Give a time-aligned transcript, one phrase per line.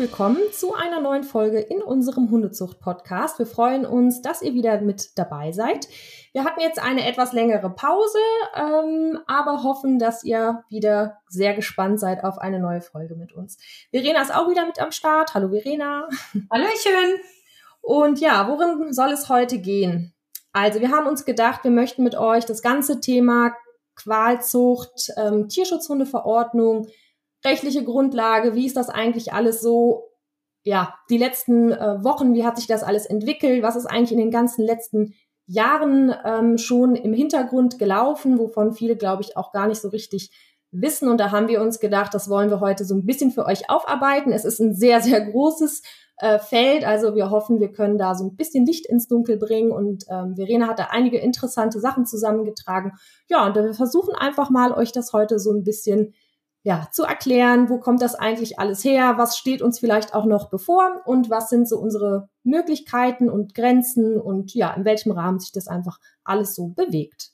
[0.00, 3.38] willkommen zu einer neuen Folge in unserem Hundezucht-Podcast.
[3.38, 5.88] Wir freuen uns, dass ihr wieder mit dabei seid.
[6.32, 8.18] Wir hatten jetzt eine etwas längere Pause,
[8.56, 13.58] ähm, aber hoffen, dass ihr wieder sehr gespannt seid auf eine neue Folge mit uns.
[13.90, 15.34] Verena ist auch wieder mit am Start.
[15.34, 16.08] Hallo Verena.
[16.50, 17.20] Hallöchen.
[17.82, 20.14] Und ja, worin soll es heute gehen?
[20.54, 23.54] Also wir haben uns gedacht, wir möchten mit euch das ganze Thema
[23.96, 26.86] Qualzucht, ähm, Tierschutzhundeverordnung,
[27.44, 30.10] rechtliche Grundlage, wie ist das eigentlich alles so,
[30.62, 34.18] ja, die letzten äh, Wochen, wie hat sich das alles entwickelt, was ist eigentlich in
[34.18, 35.14] den ganzen letzten
[35.46, 40.30] Jahren ähm, schon im Hintergrund gelaufen, wovon viele, glaube ich, auch gar nicht so richtig
[40.70, 41.08] wissen.
[41.08, 43.68] Und da haben wir uns gedacht, das wollen wir heute so ein bisschen für euch
[43.68, 44.32] aufarbeiten.
[44.32, 45.82] Es ist ein sehr, sehr großes
[46.18, 46.84] äh, Feld.
[46.84, 49.72] Also wir hoffen, wir können da so ein bisschen Licht ins Dunkel bringen.
[49.72, 52.92] Und ähm, Verena hat da einige interessante Sachen zusammengetragen.
[53.28, 56.14] Ja, und wir versuchen einfach mal, euch das heute so ein bisschen
[56.62, 60.50] ja, zu erklären, wo kommt das eigentlich alles her, was steht uns vielleicht auch noch
[60.50, 65.52] bevor und was sind so unsere Möglichkeiten und Grenzen und ja, in welchem Rahmen sich
[65.52, 67.30] das einfach alles so bewegt.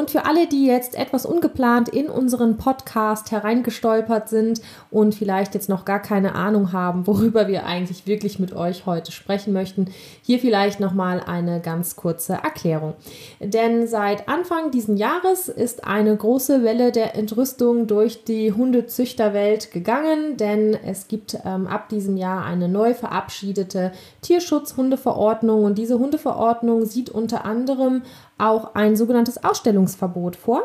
[0.00, 5.68] Und für alle, die jetzt etwas ungeplant in unseren Podcast hereingestolpert sind und vielleicht jetzt
[5.68, 9.90] noch gar keine Ahnung haben, worüber wir eigentlich wirklich mit euch heute sprechen möchten,
[10.22, 12.94] hier vielleicht nochmal eine ganz kurze Erklärung.
[13.40, 20.38] Denn seit Anfang diesen Jahres ist eine große Welle der Entrüstung durch die Hundezüchterwelt gegangen,
[20.38, 27.10] denn es gibt ähm, ab diesem Jahr eine neu verabschiedete Tierschutzhundeverordnung und diese Hundeverordnung sieht
[27.10, 28.00] unter anderem
[28.40, 30.62] auch ein sogenanntes Ausstellungsverbot vor.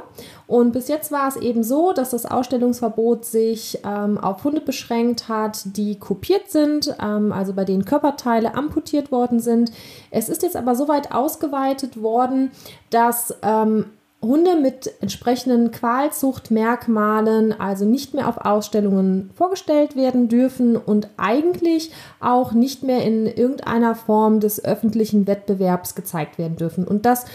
[0.48, 5.28] Und bis jetzt war es eben so, dass das Ausstellungsverbot sich ähm, auf Hunde beschränkt
[5.28, 9.72] hat, die kopiert sind, ähm, also bei denen Körperteile amputiert worden sind.
[10.12, 12.52] Es ist jetzt aber so weit ausgeweitet worden,
[12.90, 13.86] dass ähm,
[14.26, 22.52] Hunde mit entsprechenden Qualzuchtmerkmalen also nicht mehr auf Ausstellungen vorgestellt werden dürfen und eigentlich auch
[22.52, 26.88] nicht mehr in irgendeiner Form des öffentlichen Wettbewerbs gezeigt werden dürfen.
[26.88, 27.26] Und das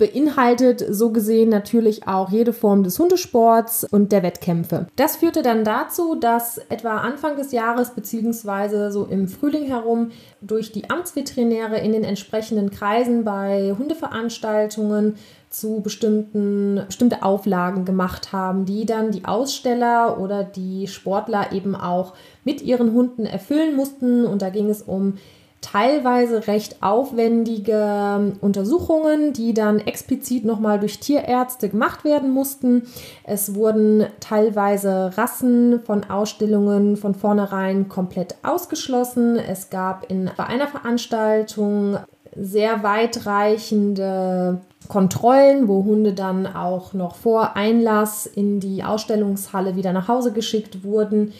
[0.00, 4.86] beinhaltet so gesehen natürlich auch jede Form des Hundesports und der Wettkämpfe.
[4.96, 10.10] Das führte dann dazu, dass etwa Anfang des Jahres beziehungsweise so im Frühling herum
[10.40, 15.16] durch die Amtsveterinäre in den entsprechenden Kreisen bei Hundeveranstaltungen
[15.50, 22.14] zu bestimmten bestimmte Auflagen gemacht haben, die dann die Aussteller oder die Sportler eben auch
[22.44, 24.24] mit ihren Hunden erfüllen mussten.
[24.24, 25.18] Und da ging es um
[25.60, 32.84] teilweise recht aufwendige Untersuchungen, die dann explizit nochmal durch Tierärzte gemacht werden mussten.
[33.24, 39.36] Es wurden teilweise Rassen von Ausstellungen von vornherein komplett ausgeschlossen.
[39.36, 41.98] Es gab in, bei einer Veranstaltung
[42.34, 50.08] sehr weitreichende Kontrollen, wo Hunde dann auch noch vor Einlass in die Ausstellungshalle wieder nach
[50.08, 51.32] Hause geschickt wurden.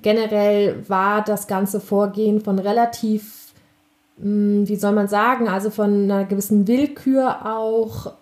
[0.00, 3.43] Generell war das ganze Vorgehen von relativ
[4.16, 8.12] wie soll man sagen, also von einer gewissen Willkür auch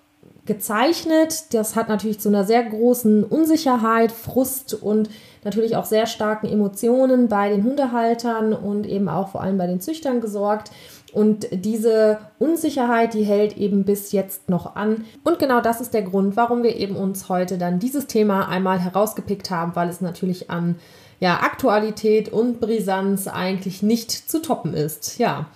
[0.45, 1.55] gezeichnet.
[1.55, 5.09] Das hat natürlich zu einer sehr großen Unsicherheit, Frust und
[5.45, 9.81] natürlich auch sehr starken Emotionen bei den Hundehaltern und eben auch vor allem bei den
[9.81, 10.71] Züchtern gesorgt.
[11.13, 15.05] Und diese Unsicherheit, die hält eben bis jetzt noch an.
[15.25, 18.81] Und genau das ist der Grund, warum wir eben uns heute dann dieses Thema einmal
[18.81, 20.77] herausgepickt haben, weil es natürlich an
[21.21, 25.19] ja, Aktualität und Brisanz eigentlich nicht zu toppen ist.
[25.19, 25.47] Ja.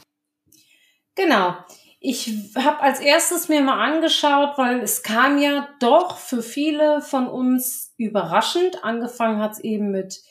[1.16, 1.56] Genau.
[1.98, 7.26] Ich habe als erstes mir mal angeschaut, weil es kam ja doch für viele von
[7.26, 8.84] uns überraschend.
[8.84, 10.22] Angefangen hat es eben mit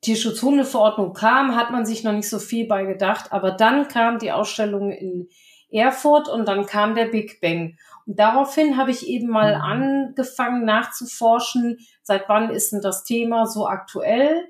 [0.00, 3.32] Tierschutzhundeverordnung kam, hat man sich noch nicht so viel bei gedacht.
[3.32, 5.28] Aber dann kam die Ausstellung in
[5.70, 7.76] Erfurt und dann kam der Big Bang.
[8.06, 9.62] Und daraufhin habe ich eben mal mhm.
[9.62, 14.48] angefangen nachzuforschen, seit wann ist denn das Thema so aktuell.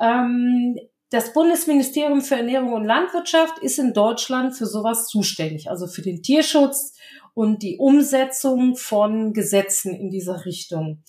[0.00, 0.78] Ähm,
[1.12, 6.22] das Bundesministerium für Ernährung und Landwirtschaft ist in Deutschland für sowas zuständig, also für den
[6.22, 6.94] Tierschutz
[7.34, 11.02] und die Umsetzung von Gesetzen in dieser Richtung.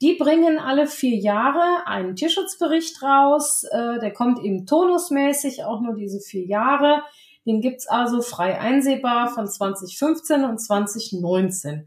[0.00, 3.64] Die bringen alle vier Jahre einen Tierschutzbericht raus.
[3.64, 7.02] Äh, der kommt eben tonusmäßig, auch nur diese vier Jahre.
[7.46, 11.86] Den gibt's also frei einsehbar von 2015 und 2019.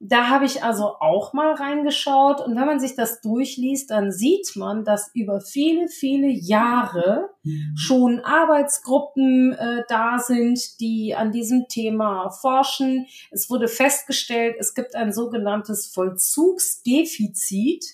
[0.00, 4.54] Da habe ich also auch mal reingeschaut und wenn man sich das durchliest, dann sieht
[4.56, 7.76] man, dass über viele, viele Jahre mhm.
[7.76, 13.06] schon Arbeitsgruppen äh, da sind, die an diesem Thema forschen.
[13.30, 17.84] Es wurde festgestellt, es gibt ein sogenanntes Vollzugsdefizit.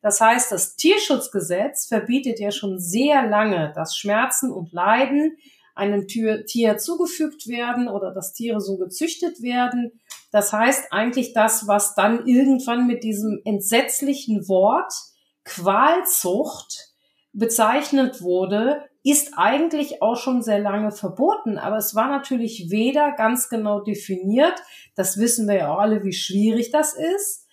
[0.00, 5.36] Das heißt, das Tierschutzgesetz verbietet ja schon sehr lange, dass Schmerzen und Leiden
[5.74, 9.92] einem Tier zugefügt werden oder dass Tiere so gezüchtet werden
[10.30, 14.92] das heißt eigentlich das, was dann irgendwann mit diesem entsetzlichen Wort
[15.44, 16.88] Qualzucht
[17.32, 23.48] bezeichnet wurde, ist eigentlich auch schon sehr lange verboten, aber es war natürlich weder ganz
[23.48, 24.60] genau definiert,
[24.96, 27.46] das wissen wir ja auch alle, wie schwierig das ist,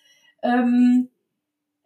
[0.44, 1.10] ähm,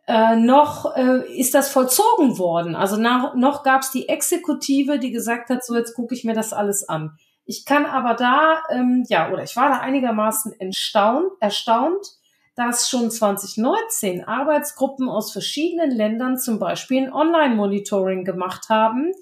[0.07, 2.75] äh, noch äh, ist das vollzogen worden.
[2.75, 6.33] Also nach, noch gab es die Exekutive, die gesagt hat, so jetzt gucke ich mir
[6.33, 7.18] das alles an.
[7.50, 12.06] Ich kann aber da, ähm, ja, oder ich war da einigermaßen erstaunt, erstaunt,
[12.54, 19.13] dass schon 2019 Arbeitsgruppen aus verschiedenen Ländern zum Beispiel ein Online-Monitoring gemacht haben,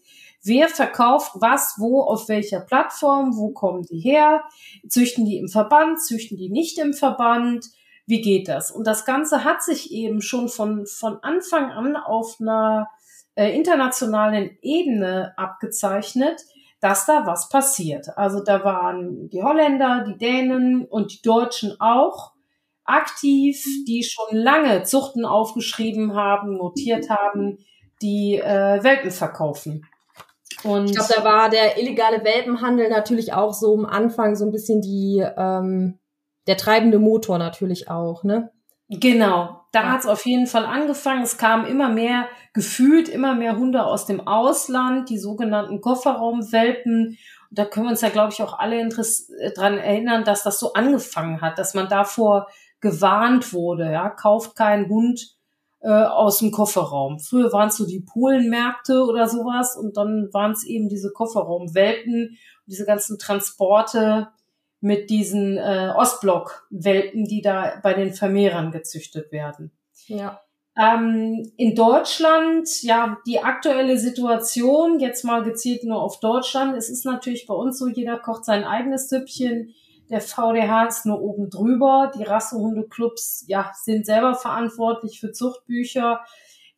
[0.44, 4.44] Wer verkauft was, wo, auf welcher Plattform, wo kommen die her?
[4.88, 7.66] Züchten die im Verband, züchten die nicht im Verband?
[8.06, 8.72] Wie geht das?
[8.72, 12.88] Und das Ganze hat sich eben schon von, von Anfang an auf einer
[13.36, 16.46] äh, internationalen Ebene abgezeichnet,
[16.80, 18.08] dass da was passiert.
[18.18, 22.34] Also da waren die Holländer, die Dänen und die Deutschen auch
[22.84, 27.58] aktiv, die schon lange Zuchten aufgeschrieben haben, notiert haben,
[28.02, 29.86] die äh, Welpen verkaufen.
[30.64, 34.52] Und ich glaube, da war der illegale Welpenhandel natürlich auch so am Anfang so ein
[34.52, 36.00] bisschen die ähm,
[36.48, 38.52] der treibende Motor natürlich auch, ne?
[38.90, 39.92] Genau, da ja.
[39.92, 41.24] hat es auf jeden Fall angefangen.
[41.24, 47.18] Es kamen immer mehr, gefühlt immer mehr Hunde aus dem Ausland, die sogenannten Kofferraumwelpen.
[47.50, 50.74] Und da können wir uns ja, glaube ich, auch alle dran erinnern, dass das so
[50.74, 52.48] angefangen hat, dass man davor
[52.80, 53.92] gewarnt wurde.
[53.92, 55.36] Ja, kauft keinen Hund
[55.82, 57.20] äh, aus dem Kofferraum.
[57.20, 62.38] Früher waren es so die Polenmärkte oder sowas und dann waren es eben diese Kofferraumwelpen,
[62.66, 64.30] diese ganzen Transporte
[64.80, 69.72] mit diesen äh, Ostblock-Welpen, die da bei den Vermehrern gezüchtet werden.
[70.08, 70.42] Ja.
[70.78, 77.04] Ähm, in Deutschland, ja, die aktuelle Situation, jetzt mal gezielt nur auf Deutschland, es ist
[77.04, 79.74] natürlich bei uns so, jeder kocht sein eigenes Süppchen.
[80.10, 82.12] Der VDH ist nur oben drüber.
[82.18, 86.22] Die Rassehundeclubs, ja, sind selber verantwortlich für Zuchtbücher.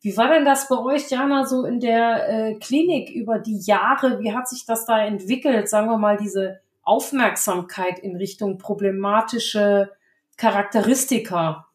[0.00, 4.18] Wie war denn das bei euch, Jana, so in der äh, Klinik über die Jahre?
[4.20, 5.68] Wie hat sich das da entwickelt?
[5.68, 9.90] Sagen wir mal, diese Aufmerksamkeit in Richtung problematische
[10.36, 11.66] Charakteristika?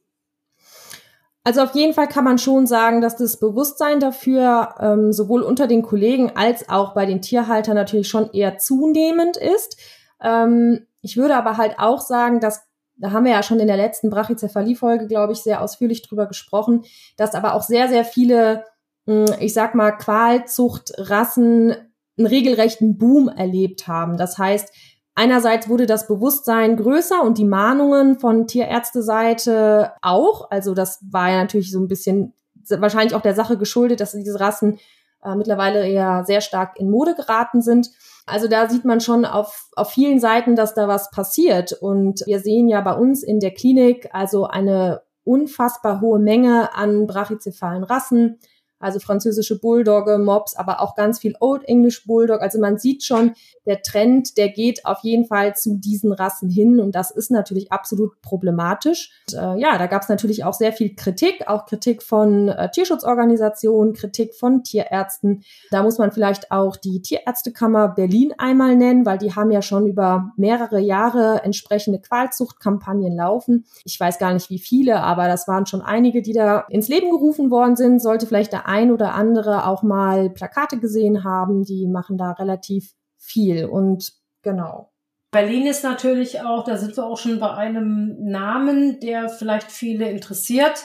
[1.43, 5.67] Also auf jeden Fall kann man schon sagen, dass das Bewusstsein dafür ähm, sowohl unter
[5.67, 9.77] den Kollegen als auch bei den Tierhaltern natürlich schon eher zunehmend ist.
[10.21, 12.63] Ähm, ich würde aber halt auch sagen, dass
[12.97, 16.85] da haben wir ja schon in der letzten Brachycephalie-Folge, glaube ich, sehr ausführlich drüber gesprochen,
[17.17, 18.63] dass aber auch sehr, sehr viele,
[19.05, 21.75] hm, ich sag mal, Qualzuchtrassen
[22.17, 24.17] einen regelrechten Boom erlebt haben.
[24.17, 24.73] Das heißt,
[25.15, 30.51] einerseits wurde das Bewusstsein größer und die Mahnungen von Tierärzteseite auch.
[30.51, 32.33] Also das war ja natürlich so ein bisschen
[32.69, 34.79] wahrscheinlich auch der Sache geschuldet, dass diese Rassen
[35.23, 37.89] äh, mittlerweile eher sehr stark in Mode geraten sind.
[38.25, 41.73] Also da sieht man schon auf, auf vielen Seiten, dass da was passiert.
[41.73, 47.07] Und wir sehen ja bei uns in der Klinik also eine unfassbar hohe Menge an
[47.07, 48.39] brachycephalen Rassen
[48.79, 52.41] also französische Bulldogge, Mops, aber auch ganz viel Old English Bulldog.
[52.41, 53.33] Also man sieht schon,
[53.65, 57.71] der Trend, der geht auf jeden Fall zu diesen Rassen hin und das ist natürlich
[57.71, 59.11] absolut problematisch.
[59.27, 62.69] Und, äh, ja, da gab es natürlich auch sehr viel Kritik, auch Kritik von äh,
[62.69, 65.43] Tierschutzorganisationen, Kritik von Tierärzten.
[65.71, 69.87] Da muss man vielleicht auch die Tierärztekammer Berlin einmal nennen, weil die haben ja schon
[69.87, 73.65] über mehrere Jahre entsprechende Qualzuchtkampagnen laufen.
[73.83, 77.09] Ich weiß gar nicht wie viele, aber das waren schon einige, die da ins Leben
[77.09, 78.01] gerufen worden sind.
[78.01, 82.93] Sollte vielleicht der ein oder andere auch mal Plakate gesehen haben, die machen da relativ
[83.17, 84.91] viel und genau.
[85.31, 90.09] Berlin ist natürlich auch, da sind wir auch schon bei einem Namen, der vielleicht viele
[90.09, 90.83] interessiert.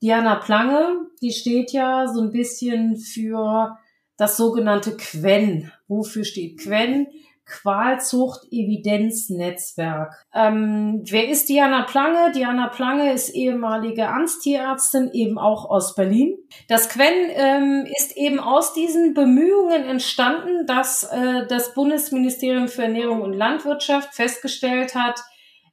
[0.00, 3.76] Diana Plange, die steht ja so ein bisschen für
[4.16, 5.72] das sogenannte Quen.
[5.88, 7.08] Wofür steht Quen?
[7.48, 10.26] Qualzucht-Evidenznetzwerk.
[10.34, 12.32] Ähm, wer ist Diana Plange?
[12.32, 16.36] Diana Plange ist ehemalige Amtstierärztin, eben auch aus Berlin.
[16.68, 23.22] Das Quen ähm, ist eben aus diesen Bemühungen entstanden, dass äh, das Bundesministerium für Ernährung
[23.22, 25.18] und Landwirtschaft festgestellt hat,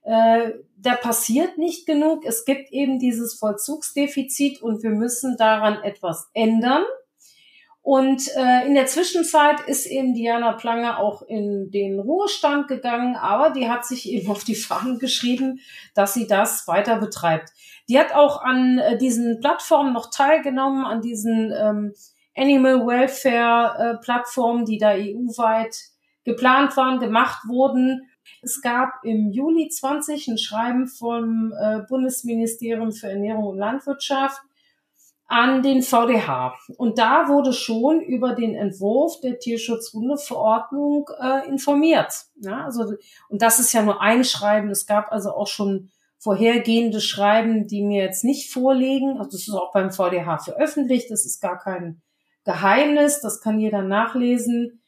[0.04, 2.26] äh, da passiert nicht genug.
[2.26, 6.84] Es gibt eben dieses Vollzugsdefizit und wir müssen daran etwas ändern.
[7.86, 13.52] Und äh, in der Zwischenzeit ist eben Diana Plange auch in den Ruhestand gegangen, aber
[13.52, 15.60] die hat sich eben auf die Fahnen geschrieben,
[15.94, 17.52] dass sie das weiter betreibt.
[17.88, 21.94] Die hat auch an äh, diesen Plattformen noch teilgenommen, an diesen ähm,
[22.36, 25.78] Animal Welfare äh, Plattformen, die da EU-weit
[26.24, 28.10] geplant waren, gemacht wurden.
[28.42, 34.42] Es gab im Juli 20 ein Schreiben vom äh, Bundesministerium für Ernährung und Landwirtschaft,
[35.28, 36.56] an den VDH.
[36.78, 42.26] Und da wurde schon über den Entwurf der Tierschutzhundeverordnung äh, informiert.
[42.36, 42.94] Ja, also,
[43.30, 44.70] und das ist ja nur ein Schreiben.
[44.70, 45.90] Es gab also auch schon
[46.20, 49.18] vorhergehende Schreiben, die mir jetzt nicht vorliegen.
[49.18, 51.10] Also das ist auch beim VDH veröffentlicht.
[51.12, 52.02] Das ist gar kein
[52.44, 54.82] Geheimnis, das kann jeder nachlesen.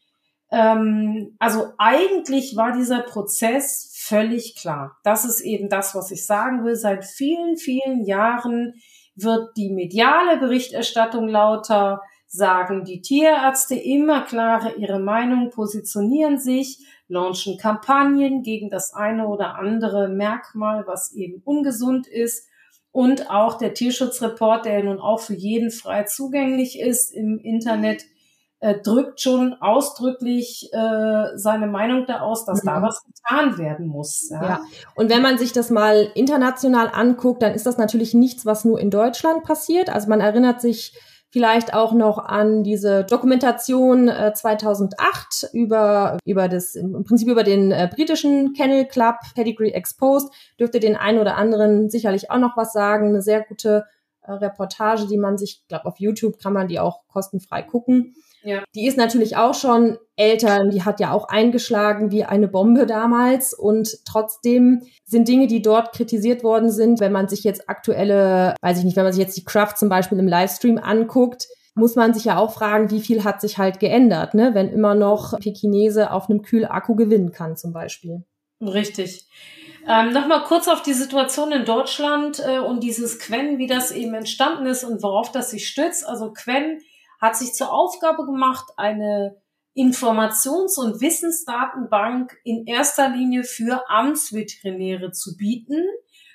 [0.52, 4.98] Ähm, also eigentlich war dieser Prozess völlig klar.
[5.04, 6.76] Das ist eben das, was ich sagen will.
[6.76, 8.76] Seit vielen, vielen Jahren
[9.18, 17.58] wird die mediale Berichterstattung lauter, sagen die Tierärzte immer klarer ihre Meinung, positionieren sich, launchen
[17.58, 22.48] Kampagnen gegen das eine oder andere Merkmal, was eben ungesund ist.
[22.92, 28.06] Und auch der Tierschutzreport, der nun auch für jeden frei zugänglich ist im Internet,
[28.60, 32.68] äh, drückt schon ausdrücklich äh, seine Meinung da aus, dass mhm.
[32.68, 34.30] da was getan werden muss.
[34.32, 34.44] Ja.
[34.44, 34.60] ja,
[34.96, 38.80] und wenn man sich das mal international anguckt, dann ist das natürlich nichts, was nur
[38.80, 39.90] in Deutschland passiert.
[39.90, 41.00] Also man erinnert sich
[41.30, 47.72] vielleicht auch noch an diese Dokumentation äh, 2008 über über das im Prinzip über den
[47.72, 52.72] äh, britischen Kennel Club Pedigree Exposed dürfte den einen oder anderen sicherlich auch noch was
[52.72, 53.10] sagen.
[53.10, 53.86] Eine sehr gute
[54.22, 58.16] äh, Reportage, die man sich, glaube auf YouTube kann man die auch kostenfrei gucken.
[58.44, 58.64] Ja.
[58.76, 63.54] Die ist natürlich auch schon älter, die hat ja auch eingeschlagen wie eine Bombe damals
[63.54, 68.80] und trotzdem sind Dinge, die dort kritisiert worden sind, wenn man sich jetzt aktuelle, weiß
[68.80, 72.14] ich nicht, wenn man sich jetzt die Craft zum Beispiel im Livestream anguckt, muss man
[72.14, 74.52] sich ja auch fragen, wie viel hat sich halt geändert, ne?
[74.54, 78.24] wenn immer noch Pekinese auf einem Kühlakku gewinnen kann zum Beispiel.
[78.62, 79.28] Richtig.
[79.88, 84.14] Ähm, Nochmal kurz auf die Situation in Deutschland äh, und dieses Quen, wie das eben
[84.16, 86.06] entstanden ist und worauf das sich stützt.
[86.06, 86.80] Also Quen
[87.20, 89.42] hat sich zur Aufgabe gemacht, eine
[89.76, 95.84] Informations- und Wissensdatenbank in erster Linie für Amtsveterinäre zu bieten,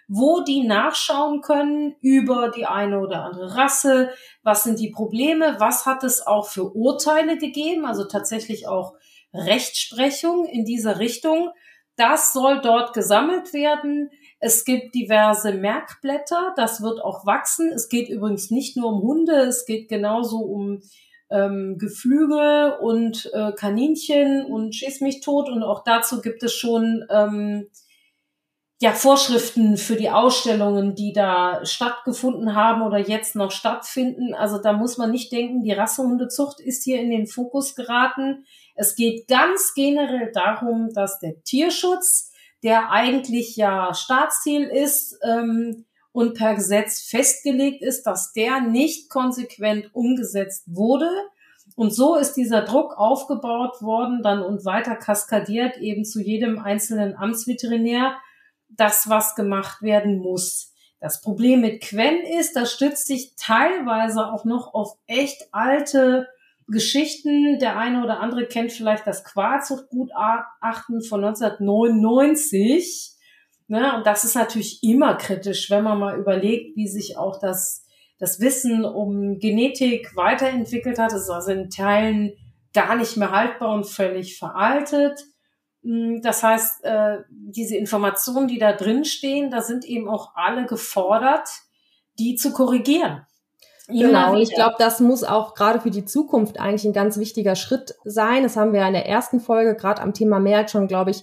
[0.07, 4.11] wo die nachschauen können über die eine oder andere Rasse,
[4.43, 8.95] was sind die Probleme, was hat es auch für Urteile gegeben, also tatsächlich auch
[9.33, 11.51] Rechtsprechung in dieser Richtung.
[11.97, 14.11] Das soll dort gesammelt werden.
[14.45, 17.71] Es gibt diverse Merkblätter, das wird auch wachsen.
[17.71, 20.83] Es geht übrigens nicht nur um Hunde, es geht genauso um
[21.31, 25.49] ähm, Geflügel und äh, Kaninchen und Schieß mich tot.
[25.49, 27.69] Und auch dazu gibt es schon ähm,
[28.81, 34.35] ja, Vorschriften für die Ausstellungen, die da stattgefunden haben oder jetzt noch stattfinden.
[34.35, 38.45] Also da muss man nicht denken, die Rassehundezucht ist hier in den Fokus geraten.
[38.75, 42.32] Es geht ganz generell darum, dass der Tierschutz
[42.62, 49.95] der eigentlich ja Staatsziel ist ähm, und per Gesetz festgelegt ist, dass der nicht konsequent
[49.95, 51.11] umgesetzt wurde.
[51.75, 57.16] Und so ist dieser Druck aufgebaut worden dann und weiter kaskadiert eben zu jedem einzelnen
[57.16, 58.16] Amtsveterinär,
[58.69, 60.73] dass was gemacht werden muss.
[61.00, 66.28] Das Problem mit Quen ist, das stützt sich teilweise auch noch auf echt alte
[66.73, 67.61] Geschichten.
[67.61, 73.12] Der eine oder andere kennt vielleicht das Quarzuchtgutachten von 1999.
[73.69, 73.97] Ne?
[73.97, 77.87] Und das ist natürlich immer kritisch, wenn man mal überlegt, wie sich auch das,
[78.19, 81.12] das Wissen um Genetik weiterentwickelt hat.
[81.12, 82.33] Es ist also in Teilen
[82.73, 85.21] gar nicht mehr haltbar und völlig veraltet.
[85.83, 90.67] Hm, das heißt, äh, diese Informationen, die da drin stehen, da sind eben auch alle
[90.67, 91.49] gefordert,
[92.19, 93.26] die zu korrigieren.
[93.93, 97.55] Genau, und ich glaube, das muss auch gerade für die Zukunft eigentlich ein ganz wichtiger
[97.57, 98.43] Schritt sein.
[98.43, 101.23] Das haben wir in der ersten Folge gerade am Thema Mehrheit schon, glaube ich,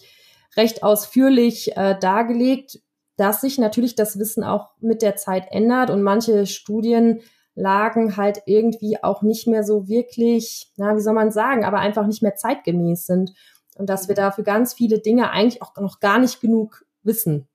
[0.56, 2.80] recht ausführlich äh, dargelegt,
[3.18, 9.04] dass sich natürlich das Wissen auch mit der Zeit ändert und manche Studienlagen halt irgendwie
[9.04, 13.06] auch nicht mehr so wirklich, na, wie soll man sagen, aber einfach nicht mehr zeitgemäß
[13.06, 13.34] sind
[13.76, 17.48] und dass wir dafür ganz viele Dinge eigentlich auch noch gar nicht genug wissen.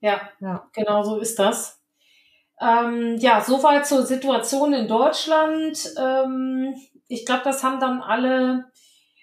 [0.00, 0.68] Ja, ja.
[0.72, 1.81] genau so ist das.
[2.62, 5.78] Ähm, ja, soweit zur Situation in Deutschland.
[5.98, 6.74] Ähm,
[7.08, 8.66] ich glaube, das haben dann alle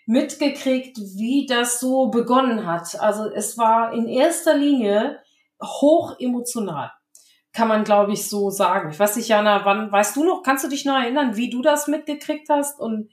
[0.05, 2.99] mitgekriegt, wie das so begonnen hat.
[2.99, 5.19] Also es war in erster Linie
[5.63, 6.91] hoch emotional.
[7.53, 8.91] Kann man, glaube ich, so sagen.
[8.91, 11.61] Ich weiß nicht, Jana, wann, weißt du noch, kannst du dich noch erinnern, wie du
[11.61, 13.09] das mitgekriegt hast und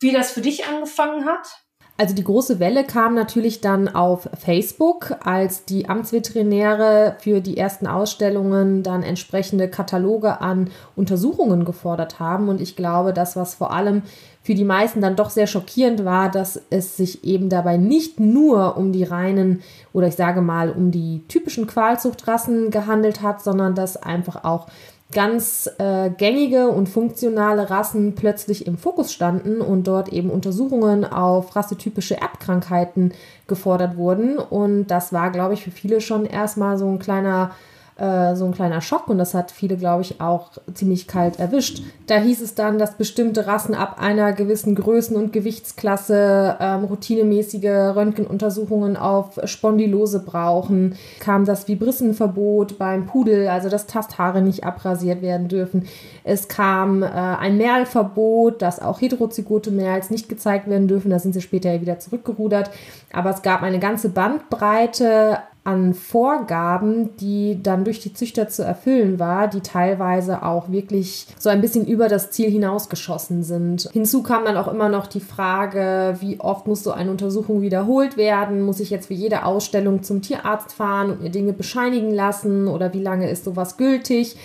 [0.00, 1.65] wie das für dich angefangen hat?
[1.98, 7.86] Also die große Welle kam natürlich dann auf Facebook, als die Amtsveterinäre für die ersten
[7.86, 12.50] Ausstellungen dann entsprechende Kataloge an Untersuchungen gefordert haben.
[12.50, 14.02] Und ich glaube, das, was vor allem
[14.42, 18.76] für die meisten dann doch sehr schockierend war, dass es sich eben dabei nicht nur
[18.76, 19.62] um die reinen
[19.94, 24.66] oder ich sage mal um die typischen Qualzuchtrassen gehandelt hat, sondern dass einfach auch
[25.12, 31.54] ganz äh, gängige und funktionale Rassen plötzlich im Fokus standen und dort eben Untersuchungen auf
[31.54, 33.12] rassetypische Erbkrankheiten
[33.46, 34.38] gefordert wurden.
[34.38, 37.52] Und das war, glaube ich, für viele schon erstmal so ein kleiner
[37.98, 41.82] äh, so ein kleiner Schock und das hat viele, glaube ich, auch ziemlich kalt erwischt.
[42.06, 47.94] Da hieß es dann, dass bestimmte Rassen ab einer gewissen Größen- und Gewichtsklasse ähm, routinemäßige
[47.96, 50.96] Röntgenuntersuchungen auf Spondylose brauchen.
[51.20, 55.86] Kam das Vibrissenverbot beim Pudel, also dass Tasthaare nicht abrasiert werden dürfen.
[56.22, 61.10] Es kam äh, ein Merlverbot, dass auch heterozygote Merls nicht gezeigt werden dürfen.
[61.10, 62.70] Da sind sie später wieder zurückgerudert.
[63.12, 69.18] Aber es gab eine ganze Bandbreite an Vorgaben, die dann durch die Züchter zu erfüllen
[69.18, 73.88] war, die teilweise auch wirklich so ein bisschen über das Ziel hinausgeschossen sind.
[73.92, 78.16] Hinzu kam dann auch immer noch die Frage, wie oft muss so eine Untersuchung wiederholt
[78.16, 78.62] werden?
[78.62, 82.92] Muss ich jetzt für jede Ausstellung zum Tierarzt fahren und mir Dinge bescheinigen lassen oder
[82.94, 84.36] wie lange ist sowas gültig?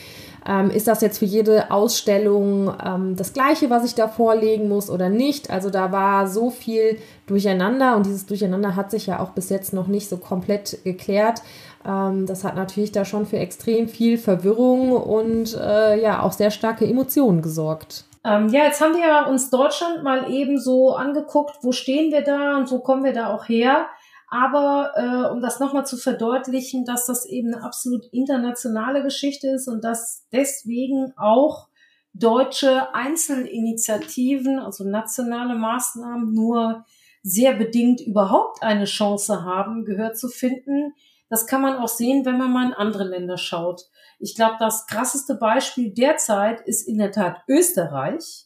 [0.48, 4.89] Ähm, ist das jetzt für jede Ausstellung ähm, das gleiche, was ich da vorlegen muss
[4.89, 5.51] oder nicht?
[5.51, 9.71] Also da war so viel durcheinander und dieses Durcheinander hat sich ja auch bis jetzt
[9.74, 11.43] noch nicht so komplett geklärt.
[11.86, 16.50] Ähm, das hat natürlich da schon für extrem viel Verwirrung und äh, ja auch sehr
[16.50, 18.05] starke Emotionen gesorgt.
[18.24, 22.57] Ähm, ja, jetzt haben wir uns Deutschland mal eben so angeguckt, wo stehen wir da
[22.57, 23.88] und wo kommen wir da auch her.
[24.31, 29.67] Aber äh, um das nochmal zu verdeutlichen, dass das eben eine absolut internationale Geschichte ist
[29.67, 31.67] und dass deswegen auch
[32.13, 36.85] deutsche Einzelinitiativen, also nationale Maßnahmen, nur
[37.23, 40.93] sehr bedingt überhaupt eine Chance haben, Gehör zu finden.
[41.29, 43.81] Das kann man auch sehen, wenn man mal in andere Länder schaut.
[44.17, 48.45] Ich glaube, das krasseste Beispiel derzeit ist in der Tat Österreich.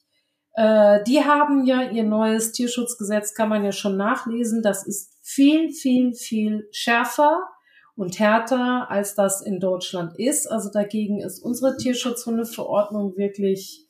[0.55, 4.61] Äh, die haben ja ihr neues Tierschutzgesetz, kann man ja schon nachlesen.
[4.61, 7.43] Das ist viel, viel, viel schärfer
[7.95, 10.49] und härter, als das in Deutschland ist.
[10.49, 13.85] Also dagegen ist unsere Tierschutzhundeverordnung wirklich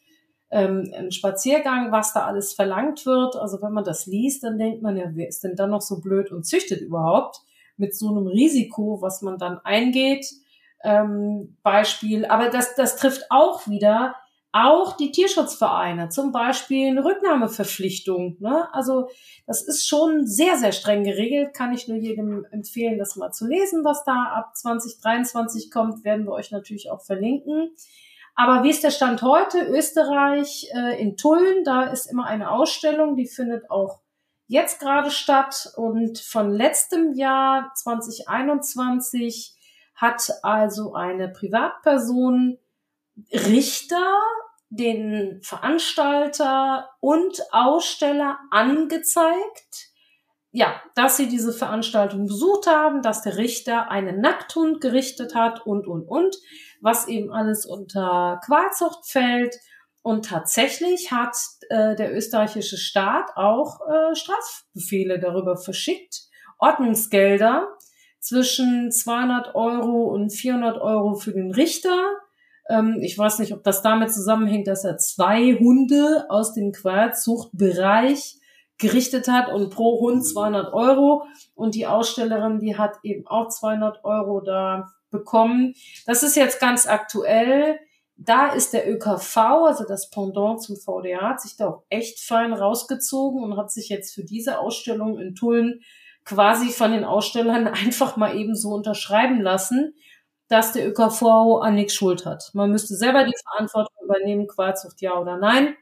[0.52, 3.36] ähm, ein Spaziergang, was da alles verlangt wird.
[3.36, 6.02] Also wenn man das liest, dann denkt man ja, wer ist denn dann noch so
[6.02, 7.42] blöd und züchtet überhaupt
[7.78, 10.26] mit so einem Risiko, was man dann eingeht.
[10.84, 14.16] Ähm, Beispiel, aber das, das trifft auch wieder
[14.56, 18.38] auch die Tierschutzvereine, zum Beispiel eine Rücknahmeverpflichtung.
[18.40, 18.74] Ne?
[18.74, 19.10] Also
[19.46, 21.54] das ist schon sehr, sehr streng geregelt.
[21.54, 26.06] Kann ich nur jedem empfehlen, das mal zu lesen, was da ab 2023 kommt.
[26.06, 27.76] Werden wir euch natürlich auch verlinken.
[28.34, 29.60] Aber wie ist der Stand heute?
[29.60, 34.00] Österreich äh, in Tulln, da ist immer eine Ausstellung, die findet auch
[34.48, 35.74] jetzt gerade statt.
[35.76, 39.54] Und von letztem Jahr 2021
[39.96, 42.58] hat also eine Privatperson
[43.32, 44.22] Richter
[44.70, 49.92] den Veranstalter und Aussteller angezeigt,
[50.52, 55.86] ja, dass sie diese Veranstaltung besucht haben, dass der Richter einen Nackthund gerichtet hat und,
[55.86, 56.36] und, und,
[56.82, 59.56] was eben alles unter Qualzucht fällt.
[60.02, 61.36] Und tatsächlich hat
[61.70, 66.22] äh, der österreichische Staat auch äh, Strafbefehle darüber verschickt,
[66.58, 67.68] Ordnungsgelder
[68.22, 71.98] zwischen 200 Euro und 400 Euro für den Richter
[72.70, 78.36] ähm, ich weiß nicht, ob das damit zusammenhängt, dass er zwei Hunde aus dem Qualzuchtbereich
[78.78, 81.26] gerichtet hat und pro Hund 200 Euro.
[81.54, 85.74] Und die Ausstellerin, die hat eben auch 200 Euro da bekommen.
[86.06, 87.80] Das ist jetzt ganz aktuell.
[88.18, 92.54] Da ist der ÖKV, also das Pendant zum VDA, hat sich da auch echt fein
[92.54, 95.82] rausgezogen und hat sich jetzt für diese Ausstellung in Tulln
[96.24, 99.94] quasi von den Ausstellern einfach mal eben so unterschreiben lassen
[100.48, 102.52] dass der ÖKV an nichts Schuld hat.
[102.54, 105.76] Man müsste selber die Verantwortung übernehmen, Qualzucht ja oder nein,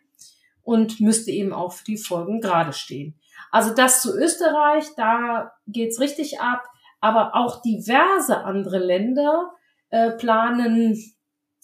[0.64, 3.20] und müsste eben auch für die Folgen gerade stehen.
[3.52, 6.64] Also das zu Österreich, da geht's richtig ab,
[7.02, 9.52] aber auch diverse andere Länder
[9.90, 10.98] äh, planen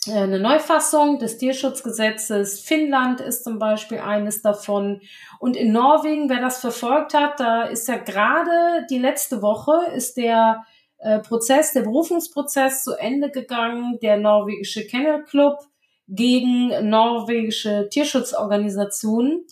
[0.07, 2.62] äh, eine Neufassung des Tierschutzgesetzes.
[2.62, 5.01] Finnland ist zum Beispiel eines davon.
[5.39, 10.17] Und in Norwegen, wer das verfolgt hat, da ist ja gerade die letzte Woche ist
[10.17, 10.63] der
[10.99, 15.59] äh, Prozess, der Berufungsprozess zu Ende gegangen, der norwegische Kennel Club
[16.07, 19.45] gegen norwegische Tierschutzorganisationen.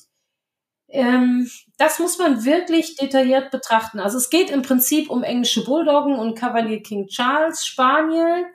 [0.90, 4.00] Ähm, das muss man wirklich detailliert betrachten.
[4.00, 8.46] Also es geht im Prinzip um englische Bulldoggen und Cavalier King Charles Spaniel,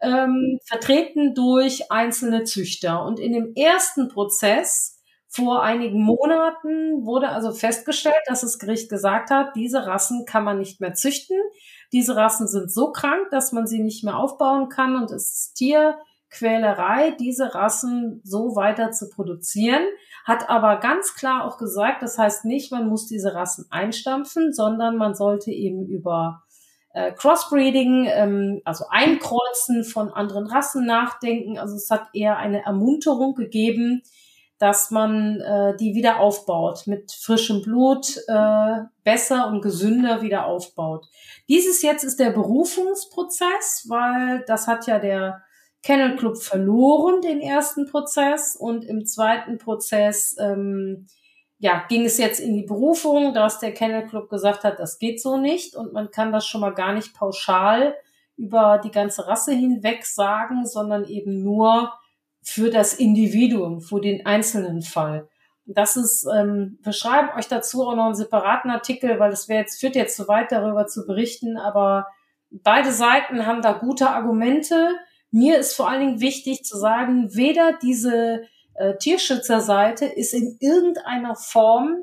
[0.00, 3.04] ähm, vertreten durch einzelne Züchter.
[3.04, 4.98] Und in dem ersten Prozess
[5.28, 10.58] vor einigen Monaten wurde also festgestellt, dass das Gericht gesagt hat, diese Rassen kann man
[10.58, 11.36] nicht mehr züchten.
[11.92, 15.54] Diese Rassen sind so krank, dass man sie nicht mehr aufbauen kann und es ist
[15.54, 19.82] Tierquälerei, diese Rassen so weiter zu produzieren.
[20.24, 24.96] Hat aber ganz klar auch gesagt, das heißt nicht, man muss diese Rassen einstampfen, sondern
[24.96, 26.42] man sollte eben über
[26.92, 31.58] äh, Crossbreeding, ähm, also Einkreuzen von anderen Rassen nachdenken.
[31.58, 34.02] Also es hat eher eine Ermunterung gegeben,
[34.60, 41.06] dass man äh, die wieder aufbaut, mit frischem Blut äh, besser und gesünder wieder aufbaut.
[41.48, 45.42] Dieses jetzt ist der Berufungsprozess, weil das hat ja der
[45.82, 51.06] Kennel Club verloren, den ersten Prozess, und im zweiten Prozess ähm,
[51.56, 55.22] ja, ging es jetzt in die Berufung, dass der Kennel Club gesagt hat, das geht
[55.22, 57.94] so nicht und man kann das schon mal gar nicht pauschal
[58.36, 61.92] über die ganze Rasse hinweg sagen, sondern eben nur
[62.42, 65.28] für das Individuum, für den einzelnen Fall.
[65.66, 69.60] Das ist, ähm, wir schreiben euch dazu auch noch einen separaten Artikel, weil es wäre
[69.60, 72.08] jetzt, führt jetzt zu weit darüber zu berichten, aber
[72.50, 74.96] beide Seiten haben da gute Argumente.
[75.30, 78.42] Mir ist vor allen Dingen wichtig zu sagen, weder diese
[78.74, 82.02] äh, Tierschützerseite ist in irgendeiner Form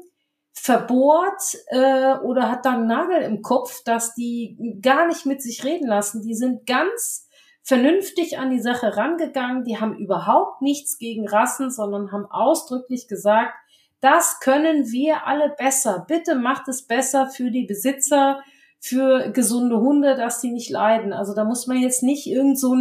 [0.54, 5.63] verbohrt äh, oder hat da einen Nagel im Kopf, dass die gar nicht mit sich
[5.63, 6.21] reden lassen.
[6.21, 7.27] Die sind ganz
[7.67, 9.65] vernünftig an die Sache rangegangen.
[9.65, 13.53] Die haben überhaupt nichts gegen Rassen, sondern haben ausdrücklich gesagt,
[13.99, 16.06] das können wir alle besser.
[16.08, 18.41] Bitte macht es besser für die Besitzer,
[18.80, 21.12] für gesunde Hunde, dass die nicht leiden.
[21.12, 22.73] Also da muss man jetzt nicht irgend so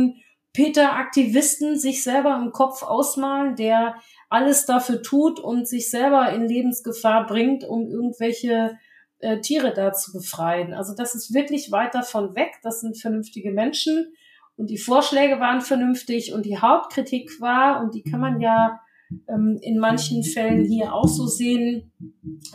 [0.53, 3.97] Peter-Aktivisten sich selber im Kopf ausmalen, der
[4.29, 8.79] alles dafür tut und sich selber in Lebensgefahr bringt, um irgendwelche
[9.19, 10.75] äh, Tiere da zu befreien.
[10.75, 12.53] Also das ist wirklich weit davon weg.
[12.63, 14.15] Das sind vernünftige Menschen
[14.57, 18.81] und die Vorschläge waren vernünftig und die Hauptkritik war, und die kann man ja
[19.29, 21.93] ähm, in manchen Fällen hier auch so sehen,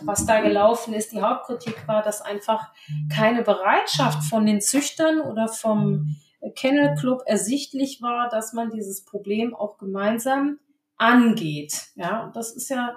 [0.03, 1.11] was da gelaufen ist.
[1.11, 2.73] Die Hauptkritik war, dass einfach
[3.13, 6.15] keine Bereitschaft von den Züchtern oder vom
[6.55, 10.59] Kennel Club ersichtlich war, dass man dieses Problem auch gemeinsam
[10.97, 11.73] angeht.
[11.95, 12.95] Ja, und das ist ja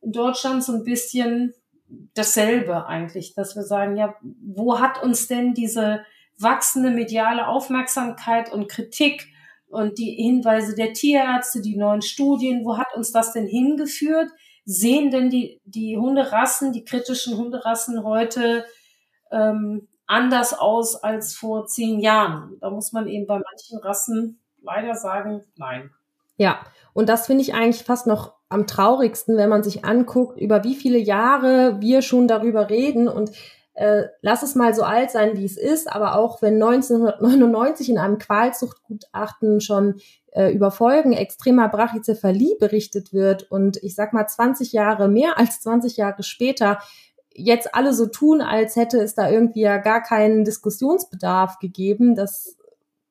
[0.00, 1.54] in Deutschland so ein bisschen
[2.14, 6.00] dasselbe eigentlich, dass wir sagen, ja, wo hat uns denn diese
[6.40, 9.28] wachsende mediale Aufmerksamkeit und Kritik
[9.68, 14.30] und die Hinweise der Tierärzte, die neuen Studien, wo hat uns das denn hingeführt?
[14.64, 18.64] Sehen denn die, die Hunderassen, die kritischen Hunderassen heute
[19.30, 22.56] ähm, anders aus als vor zehn Jahren?
[22.60, 25.90] Da muss man eben bei manchen Rassen leider sagen, nein.
[26.36, 26.60] Ja,
[26.92, 30.74] und das finde ich eigentlich fast noch am traurigsten, wenn man sich anguckt, über wie
[30.74, 33.30] viele Jahre wir schon darüber reden und
[33.80, 37.96] äh, lass es mal so alt sein, wie es ist, aber auch wenn 1999 in
[37.96, 40.00] einem Qualzuchtgutachten schon
[40.32, 45.62] äh, über Folgen extremer Brachycephalie berichtet wird und ich sag mal 20 Jahre, mehr als
[45.62, 46.78] 20 Jahre später
[47.32, 52.58] jetzt alle so tun, als hätte es da irgendwie ja gar keinen Diskussionsbedarf gegeben, das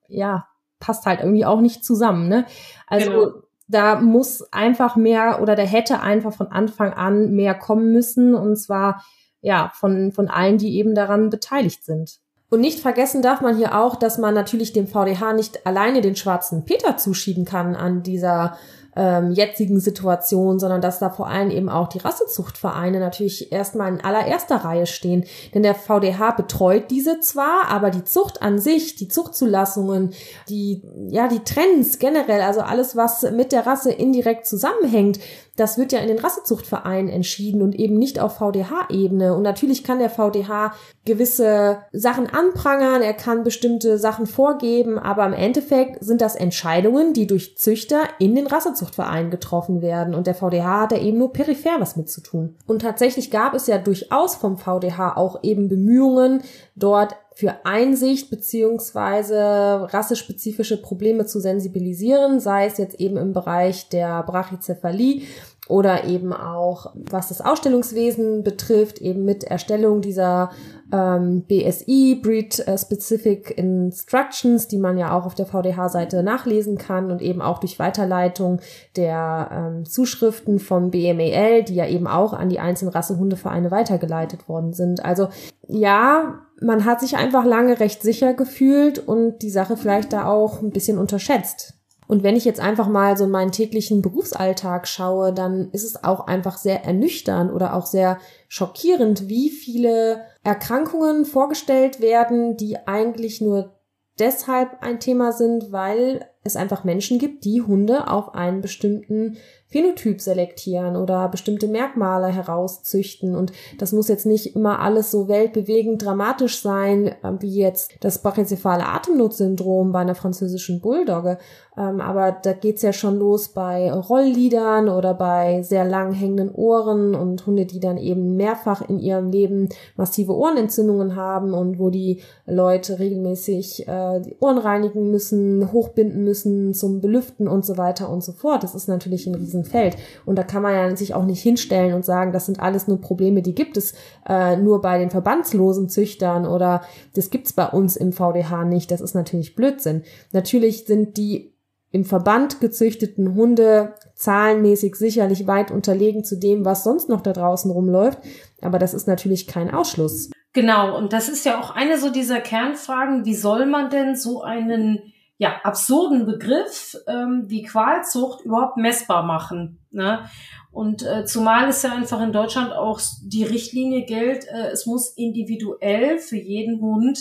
[0.07, 0.45] ja
[0.79, 2.29] passt halt irgendwie auch nicht zusammen.
[2.29, 2.45] Ne?
[2.85, 3.31] Also genau.
[3.67, 8.55] da muss einfach mehr oder da hätte einfach von Anfang an mehr kommen müssen und
[8.55, 9.03] zwar
[9.41, 12.19] ja, von, von allen, die eben daran beteiligt sind.
[12.49, 16.15] Und nicht vergessen darf man hier auch, dass man natürlich dem VDH nicht alleine den
[16.15, 18.57] schwarzen Peter zuschieben kann an dieser
[18.95, 24.01] ähm, jetzigen Situation, sondern dass da vor allem eben auch die Rassezuchtvereine natürlich erstmal in
[24.01, 25.25] allererster Reihe stehen.
[25.53, 30.13] Denn der VDH betreut diese zwar, aber die Zucht an sich, die Zuchtzulassungen,
[30.49, 35.19] die, ja, die Trends generell, also alles, was mit der Rasse indirekt zusammenhängt,
[35.59, 39.35] das wird ja in den Rassezuchtvereinen entschieden und eben nicht auf VDH-Ebene.
[39.35, 40.73] Und natürlich kann der VDH
[41.05, 47.27] gewisse Sachen anprangern, er kann bestimmte Sachen vorgeben, aber im Endeffekt sind das Entscheidungen, die
[47.27, 50.15] durch Züchter in den Rassezuchtvereinen getroffen werden.
[50.15, 52.55] Und der VDH hat da eben nur peripher was mit zu tun.
[52.65, 56.41] Und tatsächlich gab es ja durchaus vom VDH auch eben Bemühungen,
[56.75, 64.23] dort für Einsicht beziehungsweise rassespezifische Probleme zu sensibilisieren, sei es jetzt eben im Bereich der
[64.23, 65.21] Brachycephalie
[65.69, 70.49] oder eben auch, was das Ausstellungswesen betrifft, eben mit Erstellung dieser
[70.91, 77.11] ähm, BSI, Breed äh, Specific Instructions, die man ja auch auf der VDH-Seite nachlesen kann
[77.11, 78.59] und eben auch durch Weiterleitung
[78.95, 84.73] der ähm, Zuschriften vom BMAL, die ja eben auch an die einzelnen Rassehundevereine weitergeleitet worden
[84.73, 85.05] sind.
[85.05, 85.27] Also
[85.67, 90.63] ja, man hat sich einfach lange recht sicher gefühlt und die Sache vielleicht da auch
[90.63, 91.78] ein bisschen unterschätzt.
[92.09, 96.03] Und wenn ich jetzt einfach mal so in meinen täglichen Berufsalltag schaue, dann ist es
[96.03, 98.17] auch einfach sehr ernüchternd oder auch sehr
[98.47, 103.75] schockierend, wie viele Erkrankungen vorgestellt werden, die eigentlich nur
[104.17, 110.21] deshalb ein Thema sind, weil es einfach Menschen gibt, die Hunde auf einen bestimmten Phänotyp
[110.21, 113.35] selektieren oder bestimmte Merkmale herauszüchten.
[113.35, 118.21] Und das muss jetzt nicht immer alles so weltbewegend dramatisch sein, ähm, wie jetzt das
[118.21, 121.37] brachycephale Atemnotsyndrom bei einer französischen Bulldogge.
[121.79, 127.13] Ähm, aber da geht's ja schon los bei Rollliedern oder bei sehr lang hängenden Ohren
[127.13, 132.21] und Hunde, die dann eben mehrfach in ihrem Leben massive Ohrenentzündungen haben und wo die
[132.47, 138.23] Leute regelmäßig äh, die Ohren reinigen müssen, hochbinden müssen zum Belüften und so weiter und
[138.23, 138.63] so fort.
[138.63, 139.97] Das ist natürlich ein riesen Riesenfeld.
[140.25, 143.01] Und da kann man ja sich auch nicht hinstellen und sagen, das sind alles nur
[143.01, 143.93] Probleme, die gibt es
[144.27, 146.81] äh, nur bei den verbandslosen Züchtern oder
[147.13, 148.91] das gibt's bei uns im VDH nicht.
[148.91, 150.03] Das ist natürlich Blödsinn.
[150.31, 151.53] Natürlich sind die
[151.91, 157.71] im Verband gezüchteten Hunde zahlenmäßig sicherlich weit unterlegen zu dem, was sonst noch da draußen
[157.71, 158.19] rumläuft.
[158.61, 160.29] Aber das ist natürlich kein Ausschluss.
[160.53, 164.41] Genau, und das ist ja auch eine so dieser Kernfragen, wie soll man denn so
[164.41, 169.79] einen ja, absurden Begriff ähm, wie Qualzucht überhaupt messbar machen?
[169.91, 170.25] Ne?
[170.71, 175.09] Und äh, zumal es ja einfach in Deutschland auch die Richtlinie gilt, äh, es muss
[175.09, 177.19] individuell für jeden Hund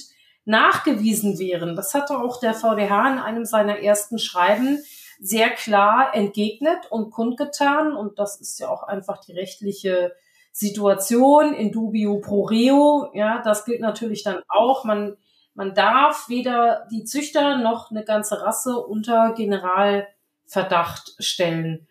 [0.48, 1.76] nachgewiesen werden.
[1.76, 4.82] Das hatte auch der VDH in einem seiner ersten Schreiben
[5.20, 7.92] sehr klar entgegnet und kundgetan.
[7.92, 10.14] Und das ist ja auch einfach die rechtliche
[10.52, 13.10] Situation in dubio pro reo.
[13.14, 14.84] Ja, das gilt natürlich dann auch.
[14.84, 15.16] Man,
[15.54, 21.87] man darf weder die Züchter noch eine ganze Rasse unter Generalverdacht stellen.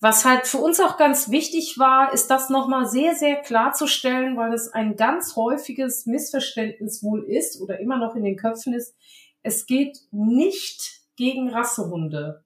[0.00, 4.52] Was halt für uns auch ganz wichtig war, ist das nochmal sehr, sehr klarzustellen, weil
[4.52, 8.94] es ein ganz häufiges Missverständnis wohl ist oder immer noch in den Köpfen ist.
[9.42, 12.44] Es geht nicht gegen Rassehunde.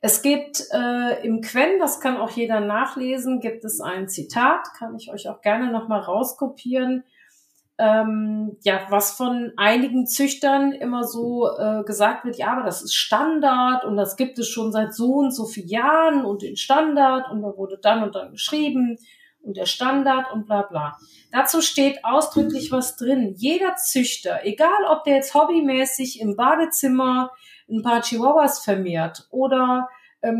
[0.00, 4.94] Es gibt äh, im Quen, das kann auch jeder nachlesen, gibt es ein Zitat, kann
[4.94, 7.04] ich euch auch gerne nochmal rauskopieren,
[7.78, 12.94] ähm, ja, was von einigen Züchtern immer so äh, gesagt wird, ja, aber das ist
[12.94, 17.30] Standard und das gibt es schon seit so und so vielen Jahren und den Standard
[17.30, 18.98] und da wurde dann und dann geschrieben
[19.42, 20.98] und der Standard und bla bla.
[21.30, 23.34] Dazu steht ausdrücklich was drin.
[23.36, 27.30] Jeder Züchter, egal ob der jetzt hobbymäßig im Badezimmer
[27.70, 29.88] ein paar Chihuahuas vermehrt oder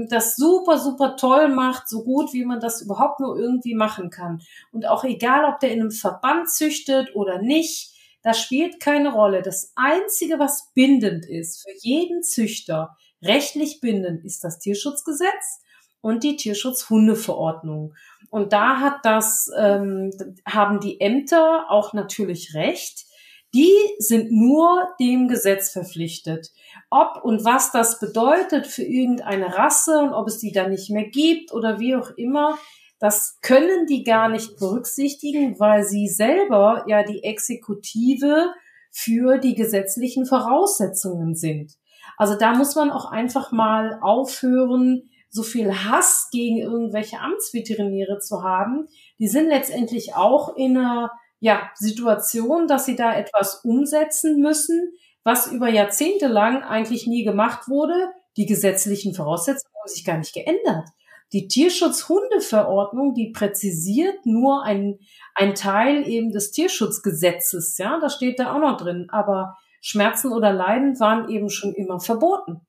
[0.09, 4.41] das super, super toll macht, so gut wie man das überhaupt nur irgendwie machen kann.
[4.73, 9.43] Und auch egal, ob der in einem Verband züchtet oder nicht, das spielt keine Rolle.
[9.43, 15.62] Das Einzige, was bindend ist für jeden Züchter, rechtlich bindend, ist das Tierschutzgesetz
[16.01, 17.95] und die Tierschutzhundeverordnung.
[18.31, 20.11] Und da hat das, ähm,
[20.47, 23.07] haben die Ämter auch natürlich recht.
[23.55, 26.51] Die sind nur dem Gesetz verpflichtet.
[26.91, 31.09] Ob und was das bedeutet für irgendeine Rasse und ob es die dann nicht mehr
[31.09, 32.59] gibt oder wie auch immer,
[32.99, 38.53] das können die gar nicht berücksichtigen, weil sie selber ja die Exekutive
[38.91, 41.75] für die gesetzlichen Voraussetzungen sind.
[42.17, 48.43] Also da muss man auch einfach mal aufhören, so viel Hass gegen irgendwelche Amtsveterinäre zu
[48.43, 48.89] haben.
[49.19, 54.92] Die sind letztendlich auch in einer ja, Situation, dass sie da etwas umsetzen müssen,
[55.24, 58.11] was über Jahrzehnte lang eigentlich nie gemacht wurde.
[58.37, 60.88] Die gesetzlichen Voraussetzungen haben sich gar nicht geändert.
[61.33, 64.98] Die Tierschutzhundeverordnung, die präzisiert nur ein,
[65.35, 67.77] ein Teil eben des Tierschutzgesetzes.
[67.77, 69.09] Ja, das steht da auch noch drin.
[69.11, 72.66] Aber Schmerzen oder Leiden waren eben schon immer verboten.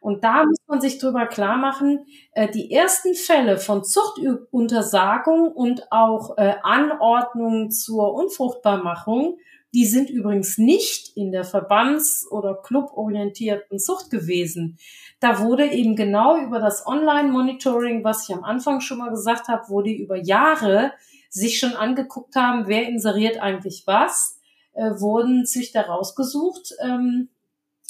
[0.00, 5.90] Und da muss man sich drüber klar machen, äh, die ersten Fälle von Zuchtuntersagung und
[5.90, 9.38] auch äh, Anordnung zur Unfruchtbarmachung,
[9.72, 14.78] die sind übrigens nicht in der verbands- oder cluborientierten Zucht gewesen.
[15.20, 19.64] Da wurde eben genau über das Online-Monitoring, was ich am Anfang schon mal gesagt habe,
[19.68, 20.92] wo die über Jahre
[21.28, 24.40] sich schon angeguckt haben, wer inseriert eigentlich was,
[24.72, 27.28] äh, wurden Züchter rausgesucht, ähm,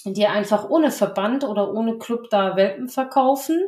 [0.05, 3.61] die einfach ohne Verband oder ohne Club da Welpen verkaufen.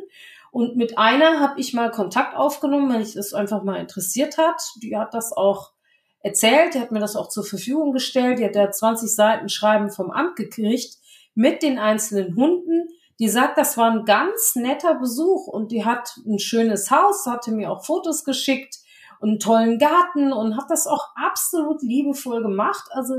[0.51, 4.61] Und mit einer habe ich mal Kontakt aufgenommen, weil ich das einfach mal interessiert hat.
[4.81, 5.71] Die hat das auch
[6.19, 8.39] erzählt, die hat mir das auch zur Verfügung gestellt.
[8.39, 10.97] Die hat da 20 Seiten Schreiben vom Amt gekriegt
[11.35, 12.87] mit den einzelnen Hunden.
[13.19, 17.51] Die sagt, das war ein ganz netter Besuch und die hat ein schönes Haus, hatte
[17.51, 18.82] mir auch Fotos geschickt
[19.23, 22.83] und einen tollen Garten und hat das auch absolut liebevoll gemacht.
[22.91, 23.13] Also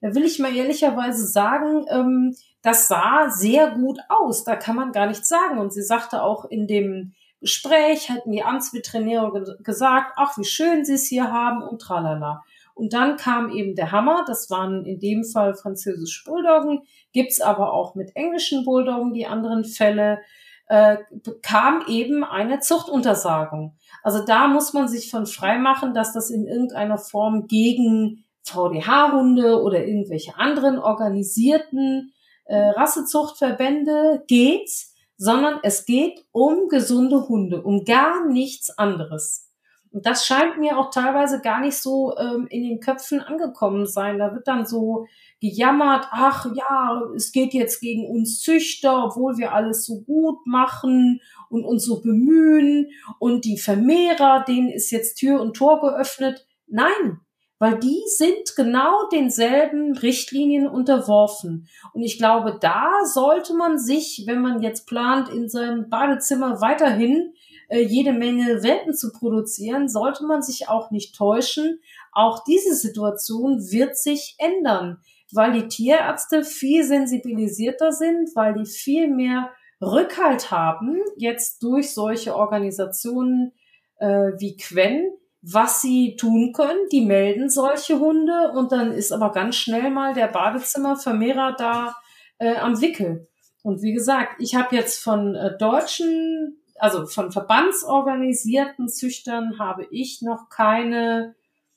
[0.00, 4.44] da will ich mal ehrlicherweise sagen, ähm, das sah sehr gut aus.
[4.44, 5.58] Da kann man gar nichts sagen.
[5.58, 10.94] Und sie sagte auch in dem Gespräch, hatten die Amtsveterinäre gesagt, ach, wie schön sie
[10.94, 12.42] es hier haben und tralala.
[12.72, 17.74] Und dann kam eben der Hammer, das waren in dem Fall französische Bulldoggen, gibt's aber
[17.74, 20.20] auch mit englischen Bulldoggen die anderen Fälle,
[20.68, 20.96] äh,
[21.42, 23.76] kam eben eine Zuchtuntersagung.
[24.04, 29.62] Also da muss man sich von frei machen, dass das in irgendeiner Form gegen VDH-Hunde
[29.62, 32.12] oder irgendwelche anderen organisierten
[32.44, 34.70] äh, Rassezuchtverbände geht,
[35.16, 39.50] sondern es geht um gesunde Hunde, um gar nichts anderes.
[39.90, 44.18] Und das scheint mir auch teilweise gar nicht so ähm, in den Köpfen angekommen sein.
[44.18, 45.06] Da wird dann so
[45.44, 51.20] gejammert, ach ja, es geht jetzt gegen uns Züchter, obwohl wir alles so gut machen
[51.50, 56.46] und uns so bemühen und die Vermehrer, denen ist jetzt Tür und Tor geöffnet.
[56.66, 57.20] Nein,
[57.58, 61.68] weil die sind genau denselben Richtlinien unterworfen.
[61.92, 67.34] Und ich glaube, da sollte man sich, wenn man jetzt plant, in seinem Badezimmer weiterhin
[67.68, 71.80] äh, jede Menge Welpen zu produzieren, sollte man sich auch nicht täuschen.
[72.12, 79.08] Auch diese Situation wird sich ändern, weil die Tierärzte viel sensibilisierter sind, weil die viel
[79.08, 83.52] mehr Rückhalt haben, jetzt durch solche Organisationen
[83.98, 86.88] äh, wie Quen, was sie tun können.
[86.90, 91.96] Die melden solche Hunde und dann ist aber ganz schnell mal der Badezimmervermehrer da
[92.38, 93.28] äh, am Wickel.
[93.62, 100.20] Und wie gesagt, ich habe jetzt von äh, deutschen, also von verbandsorganisierten Züchtern habe ich
[100.22, 101.34] noch keine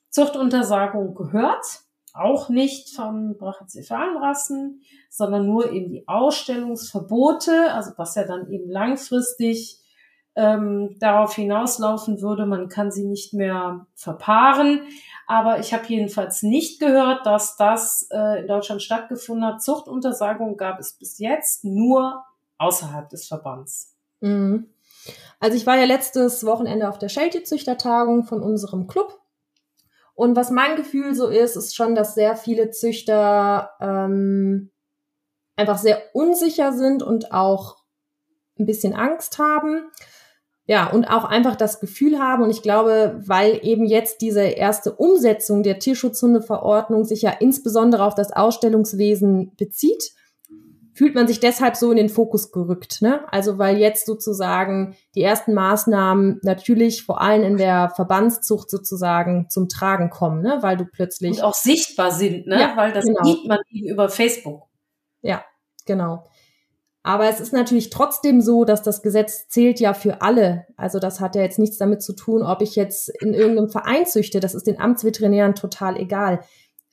[0.09, 1.86] Zuchtuntersagung gehört.
[2.17, 9.79] Auch nicht von Brachycephalenrassen, sondern nur eben die Ausstellungsverbote, also was ja dann eben langfristig
[10.37, 14.81] ähm, darauf hinauslaufen würde, man kann sie nicht mehr verpaaren.
[15.25, 19.63] Aber ich habe jedenfalls nicht gehört, dass das äh, in Deutschland stattgefunden hat.
[19.63, 22.23] Zuchtuntersagung gab es bis jetzt nur
[22.59, 23.95] außerhalb des Verbands.
[24.19, 24.69] Mhm.
[25.39, 29.19] Also ich war ja letztes Wochenende auf der Scheltje-Züchtertagung von unserem Club.
[30.17, 34.71] Und was mein Gefühl so ist, ist schon, dass sehr viele Züchter ähm,
[35.55, 37.77] einfach sehr unsicher sind und auch
[38.57, 39.91] ein bisschen Angst haben.
[40.65, 44.91] Ja, und auch einfach das Gefühl haben, und ich glaube, weil eben jetzt diese erste
[44.91, 50.13] Umsetzung der Tierschutzhundeverordnung sich ja insbesondere auf das Ausstellungswesen bezieht,
[50.97, 53.03] fühlt man sich deshalb so in den Fokus gerückt.
[53.03, 53.21] Ne?
[53.31, 59.69] Also weil jetzt sozusagen die ersten Maßnahmen natürlich vor allem in der Verbandszucht sozusagen zum
[59.69, 60.57] Tragen kommen, ne?
[60.61, 61.37] weil du plötzlich.
[61.37, 62.59] Und auch sichtbar sind, ne?
[62.59, 63.23] Ja, weil das genau.
[63.23, 64.63] sieht man eben über Facebook.
[65.21, 65.45] Ja,
[65.85, 66.23] genau.
[67.03, 70.65] Aber es ist natürlich trotzdem so, dass das Gesetz zählt ja für alle.
[70.77, 74.07] Also das hat ja jetzt nichts damit zu tun, ob ich jetzt in irgendeinem Verein
[74.07, 74.39] züchte.
[74.39, 76.41] Das ist den Amtsveterinären total egal.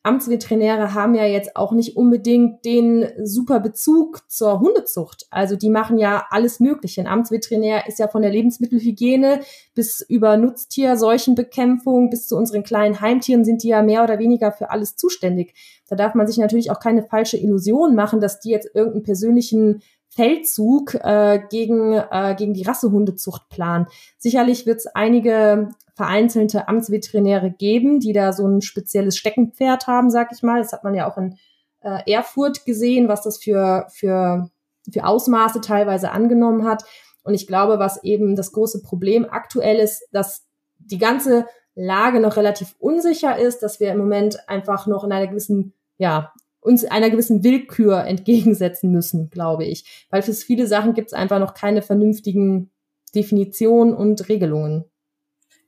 [0.04, 5.26] Amtsveterinäre haben ja jetzt auch nicht unbedingt den super Bezug zur Hundezucht.
[5.30, 7.00] Also die machen ja alles Mögliche.
[7.00, 9.40] Ein Amtsveterinär ist ja von der Lebensmittelhygiene
[9.74, 14.52] bis über Nutztier, Seuchenbekämpfung bis zu unseren kleinen Heimtieren sind die ja mehr oder weniger
[14.52, 15.54] für alles zuständig.
[15.88, 19.82] Da darf man sich natürlich auch keine falsche Illusion machen, dass die jetzt irgendeinen persönlichen
[20.14, 23.86] Feldzug äh, gegen, äh, gegen die Rassehundezucht planen.
[24.18, 30.30] Sicherlich wird es einige vereinzelte Amtsveterinäre geben, die da so ein spezielles Steckenpferd haben, sag
[30.32, 30.60] ich mal.
[30.60, 31.36] Das hat man ja auch in
[31.80, 34.50] äh, Erfurt gesehen, was das für, für,
[34.90, 36.84] für Ausmaße teilweise angenommen hat.
[37.22, 40.44] Und ich glaube, was eben das große Problem aktuell ist, dass
[40.78, 45.26] die ganze Lage noch relativ unsicher ist, dass wir im Moment einfach noch in einer
[45.26, 46.32] gewissen ja,
[46.64, 50.06] uns einer gewissen Willkür entgegensetzen müssen, glaube ich.
[50.10, 52.70] Weil für viele Sachen gibt es einfach noch keine vernünftigen
[53.14, 54.84] Definitionen und Regelungen.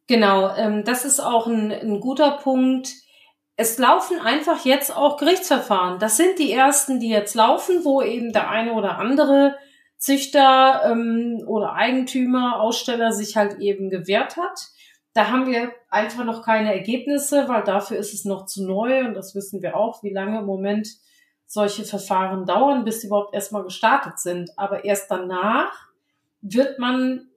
[0.09, 2.93] Genau, ähm, das ist auch ein, ein guter Punkt.
[3.57, 5.99] Es laufen einfach jetzt auch Gerichtsverfahren.
[5.99, 9.57] Das sind die ersten, die jetzt laufen, wo eben der eine oder andere
[9.99, 14.69] Züchter ähm, oder Eigentümer, Aussteller sich halt eben gewehrt hat.
[15.17, 19.15] Da haben wir einfach noch keine Ergebnisse, weil dafür ist es noch zu neu und
[19.15, 20.89] das wissen wir auch, wie lange im Moment
[21.47, 24.51] solche Verfahren dauern, bis sie überhaupt erstmal gestartet sind.
[24.59, 25.73] Aber erst danach
[26.43, 27.31] wird man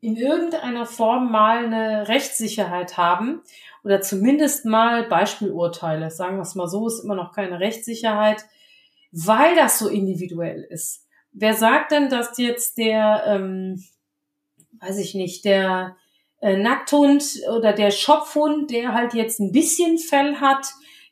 [0.00, 3.42] in irgendeiner Form mal eine Rechtssicherheit haben
[3.82, 6.12] oder zumindest mal Beispielurteile.
[6.12, 8.44] Sagen wir es mal so, ist immer noch keine Rechtssicherheit,
[9.10, 11.08] weil das so individuell ist.
[11.32, 13.82] Wer sagt denn, dass jetzt der, ähm,
[14.78, 15.96] weiß ich nicht, der
[16.44, 17.24] äh, Nackthund
[17.56, 20.66] oder der Schopfhund, der halt jetzt ein bisschen Fell hat,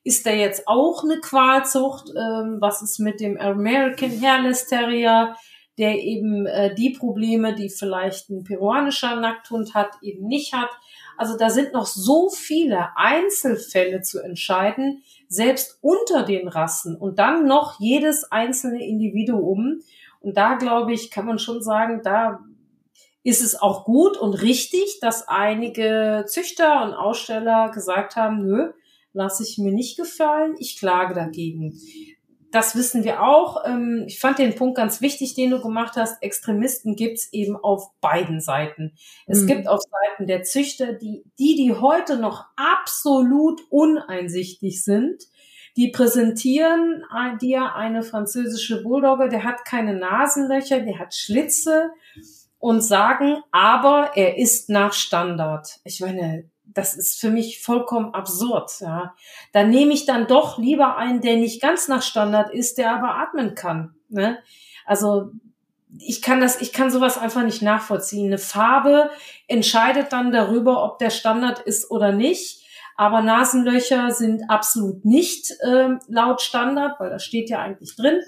[0.04, 2.10] ist der jetzt auch eine Qualzucht?
[2.10, 5.34] Ähm, was ist mit dem American Hairless Terrier,
[5.78, 10.68] der eben äh, die Probleme, die vielleicht ein peruanischer Nackthund hat, eben nicht hat?
[11.16, 17.46] Also da sind noch so viele Einzelfälle zu entscheiden, selbst unter den Rassen und dann
[17.46, 19.80] noch jedes einzelne Individuum.
[20.20, 22.40] Und da glaube ich, kann man schon sagen, da
[23.24, 28.72] ist es auch gut und richtig, dass einige Züchter und Aussteller gesagt haben, nö,
[29.12, 31.78] lasse ich mir nicht gefallen, ich klage dagegen.
[32.50, 33.64] Das wissen wir auch.
[33.64, 36.22] Ähm, ich fand den Punkt ganz wichtig, den du gemacht hast.
[36.22, 38.92] Extremisten gibt's eben auf beiden Seiten.
[39.26, 39.46] Es mhm.
[39.46, 45.22] gibt auf Seiten der Züchter, die, die, die heute noch absolut uneinsichtig sind,
[45.78, 47.02] die präsentieren
[47.40, 51.90] dir eine französische Bulldogge, der hat keine Nasenlöcher, der hat Schlitze
[52.62, 55.80] und sagen, aber er ist nach Standard.
[55.82, 58.70] Ich meine, das ist für mich vollkommen absurd.
[58.78, 59.16] Ja.
[59.52, 63.16] Da nehme ich dann doch lieber einen, der nicht ganz nach Standard ist, der aber
[63.16, 63.96] atmen kann.
[64.10, 64.38] Ne?
[64.86, 65.32] Also
[65.98, 68.26] ich kann das, ich kann sowas einfach nicht nachvollziehen.
[68.26, 69.10] Eine Farbe
[69.48, 72.64] entscheidet dann darüber, ob der Standard ist oder nicht.
[72.96, 78.20] Aber Nasenlöcher sind absolut nicht äh, laut Standard, weil das steht ja eigentlich drin.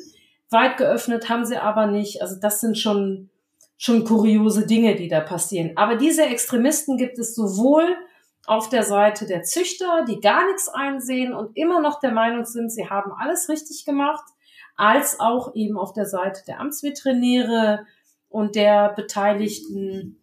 [0.51, 2.21] Weit geöffnet haben sie aber nicht.
[2.21, 3.31] Also das sind schon
[3.85, 5.73] schon kuriose Dinge, die da passieren.
[5.77, 7.85] Aber diese Extremisten gibt es sowohl
[8.47, 12.73] auf der Seite der Züchter, die gar nichts einsehen und immer noch der Meinung sind,
[12.73, 14.25] sie haben alles richtig gemacht,
[14.77, 17.85] als auch eben auf der Seite der Amtsveterinäre
[18.31, 20.17] und der Beteiligten.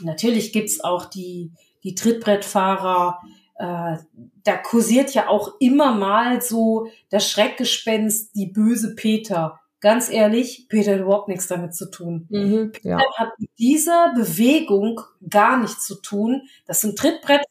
[0.00, 1.52] Natürlich gibt's auch die,
[1.84, 3.20] die Trittbrettfahrer.
[3.58, 3.96] Äh,
[4.44, 10.92] da kursiert ja auch immer mal so das Schreckgespenst, die böse Peter ganz ehrlich, Peter
[10.92, 12.26] hat überhaupt nichts damit zu tun.
[12.30, 12.96] Mhm, ja.
[12.96, 16.42] Peter hat mit dieser Bewegung gar nichts zu tun.
[16.66, 17.46] Das sind Trittbrettfahrer.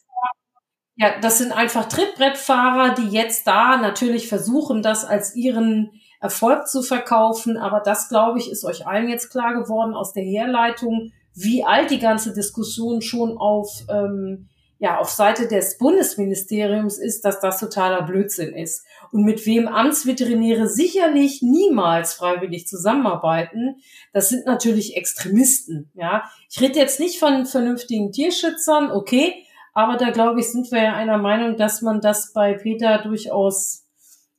[0.98, 6.82] Ja, das sind einfach Trittbrettfahrer, die jetzt da natürlich versuchen, das als ihren Erfolg zu
[6.82, 7.58] verkaufen.
[7.58, 11.92] Aber das, glaube ich, ist euch allen jetzt klar geworden aus der Herleitung, wie alt
[11.92, 14.48] die ganze Diskussion schon auf ähm,
[14.78, 18.86] ja, auf Seite des Bundesministeriums ist, dass das totaler Blödsinn ist.
[19.12, 23.78] Und mit wem Amtsveterinäre sicherlich niemals freiwillig zusammenarbeiten,
[24.12, 26.24] das sind natürlich Extremisten, ja.
[26.50, 30.94] Ich rede jetzt nicht von vernünftigen Tierschützern, okay, aber da glaube ich, sind wir ja
[30.94, 33.86] einer Meinung, dass man das bei Peter durchaus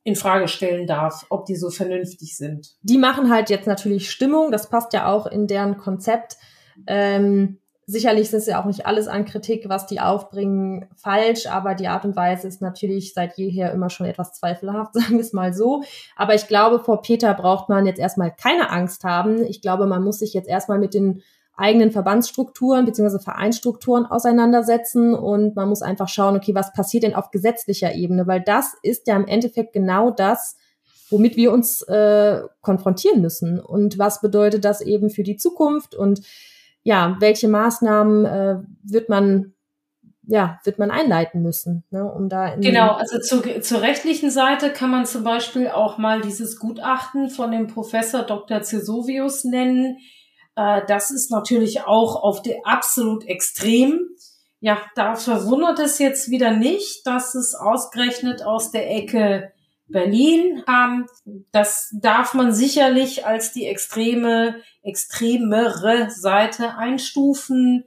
[0.02, 2.76] in Frage stellen darf, ob die so vernünftig sind.
[2.82, 6.36] Die machen halt jetzt natürlich Stimmung, das passt ja auch in deren Konzept.
[6.86, 7.58] Ähm
[7.88, 12.04] Sicherlich ist ja auch nicht alles an Kritik, was die aufbringen, falsch, aber die Art
[12.04, 15.84] und Weise ist natürlich seit jeher immer schon etwas zweifelhaft, sagen wir es mal so.
[16.16, 19.44] Aber ich glaube, vor Peter braucht man jetzt erstmal keine Angst haben.
[19.44, 21.22] Ich glaube, man muss sich jetzt erstmal mit den
[21.56, 27.30] eigenen Verbandsstrukturen beziehungsweise Vereinsstrukturen auseinandersetzen und man muss einfach schauen, okay, was passiert denn auf
[27.30, 28.26] gesetzlicher Ebene?
[28.26, 30.56] Weil das ist ja im Endeffekt genau das,
[31.08, 33.60] womit wir uns äh, konfrontieren müssen.
[33.60, 35.94] Und was bedeutet das eben für die Zukunft?
[35.94, 36.20] Und
[36.86, 39.54] ja, welche Maßnahmen äh, wird man
[40.28, 44.72] ja, wird man einleiten müssen, ne, um da in Genau, also zu, zur rechtlichen Seite
[44.72, 48.62] kann man zum Beispiel auch mal dieses Gutachten von dem Professor Dr.
[48.62, 49.98] Cesovius nennen.
[50.54, 54.00] Äh, das ist natürlich auch auf der absolut extrem.
[54.60, 59.52] Ja, da verwundert es jetzt wieder nicht, dass es ausgerechnet aus der Ecke
[59.88, 61.06] Berlin kam.
[61.52, 64.56] Das darf man sicherlich als die extreme,
[64.86, 67.84] extremere Seite einstufen.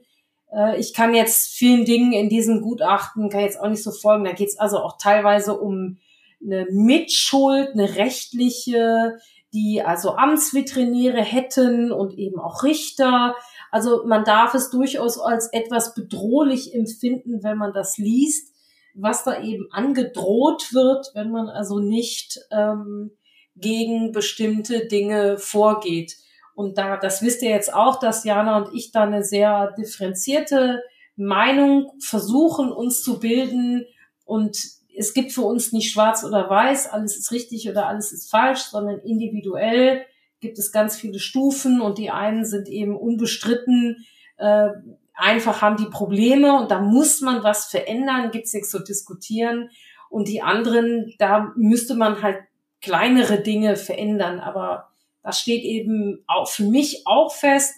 [0.52, 4.24] Äh, ich kann jetzt vielen Dingen in diesem Gutachten, kann jetzt auch nicht so folgen.
[4.24, 5.98] Da geht es also auch teilweise um
[6.42, 9.18] eine Mitschuld, eine rechtliche,
[9.52, 13.34] die also Amtsveterinäre hätten und eben auch Richter.
[13.70, 18.50] Also man darf es durchaus als etwas bedrohlich empfinden, wenn man das liest
[18.94, 23.12] was da eben angedroht wird, wenn man also nicht ähm,
[23.56, 26.16] gegen bestimmte Dinge vorgeht.
[26.60, 30.82] Und da, das wisst ihr jetzt auch, dass Jana und ich da eine sehr differenzierte
[31.16, 33.86] Meinung versuchen, uns zu bilden.
[34.26, 34.58] Und
[34.94, 38.60] es gibt für uns nicht schwarz oder weiß, alles ist richtig oder alles ist falsch,
[38.60, 40.04] sondern individuell
[40.40, 44.04] gibt es ganz viele Stufen und die einen sind eben unbestritten
[44.36, 44.68] äh,
[45.14, 49.70] einfach haben die Probleme und da muss man was verändern, gibt's nichts zu diskutieren.
[50.08, 52.38] Und die anderen, da müsste man halt
[52.80, 54.40] kleinere Dinge verändern.
[54.40, 54.89] Aber
[55.22, 57.74] das steht eben auch für mich auch fest.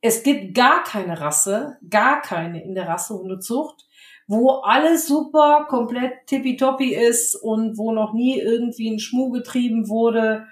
[0.00, 3.86] Es gibt gar keine Rasse, gar keine in der Rassehundezucht,
[4.28, 10.46] wo alles super, komplett tippitoppi ist und wo noch nie irgendwie ein Schmuh getrieben wurde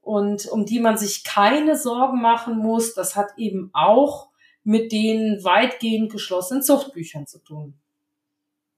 [0.00, 2.94] und um die man sich keine Sorgen machen muss.
[2.94, 4.28] Das hat eben auch
[4.62, 7.80] mit den weitgehend geschlossenen Zuchtbüchern zu tun.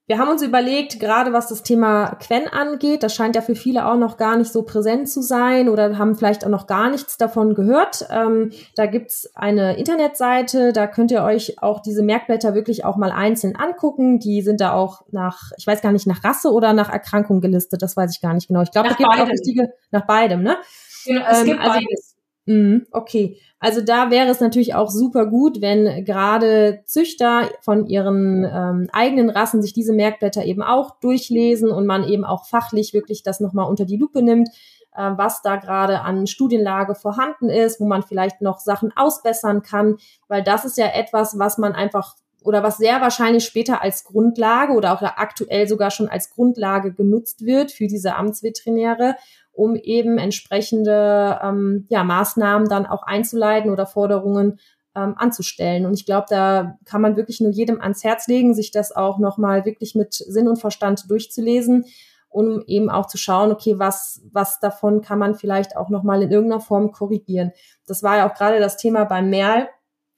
[0.09, 3.87] Wir haben uns überlegt, gerade was das Thema Quen angeht, das scheint ja für viele
[3.87, 7.17] auch noch gar nicht so präsent zu sein oder haben vielleicht auch noch gar nichts
[7.17, 8.07] davon gehört.
[8.09, 13.11] Ähm, da gibt's eine Internetseite, da könnt ihr euch auch diese Merkblätter wirklich auch mal
[13.11, 14.21] einzeln angucken.
[14.21, 17.83] Die sind da auch nach, ich weiß gar nicht, nach Rasse oder nach Erkrankung gelistet,
[17.83, 18.63] das weiß ich gar nicht genau.
[18.63, 20.57] Ich glaube, da gibt es auch richtige, nach beidem, ne?
[21.05, 22.06] Genau, es ähm, gibt also, beides.
[22.47, 28.45] Mhm, okay, also da wäre es natürlich auch super gut, wenn gerade Züchter von ihren
[28.45, 33.25] ähm, eigenen Rassen sich diese Merkblätter eben auch durchlesen und man eben auch fachlich wirklich
[33.25, 34.49] das nochmal unter die Lupe nimmt,
[34.95, 39.97] äh, was da gerade an Studienlage vorhanden ist, wo man vielleicht noch Sachen ausbessern kann,
[40.29, 44.73] weil das ist ja etwas, was man einfach oder was sehr wahrscheinlich später als Grundlage
[44.75, 49.17] oder auch aktuell sogar schon als Grundlage genutzt wird für diese Amtsveterinäre
[49.57, 54.61] um eben entsprechende ähm, ja, Maßnahmen dann auch einzuleiten oder Forderungen
[54.95, 55.87] ähm, anzustellen.
[55.87, 59.19] Und ich glaube, da kann man wirklich nur jedem ans Herz legen, sich das auch
[59.19, 61.87] nochmal wirklich mit Sinn und Verstand durchzulesen,
[62.29, 66.31] um eben auch zu schauen, okay, was, was davon kann man vielleicht auch nochmal in
[66.31, 67.53] irgendeiner Form korrigieren.
[67.87, 69.69] Das war ja auch gerade das Thema beim Merl,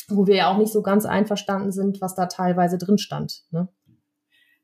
[0.08, 3.42] wo wir ja auch nicht so ganz einverstanden sind, was da teilweise drin stand.
[3.50, 3.68] Ne?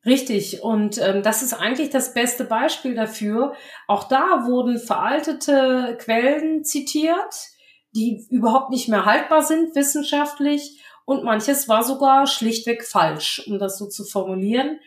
[0.07, 3.55] Richtig, und ähm, das ist eigentlich das beste Beispiel dafür.
[3.89, 7.49] Auch da wurden veraltete Quellen zitiert,
[7.95, 13.79] die überhaupt nicht mehr haltbar sind wissenschaftlich und manches war sogar schlichtweg falsch, um das
[13.79, 14.79] so zu formulieren.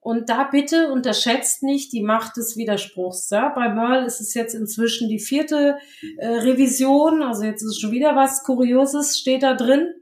[0.00, 3.30] Und da bitte unterschätzt nicht die Macht des Widerspruchs.
[3.30, 3.48] Ja?
[3.48, 5.78] Bei Merle ist es jetzt inzwischen die vierte
[6.18, 9.94] äh, Revision, also jetzt ist schon wieder was Kurioses steht da drin,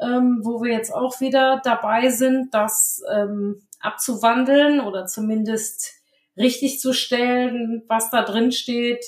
[0.00, 5.92] ähm, wo wir jetzt auch wieder dabei sind, das ähm, abzuwandeln oder zumindest
[6.36, 9.04] richtig zu stellen, was da drin steht.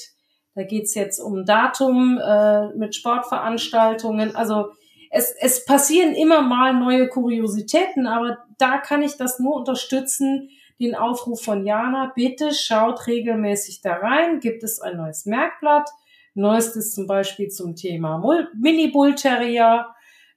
[0.54, 4.34] Da geht's jetzt um Datum äh, mit Sportveranstaltungen.
[4.36, 4.70] Also
[5.10, 10.50] es, es passieren immer mal neue Kuriositäten, aber da kann ich das nur unterstützen.
[10.80, 14.40] Den Aufruf von Jana, bitte schaut regelmäßig da rein.
[14.40, 15.90] Gibt es ein neues Merkblatt?
[16.34, 18.22] Neuestes zum Beispiel zum Thema
[18.54, 19.94] Mini-Bull Terrier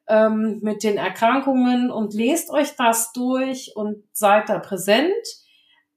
[0.09, 5.13] ähm, mit den Erkrankungen und lest euch das durch und seid da präsent.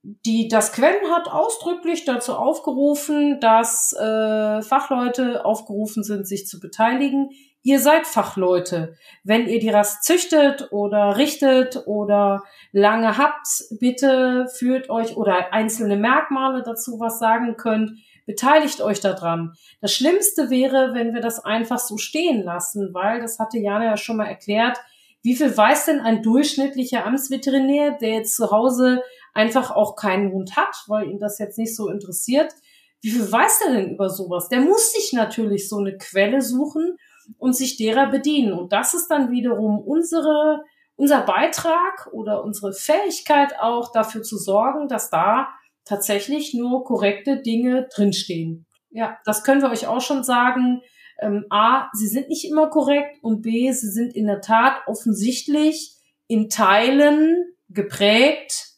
[0.03, 7.31] Die, das Quen hat ausdrücklich dazu aufgerufen, dass äh, Fachleute aufgerufen sind, sich zu beteiligen.
[7.63, 8.97] Ihr seid Fachleute.
[9.23, 12.43] Wenn ihr die Rast züchtet oder richtet oder
[12.73, 13.47] lange habt,
[13.79, 17.93] bitte führt euch oder einzelne Merkmale dazu was sagen könnt,
[18.27, 19.55] beteiligt euch daran.
[19.81, 23.97] Das Schlimmste wäre, wenn wir das einfach so stehen lassen, weil, das hatte Jana ja
[23.97, 24.79] schon mal erklärt,
[25.23, 29.03] wie viel weiß denn ein durchschnittlicher Amtsveterinär, der jetzt zu Hause
[29.35, 32.53] einfach auch keinen Hund hat, weil ihn das jetzt nicht so interessiert?
[33.01, 34.49] Wie viel weiß der denn über sowas?
[34.49, 36.97] Der muss sich natürlich so eine Quelle suchen
[37.39, 38.53] und sich derer bedienen.
[38.53, 40.65] Und das ist dann wiederum unsere,
[40.97, 45.49] unser Beitrag oder unsere Fähigkeit auch dafür zu sorgen, dass da
[45.85, 48.67] tatsächlich nur korrekte Dinge drinstehen.
[48.91, 50.83] Ja, das können wir euch auch schon sagen.
[51.21, 55.97] Ähm, A, sie sind nicht immer korrekt und B, sie sind in der Tat offensichtlich
[56.27, 58.73] in Teilen geprägt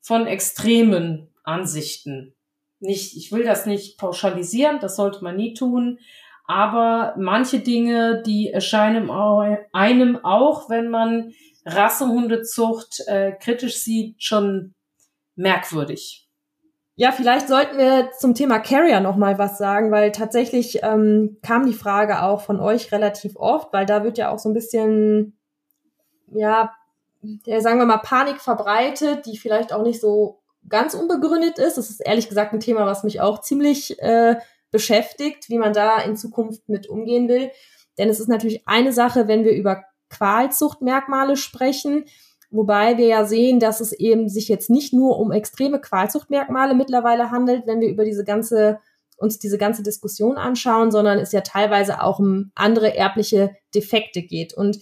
[0.00, 2.34] von extremen Ansichten.
[2.80, 5.98] Nicht, ich will das nicht pauschalisieren, das sollte man nie tun,
[6.46, 9.10] aber manche Dinge, die erscheinen
[9.72, 11.32] einem auch, wenn man
[11.64, 14.74] Rassehundezucht äh, kritisch sieht, schon
[15.36, 16.29] merkwürdig.
[17.00, 21.64] Ja, vielleicht sollten wir zum Thema Carrier noch mal was sagen, weil tatsächlich ähm, kam
[21.64, 25.38] die Frage auch von euch relativ oft, weil da wird ja auch so ein bisschen,
[26.30, 26.74] ja,
[27.46, 31.78] ja, sagen wir mal, Panik verbreitet, die vielleicht auch nicht so ganz unbegründet ist.
[31.78, 34.36] Das ist ehrlich gesagt ein Thema, was mich auch ziemlich äh,
[34.70, 37.50] beschäftigt, wie man da in Zukunft mit umgehen will.
[37.96, 42.04] Denn es ist natürlich eine Sache, wenn wir über Qualzuchtmerkmale sprechen,
[42.50, 47.30] wobei wir ja sehen, dass es eben sich jetzt nicht nur um extreme Qualzuchtmerkmale mittlerweile
[47.30, 48.78] handelt, wenn wir über diese ganze
[49.20, 54.54] uns diese ganze Diskussion anschauen, sondern es ja teilweise auch um andere erbliche Defekte geht.
[54.54, 54.78] Und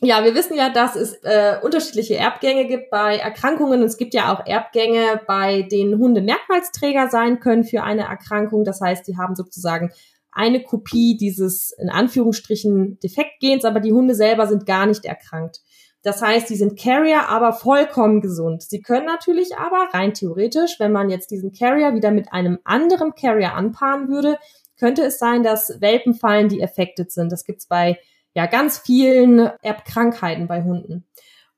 [0.00, 3.82] ja, wir wissen ja, dass es äh, unterschiedliche Erbgänge gibt bei Erkrankungen.
[3.82, 8.64] Es gibt ja auch Erbgänge, bei denen Hunde Merkmalsträger sein können für eine Erkrankung.
[8.64, 9.90] Das heißt, sie haben sozusagen
[10.32, 15.60] eine Kopie dieses in Anführungsstrichen Defektgens, aber die Hunde selber sind gar nicht erkrankt.
[16.02, 18.62] Das heißt, sie sind Carrier, aber vollkommen gesund.
[18.62, 23.14] Sie können natürlich aber rein theoretisch, wenn man jetzt diesen Carrier wieder mit einem anderen
[23.14, 24.38] Carrier anpaaren würde,
[24.78, 27.30] könnte es sein, dass Welpen fallen, die affected sind.
[27.30, 27.98] Das gibt's bei
[28.34, 31.04] ja ganz vielen Erbkrankheiten bei Hunden.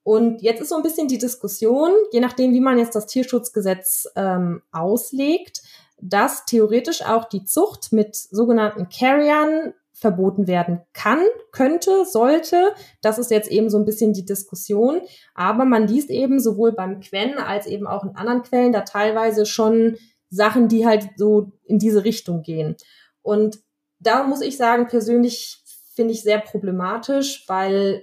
[0.03, 4.09] Und jetzt ist so ein bisschen die Diskussion, je nachdem, wie man jetzt das Tierschutzgesetz
[4.17, 5.63] ähm, auslegt,
[6.01, 11.21] dass theoretisch auch die Zucht mit sogenannten Carriern verboten werden kann,
[11.53, 12.75] könnte, sollte.
[13.01, 15.01] Das ist jetzt eben so ein bisschen die Diskussion.
[15.35, 19.47] Aber man liest eben sowohl beim Quen als eben auch in anderen Quellen da teilweise
[19.47, 19.97] schon
[20.29, 22.77] Sachen, die halt so in diese Richtung gehen.
[23.23, 23.61] Und
[24.01, 25.63] da muss ich sagen, persönlich
[25.95, 28.03] finde ich sehr problematisch, weil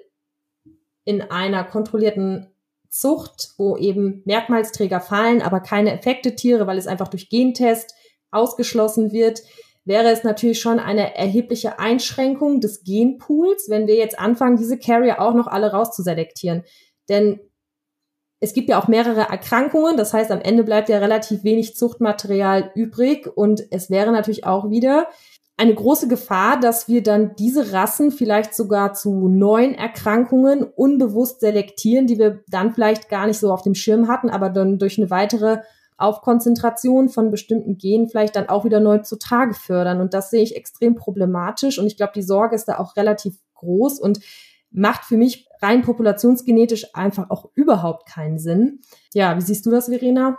[1.04, 2.48] in einer kontrollierten
[2.90, 7.94] Zucht, wo eben Merkmalsträger fallen, aber keine effekte Tiere, weil es einfach durch Gentest
[8.32, 9.42] ausgeschlossen wird,
[9.90, 15.20] wäre es natürlich schon eine erhebliche Einschränkung des Genpools, wenn wir jetzt anfangen, diese Carrier
[15.20, 16.64] auch noch alle rauszuselektieren.
[17.10, 17.40] Denn
[18.40, 22.72] es gibt ja auch mehrere Erkrankungen, das heißt, am Ende bleibt ja relativ wenig Zuchtmaterial
[22.76, 25.10] übrig und es wäre natürlich auch wieder
[25.58, 32.06] eine große Gefahr, dass wir dann diese Rassen vielleicht sogar zu neuen Erkrankungen unbewusst selektieren,
[32.08, 35.10] die wir dann vielleicht gar nicht so auf dem Schirm hatten, aber dann durch eine
[35.10, 35.58] weitere
[36.00, 40.02] Aufkonzentration von bestimmten Genen vielleicht dann auch wieder neu zutage fördern.
[40.02, 41.80] Und das sehe ich extrem problematisch.
[41.80, 44.20] Und ich glaube, die Sorge ist da auch relativ groß und
[44.72, 48.82] macht für mich rein populationsgenetisch einfach auch überhaupt keinen Sinn.
[49.14, 50.38] Ja, wie siehst du das, Verena?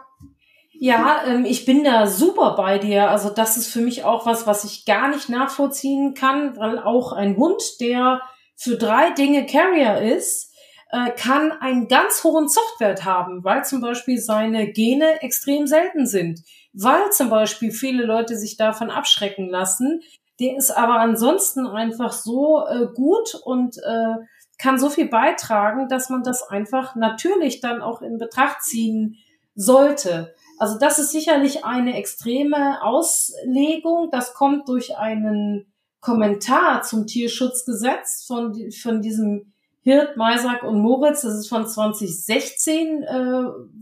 [0.72, 3.10] Ja, ähm, ich bin da super bei dir.
[3.10, 7.12] Also das ist für mich auch was, was ich gar nicht nachvollziehen kann, weil auch
[7.12, 8.22] ein Hund, der
[8.56, 10.49] für drei Dinge Carrier ist,
[10.92, 16.40] äh, kann einen ganz hohen Zuchtwert haben, weil zum Beispiel seine Gene extrem selten sind,
[16.72, 20.02] weil zum Beispiel viele Leute sich davon abschrecken lassen,
[20.40, 24.14] Der ist aber ansonsten einfach so äh, gut und äh,
[24.58, 29.16] kann so viel beitragen, dass man das einfach natürlich dann auch in Betracht ziehen
[29.54, 30.34] sollte.
[30.58, 34.08] Also das ist sicherlich eine extreme Auslegung.
[34.10, 39.52] Das kommt durch einen Kommentar zum Tierschutzgesetz von, von diesem
[39.82, 41.22] Hirt, Meisack und Moritz.
[41.22, 43.12] Das ist von 2016, äh,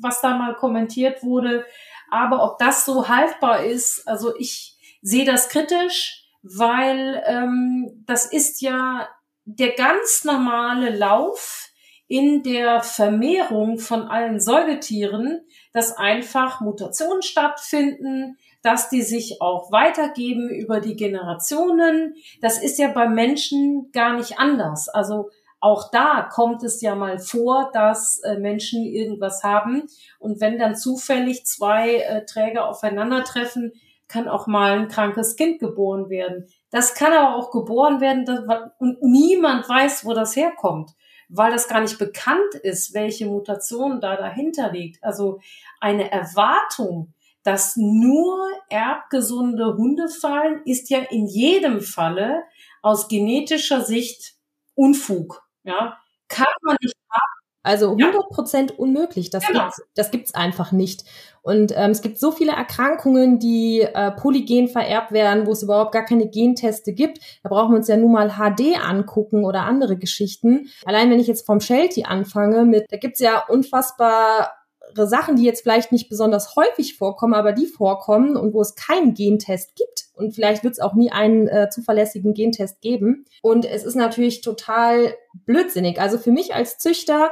[0.00, 1.64] was da mal kommentiert wurde.
[2.10, 8.60] Aber ob das so haltbar ist, also ich sehe das kritisch, weil ähm, das ist
[8.60, 9.08] ja
[9.44, 11.68] der ganz normale Lauf
[12.06, 15.42] in der Vermehrung von allen Säugetieren,
[15.72, 22.14] dass einfach Mutationen stattfinden, dass die sich auch weitergeben über die Generationen.
[22.40, 24.88] Das ist ja bei Menschen gar nicht anders.
[24.88, 25.30] Also
[25.60, 29.84] auch da kommt es ja mal vor, dass äh, Menschen irgendwas haben.
[30.18, 33.72] Und wenn dann zufällig zwei äh, Träger aufeinandertreffen,
[34.06, 36.48] kann auch mal ein krankes Kind geboren werden.
[36.70, 38.24] Das kann aber auch geboren werden
[38.78, 40.92] und niemand weiß, wo das herkommt,
[41.28, 45.02] weil das gar nicht bekannt ist, welche Mutation da dahinter liegt.
[45.04, 45.40] Also
[45.80, 52.44] eine Erwartung, dass nur erbgesunde Hunde fallen, ist ja in jedem Falle
[52.82, 54.34] aus genetischer Sicht
[54.74, 55.47] Unfug.
[55.68, 55.98] Ja,
[56.28, 57.38] kann man nicht haben.
[57.62, 58.76] Also 100 Prozent ja.
[58.78, 59.28] unmöglich.
[59.28, 59.64] Das genau.
[59.64, 61.04] gibt's, das gibt's einfach nicht.
[61.42, 65.92] Und ähm, es gibt so viele Erkrankungen, die äh, polygen vererbt werden, wo es überhaupt
[65.92, 67.18] gar keine Genteste gibt.
[67.42, 70.70] Da brauchen wir uns ja nun mal HD angucken oder andere Geschichten.
[70.86, 74.57] Allein wenn ich jetzt vom Sheltie anfange, mit, da gibt's ja unfassbar
[75.06, 79.14] Sachen, die jetzt vielleicht nicht besonders häufig vorkommen, aber die vorkommen und wo es keinen
[79.14, 80.08] Gentest gibt.
[80.14, 83.24] Und vielleicht wird es auch nie einen äh, zuverlässigen Gentest geben.
[83.42, 86.00] Und es ist natürlich total blödsinnig.
[86.00, 87.30] Also für mich als Züchter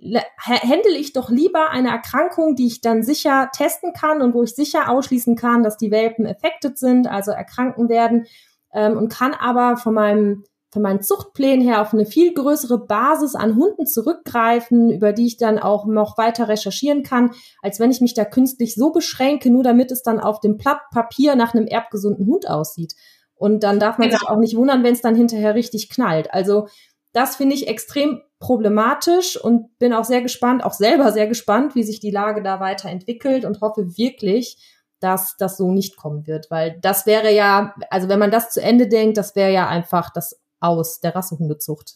[0.00, 4.54] händel ich doch lieber eine Erkrankung, die ich dann sicher testen kann und wo ich
[4.54, 8.26] sicher ausschließen kann, dass die Welpen affected sind, also erkranken werden,
[8.72, 13.34] ähm, und kann aber von meinem von meinen Zuchtplänen her auf eine viel größere Basis
[13.34, 17.30] an Hunden zurückgreifen, über die ich dann auch noch weiter recherchieren kann,
[17.62, 20.80] als wenn ich mich da künstlich so beschränke, nur damit es dann auf dem Blatt
[20.92, 22.94] Papier nach einem erbgesunden Hund aussieht.
[23.34, 24.18] Und dann darf man genau.
[24.18, 26.32] sich auch nicht wundern, wenn es dann hinterher richtig knallt.
[26.34, 26.68] Also
[27.12, 31.82] das finde ich extrem problematisch und bin auch sehr gespannt, auch selber sehr gespannt, wie
[31.82, 34.58] sich die Lage da weiterentwickelt und hoffe wirklich,
[35.00, 38.60] dass das so nicht kommen wird, weil das wäre ja, also wenn man das zu
[38.60, 41.94] Ende denkt, das wäre ja einfach das Aus der Rassehundezucht.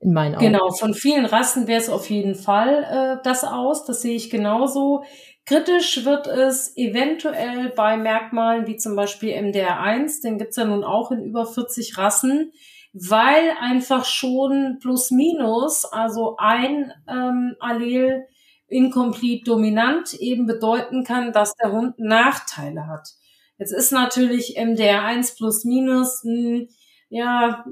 [0.00, 0.44] In meinen Augen.
[0.44, 2.84] Genau, von vielen Rassen wäre es auf jeden Fall
[3.18, 5.02] äh, das aus, das sehe ich genauso.
[5.44, 11.10] Kritisch wird es eventuell bei Merkmalen wie zum Beispiel MDR1, den gibt's ja nun auch
[11.10, 12.52] in über 40 Rassen
[12.92, 18.26] weil einfach schon plus minus, also ein ähm, Allel
[18.66, 23.08] incomplete dominant eben bedeuten kann, dass der Hund Nachteile hat.
[23.58, 26.68] Jetzt ist natürlich MDR1 plus minus, mh, hm,
[27.08, 27.64] ja,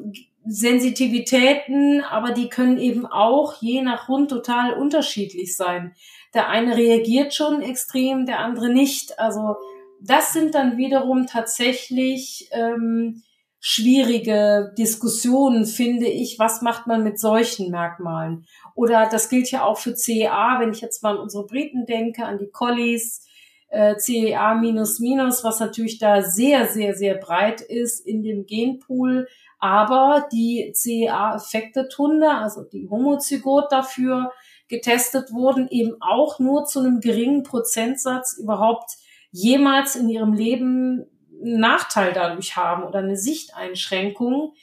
[0.49, 5.95] Sensitivitäten, aber die können eben auch je nach Hund total unterschiedlich sein.
[6.34, 9.18] Der eine reagiert schon extrem, der andere nicht.
[9.18, 9.57] Also
[10.01, 13.22] das sind dann wiederum tatsächlich ähm,
[13.59, 16.39] schwierige Diskussionen, finde ich.
[16.39, 18.47] Was macht man mit solchen Merkmalen?
[18.76, 22.24] Oder das gilt ja auch für CEA, wenn ich jetzt mal an unsere Briten denke,
[22.24, 23.26] an die Collies,
[23.69, 29.29] äh, CEA minus minus, was natürlich da sehr, sehr, sehr breit ist in dem Genpool.
[29.59, 34.33] Aber die CEA-Affected Hunde, also die Homozygot dafür
[34.69, 38.91] getestet wurden, eben auch nur zu einem geringen Prozentsatz überhaupt
[39.31, 41.07] jemals in ihrem Leben
[41.43, 44.55] einen Nachteil dadurch haben oder eine Sichteinschränkung.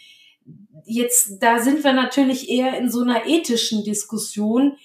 [0.86, 4.78] Jetzt, da sind wir natürlich eher in so einer ethischen Diskussion.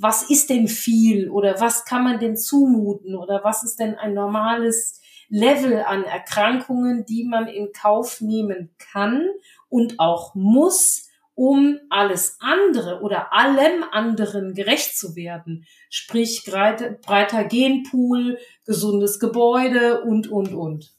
[0.00, 4.14] Was ist denn viel oder was kann man denn zumuten oder was ist denn ein
[4.14, 9.26] normales Level an Erkrankungen, die man in Kauf nehmen kann
[9.68, 15.66] und auch muss, um alles andere oder allem anderen gerecht zu werden.
[15.90, 20.92] Sprich breiter Genpool, gesundes Gebäude und, und, und.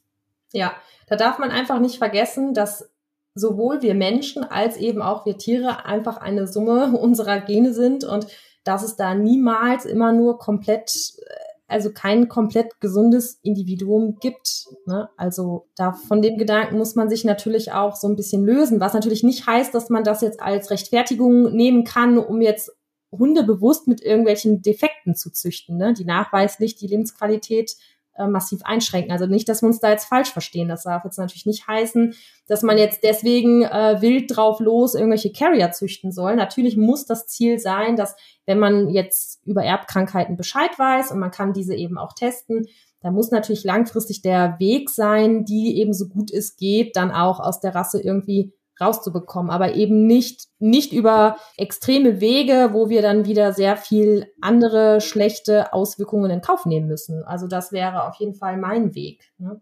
[0.53, 0.73] Ja,
[1.07, 2.89] da darf man einfach nicht vergessen, dass
[3.35, 8.27] sowohl wir Menschen als eben auch wir Tiere einfach eine Summe unserer Gene sind und
[8.63, 11.33] dass es da niemals immer nur komplett, äh,
[11.67, 14.65] also kein komplett gesundes Individuum gibt.
[14.85, 15.09] Ne?
[15.17, 18.93] Also da von dem Gedanken muss man sich natürlich auch so ein bisschen lösen, was
[18.93, 22.71] natürlich nicht heißt, dass man das jetzt als Rechtfertigung nehmen kann, um jetzt
[23.11, 25.93] Hunde bewusst mit irgendwelchen Defekten zu züchten, ne?
[25.93, 27.75] die nachweislich die Lebensqualität
[28.19, 29.11] äh, massiv einschränken.
[29.11, 30.67] Also nicht, dass wir uns da jetzt falsch verstehen.
[30.67, 32.13] Das darf jetzt natürlich nicht heißen,
[32.47, 36.35] dass man jetzt deswegen äh, wild drauf los irgendwelche Carrier züchten soll.
[36.35, 38.15] Natürlich muss das Ziel sein, dass
[38.45, 42.67] wenn man jetzt über Erbkrankheiten Bescheid weiß und man kann diese eben auch testen,
[43.01, 47.39] da muss natürlich langfristig der Weg sein, die eben so gut es geht, dann auch
[47.39, 53.25] aus der Rasse irgendwie rauszubekommen, aber eben nicht, nicht über extreme Wege, wo wir dann
[53.25, 57.23] wieder sehr viel andere schlechte Auswirkungen in Kauf nehmen müssen.
[57.23, 59.31] Also das wäre auf jeden Fall mein Weg.
[59.37, 59.61] Ne?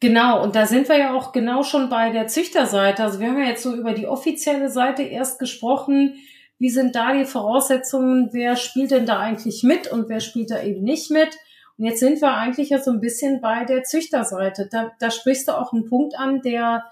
[0.00, 3.02] Genau, und da sind wir ja auch genau schon bei der Züchterseite.
[3.02, 6.16] Also wir haben ja jetzt so über die offizielle Seite erst gesprochen.
[6.58, 8.28] Wie sind da die Voraussetzungen?
[8.32, 11.36] Wer spielt denn da eigentlich mit und wer spielt da eben nicht mit?
[11.76, 14.68] Und jetzt sind wir eigentlich ja so ein bisschen bei der Züchterseite.
[14.70, 16.84] Da, da sprichst du auch einen Punkt an, der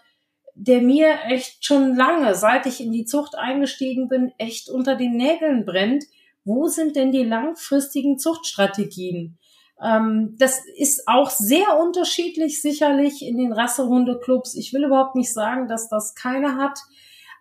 [0.55, 5.17] der mir echt schon lange, seit ich in die Zucht eingestiegen bin, echt unter den
[5.17, 6.05] Nägeln brennt.
[6.45, 9.39] Wo sind denn die langfristigen Zuchtstrategien?
[9.83, 14.55] Ähm, das ist auch sehr unterschiedlich sicherlich in den Rassehundeclubs.
[14.55, 16.79] Ich will überhaupt nicht sagen, dass das keine hat,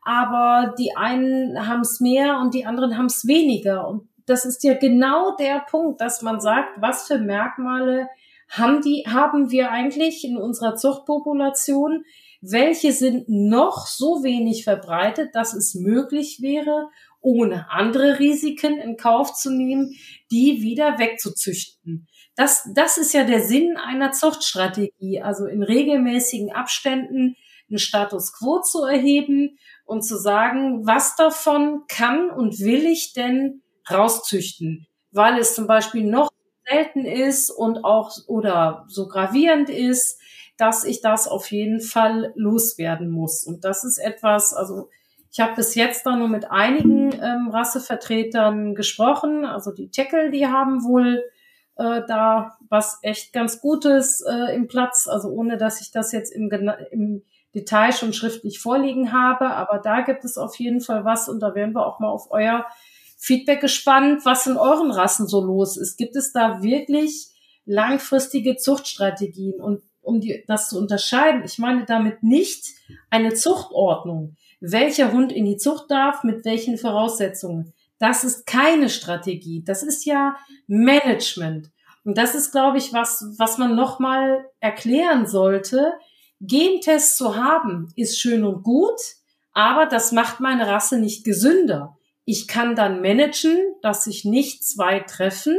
[0.03, 3.87] aber die einen haben es mehr und die anderen haben es weniger.
[3.87, 8.07] Und das ist ja genau der Punkt, dass man sagt, was für Merkmale
[8.49, 12.03] haben die, haben wir eigentlich in unserer Zuchtpopulation,
[12.41, 16.89] welche sind noch so wenig verbreitet, dass es möglich wäre,
[17.21, 19.95] ohne andere Risiken in Kauf zu nehmen,
[20.31, 22.07] die wieder wegzuzüchten.
[22.35, 27.35] Das, das ist ja der Sinn einer Zuchtstrategie, also in regelmäßigen Abständen
[27.69, 33.61] einen Status quo zu erheben und zu sagen, was davon kann und will ich denn
[33.89, 36.29] rauszüchten, weil es zum Beispiel noch
[36.67, 40.20] selten ist und auch oder so gravierend ist,
[40.61, 43.43] dass ich das auf jeden Fall loswerden muss.
[43.43, 44.89] Und das ist etwas, also
[45.31, 49.43] ich habe bis jetzt da nur mit einigen ähm, Rassevertretern gesprochen.
[49.43, 51.23] Also die Tackle, die haben wohl
[51.77, 55.07] äh, da was echt ganz Gutes äh, im Platz.
[55.07, 56.51] Also ohne, dass ich das jetzt im,
[56.91, 57.23] im
[57.55, 59.51] Detail schon schriftlich vorliegen habe.
[59.51, 62.27] Aber da gibt es auf jeden Fall was und da werden wir auch mal auf
[62.29, 62.67] euer
[63.17, 65.97] Feedback gespannt, was in euren Rassen so los ist.
[65.97, 67.29] Gibt es da wirklich
[67.65, 69.61] langfristige Zuchtstrategien?
[69.61, 71.43] Und um die, das zu unterscheiden.
[71.45, 72.65] Ich meine damit nicht
[73.09, 74.35] eine Zuchtordnung.
[74.59, 77.73] Welcher Hund in die Zucht darf, mit welchen Voraussetzungen.
[77.99, 79.63] Das ist keine Strategie.
[79.63, 80.35] Das ist ja
[80.67, 81.71] Management.
[82.03, 85.93] Und das ist, glaube ich, was, was man nochmal erklären sollte.
[86.39, 88.99] Gentests zu haben ist schön und gut,
[89.53, 91.97] aber das macht meine Rasse nicht gesünder.
[92.25, 95.57] Ich kann dann managen, dass sich nicht zwei treffen,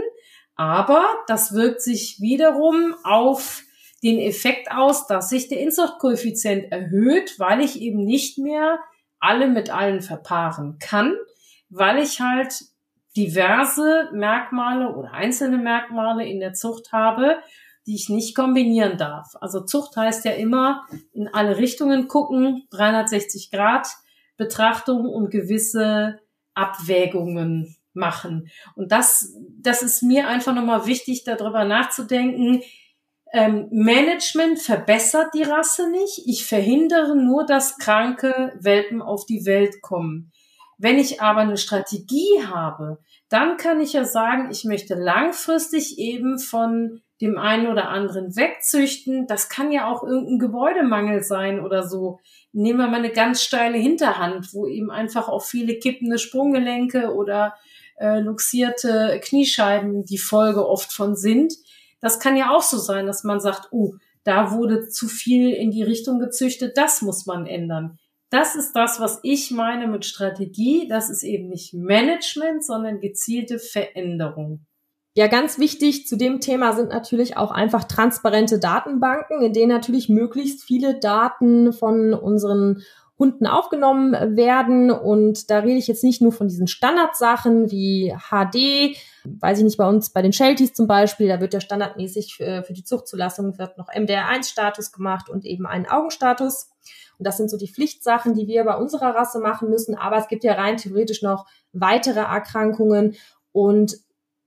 [0.57, 3.63] aber das wirkt sich wiederum auf
[4.03, 8.79] den Effekt aus, dass sich der Inzuchtkoeffizient erhöht, weil ich eben nicht mehr
[9.21, 11.15] alle mit allen verpaaren kann,
[11.71, 12.53] weil ich halt
[13.17, 17.37] diverse Merkmale oder einzelne Merkmale in der Zucht habe,
[17.87, 19.35] die ich nicht kombinieren darf.
[19.41, 23.89] Also Zucht heißt ja immer in alle Richtungen gucken, 360 Grad
[24.37, 26.19] Betrachtung und gewisse
[26.55, 28.51] Abwägungen machen.
[28.75, 32.63] Und das, das ist mir einfach nochmal wichtig, darüber nachzudenken,
[33.33, 36.23] ähm, Management verbessert die Rasse nicht.
[36.27, 40.33] Ich verhindere nur, dass kranke Welpen auf die Welt kommen.
[40.77, 42.99] Wenn ich aber eine Strategie habe,
[43.31, 49.27] dann kann ich ja sagen, ich möchte langfristig eben von dem einen oder anderen wegzüchten.
[49.27, 52.19] Das kann ja auch irgendein Gebäudemangel sein oder so.
[52.53, 57.55] Nehmen wir mal eine ganz steile Hinterhand, wo eben einfach auch viele kippende Sprunggelenke oder
[57.97, 61.55] äh, luxierte Kniescheiben die Folge oft von sind
[62.03, 63.95] das kann ja auch so sein, dass man sagt, oh,
[64.25, 67.99] da wurde zu viel in die Richtung gezüchtet, das muss man ändern.
[68.29, 70.89] Das ist das, was ich meine mit Strategie.
[70.89, 74.67] Das ist eben nicht Management, sondern gezielte Veränderung.
[75.15, 80.09] Ja, ganz wichtig zu dem Thema sind natürlich auch einfach transparente Datenbanken, in denen natürlich
[80.09, 82.83] möglichst viele Daten von unseren
[83.23, 84.91] Hunden aufgenommen werden.
[84.91, 89.77] Und da rede ich jetzt nicht nur von diesen Standardsachen wie HD, weiß ich nicht,
[89.77, 93.59] bei uns bei den Shelties zum Beispiel, da wird ja standardmäßig für, für die Zuchtzulassung
[93.59, 96.71] wird noch MDR1-Status gemacht und eben einen Augenstatus.
[97.17, 99.97] Und das sind so die Pflichtsachen, die wir bei unserer Rasse machen müssen.
[99.97, 103.15] Aber es gibt ja rein theoretisch noch weitere Erkrankungen.
[103.53, 103.99] Und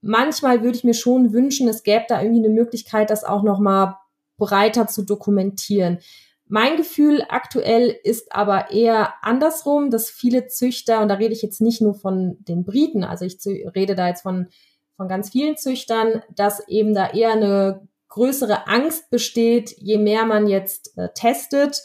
[0.01, 3.59] manchmal würde ich mir schon wünschen, es gäbe da irgendwie eine Möglichkeit, das auch noch
[3.59, 3.97] mal
[4.37, 5.99] breiter zu dokumentieren.
[6.47, 11.59] Mein Gefühl aktuell ist aber eher andersrum, dass viele Züchter, und da rede ich jetzt
[11.59, 13.37] nicht nur von den Briten, also ich
[13.75, 14.47] rede da jetzt von,
[14.95, 20.47] von ganz vielen Züchtern, dass eben da eher eine größere Angst besteht, je mehr man
[20.47, 21.81] jetzt äh, testet,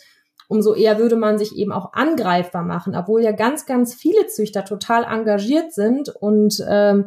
[0.47, 4.65] umso eher würde man sich eben auch angreifbar machen, obwohl ja ganz, ganz viele Züchter
[4.65, 7.07] total engagiert sind und ähm,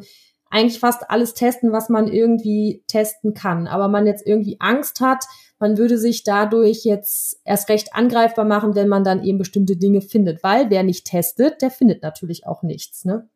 [0.53, 3.67] eigentlich fast alles testen, was man irgendwie testen kann.
[3.67, 5.25] Aber man jetzt irgendwie Angst hat,
[5.59, 10.01] man würde sich dadurch jetzt erst recht angreifbar machen, wenn man dann eben bestimmte Dinge
[10.01, 13.03] findet, weil wer nicht testet, der findet natürlich auch nichts.
[13.03, 13.29] Ne?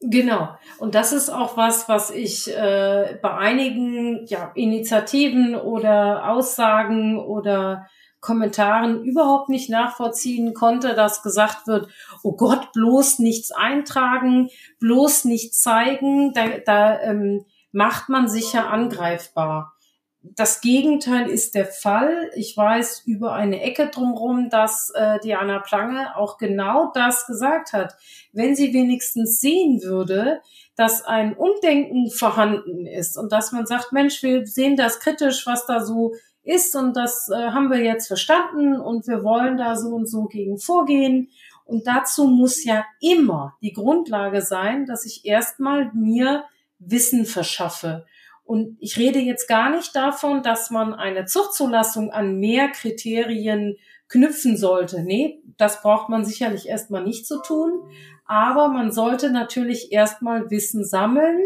[0.00, 0.48] Genau.
[0.78, 7.86] Und das ist auch was, was ich äh, bei einigen ja, Initiativen oder Aussagen oder
[8.20, 11.88] Kommentaren überhaupt nicht nachvollziehen konnte, dass gesagt wird,
[12.22, 14.50] oh Gott, bloß nichts eintragen,
[14.80, 19.74] bloß nichts zeigen, da, da ähm, macht man sich ja angreifbar.
[20.20, 22.30] Das Gegenteil ist der Fall.
[22.34, 27.94] Ich weiß über eine Ecke drumherum, dass äh, Diana Plange auch genau das gesagt hat.
[28.32, 30.40] Wenn sie wenigstens sehen würde,
[30.74, 35.66] dass ein Umdenken vorhanden ist und dass man sagt, Mensch, wir sehen das kritisch, was
[35.66, 36.14] da so
[36.48, 40.24] ist und das äh, haben wir jetzt verstanden und wir wollen da so und so
[40.24, 41.28] gegen vorgehen.
[41.64, 46.44] Und dazu muss ja immer die Grundlage sein, dass ich erstmal mir
[46.78, 48.06] Wissen verschaffe.
[48.44, 53.76] Und ich rede jetzt gar nicht davon, dass man eine Zuchtzulassung an mehr Kriterien
[54.08, 55.02] knüpfen sollte.
[55.02, 57.82] Nee, das braucht man sicherlich erstmal nicht zu tun.
[58.24, 61.42] Aber man sollte natürlich erstmal Wissen sammeln.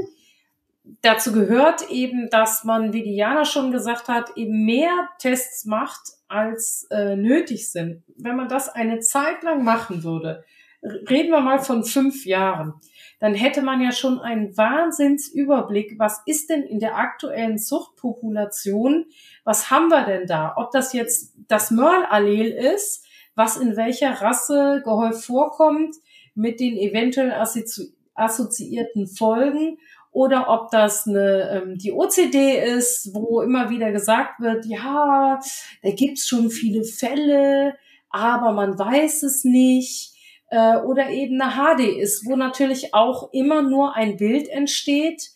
[1.03, 6.87] Dazu gehört eben, dass man, wie Diana schon gesagt hat, eben mehr Tests macht, als
[6.91, 8.03] äh, nötig sind.
[8.17, 10.45] Wenn man das eine Zeit lang machen würde,
[10.83, 12.75] reden wir mal von fünf Jahren,
[13.21, 19.07] dann hätte man ja schon einen Wahnsinnsüberblick, was ist denn in der aktuellen Zuchtpopulation,
[19.45, 20.55] was haben wir denn da?
[20.57, 23.07] Ob das jetzt das Mörl-Allel ist,
[23.37, 25.95] was in welcher Rasse gehäuft vorkommt,
[26.35, 29.79] mit den eventuell assozi assoziierten Folgen
[30.13, 35.41] oder ob das eine, ähm, die OCD ist, wo immer wieder gesagt wird, ja,
[35.83, 37.75] da gibt's schon viele Fälle,
[38.11, 40.13] aber man weiß es nicht
[40.51, 45.31] äh, oder eben eine HD ist, wo natürlich auch immer nur ein Bild entsteht,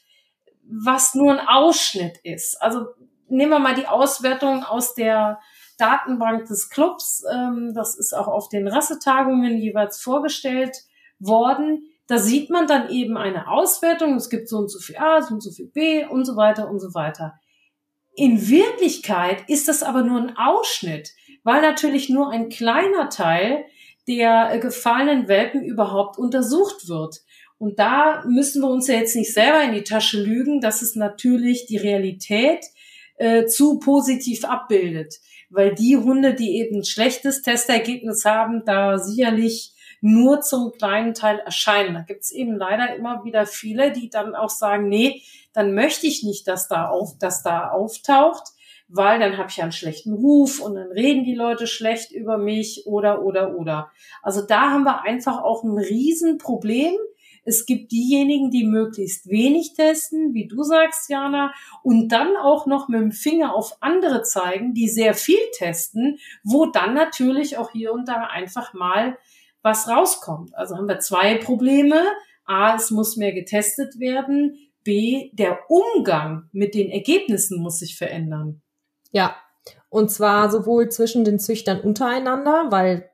[0.68, 2.60] was nur ein Ausschnitt ist.
[2.60, 2.88] Also
[3.28, 5.40] nehmen wir mal die Auswertung aus der
[5.78, 7.24] Datenbank des Clubs.
[7.32, 10.76] Ähm, das ist auch auf den Rassetagungen jeweils vorgestellt
[11.18, 11.88] worden.
[12.08, 14.14] Da sieht man dann eben eine Auswertung.
[14.14, 16.70] Es gibt so und so viel A, so und so viel B und so weiter
[16.70, 17.34] und so weiter.
[18.14, 21.10] In Wirklichkeit ist das aber nur ein Ausschnitt,
[21.44, 23.64] weil natürlich nur ein kleiner Teil
[24.08, 27.22] der äh, gefallenen Welpen überhaupt untersucht wird.
[27.58, 30.94] Und da müssen wir uns ja jetzt nicht selber in die Tasche lügen, dass es
[30.94, 32.64] natürlich die Realität
[33.16, 35.14] äh, zu positiv abbildet.
[35.50, 41.38] Weil die Hunde, die eben ein schlechtes Testergebnis haben, da sicherlich nur zum kleinen Teil
[41.38, 41.94] erscheinen.
[41.94, 45.22] Da gibt's eben leider immer wieder viele, die dann auch sagen, nee,
[45.52, 48.52] dann möchte ich nicht, dass da auf, dass da auftaucht
[48.88, 52.86] weil dann habe ich einen schlechten Ruf und dann reden die Leute schlecht über mich
[52.86, 53.90] oder oder oder.
[54.22, 56.94] Also da haben wir einfach auch ein Riesenproblem.
[57.44, 61.52] Es gibt diejenigen, die möglichst wenig testen, wie du sagst, Jana,
[61.84, 66.66] und dann auch noch mit dem Finger auf andere zeigen, die sehr viel testen, wo
[66.66, 69.16] dann natürlich auch hier und da einfach mal
[69.66, 70.54] was rauskommt.
[70.54, 72.00] Also haben wir zwei Probleme.
[72.46, 74.56] A, es muss mehr getestet werden.
[74.84, 78.62] B, der Umgang mit den Ergebnissen muss sich verändern.
[79.10, 79.36] Ja,
[79.88, 83.10] und zwar sowohl zwischen den Züchtern untereinander, weil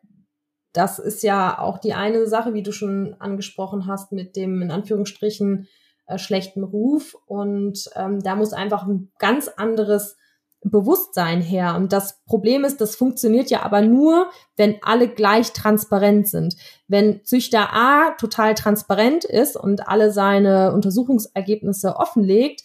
[0.74, 4.70] das ist ja auch die eine Sache, wie du schon angesprochen hast, mit dem in
[4.70, 5.68] Anführungsstrichen
[6.06, 7.16] äh, schlechten Ruf.
[7.26, 10.16] Und ähm, da muss einfach ein ganz anderes
[10.64, 11.74] Bewusstsein her.
[11.76, 16.56] Und das Problem ist, das funktioniert ja aber nur, wenn alle gleich transparent sind.
[16.86, 22.62] Wenn Züchter A total transparent ist und alle seine Untersuchungsergebnisse offenlegt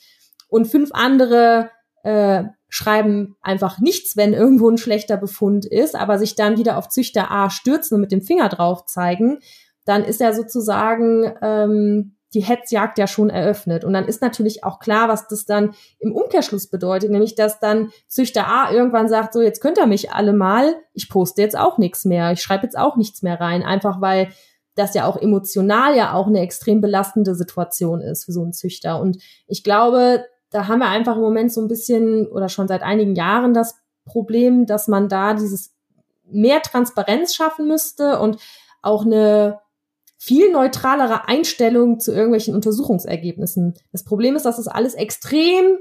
[0.47, 1.71] und fünf andere
[2.03, 6.89] äh, schreiben einfach nichts, wenn irgendwo ein schlechter Befund ist, aber sich dann wieder auf
[6.89, 9.39] Züchter A stürzen und mit dem Finger drauf zeigen,
[9.85, 13.85] dann ist ja sozusagen ähm, die Hetzjagd ja schon eröffnet.
[13.85, 17.91] Und dann ist natürlich auch klar, was das dann im Umkehrschluss bedeutet, nämlich dass dann
[18.07, 21.77] Züchter A irgendwann sagt, so jetzt könnt ihr mich alle mal, ich poste jetzt auch
[21.77, 24.29] nichts mehr, ich schreibe jetzt auch nichts mehr rein, einfach weil
[24.75, 28.99] das ja auch emotional ja auch eine extrem belastende Situation ist für so einen Züchter.
[28.99, 29.17] Und
[29.47, 33.15] ich glaube, da haben wir einfach im Moment so ein bisschen oder schon seit einigen
[33.15, 33.75] Jahren das
[34.05, 35.73] Problem, dass man da dieses
[36.29, 38.37] mehr Transparenz schaffen müsste und
[38.81, 39.59] auch eine
[40.17, 43.75] viel neutralere Einstellung zu irgendwelchen Untersuchungsergebnissen.
[43.91, 45.77] Das Problem ist, dass das alles extrem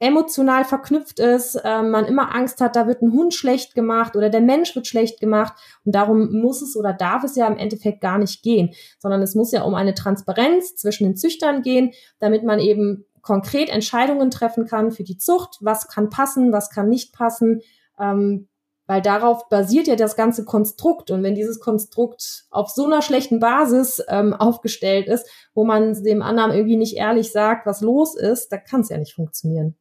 [0.00, 4.30] emotional verknüpft ist, äh, man immer Angst hat, da wird ein Hund schlecht gemacht oder
[4.30, 8.00] der Mensch wird schlecht gemacht und darum muss es oder darf es ja im Endeffekt
[8.00, 12.44] gar nicht gehen, sondern es muss ja um eine Transparenz zwischen den Züchtern gehen, damit
[12.44, 17.12] man eben konkret Entscheidungen treffen kann für die Zucht, was kann passen, was kann nicht
[17.12, 17.60] passen,
[17.98, 18.48] ähm,
[18.88, 21.10] weil darauf basiert ja das ganze Konstrukt.
[21.10, 26.22] Und wenn dieses Konstrukt auf so einer schlechten Basis ähm, aufgestellt ist, wo man dem
[26.22, 29.76] anderen irgendwie nicht ehrlich sagt, was los ist, da kann es ja nicht funktionieren.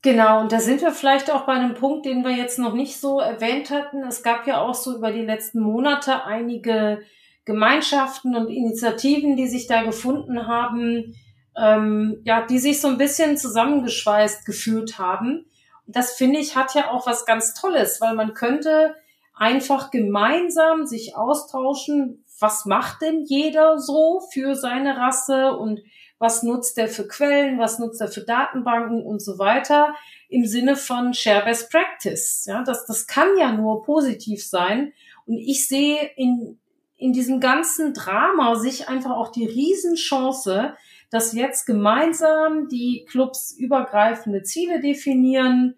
[0.00, 2.98] Genau, und da sind wir vielleicht auch bei einem Punkt, den wir jetzt noch nicht
[2.98, 4.02] so erwähnt hatten.
[4.04, 7.00] Es gab ja auch so über die letzten Monate einige
[7.44, 11.14] Gemeinschaften und Initiativen, die sich da gefunden haben,
[11.58, 15.44] ähm, ja, die sich so ein bisschen zusammengeschweißt gefühlt haben.
[15.88, 18.94] Das finde ich hat ja auch was ganz Tolles, weil man könnte
[19.34, 25.80] einfach gemeinsam sich austauschen, was macht denn jeder so für seine Rasse und
[26.18, 29.94] was nutzt er für Quellen, was nutzt er für Datenbanken und so weiter
[30.28, 32.44] im Sinne von Share Best Practice.
[32.46, 34.92] Ja, das, das kann ja nur positiv sein.
[35.26, 36.58] Und ich sehe in,
[36.96, 40.74] in diesem ganzen Drama sich einfach auch die Riesenchance,
[41.10, 45.76] dass jetzt gemeinsam die Clubs übergreifende Ziele definieren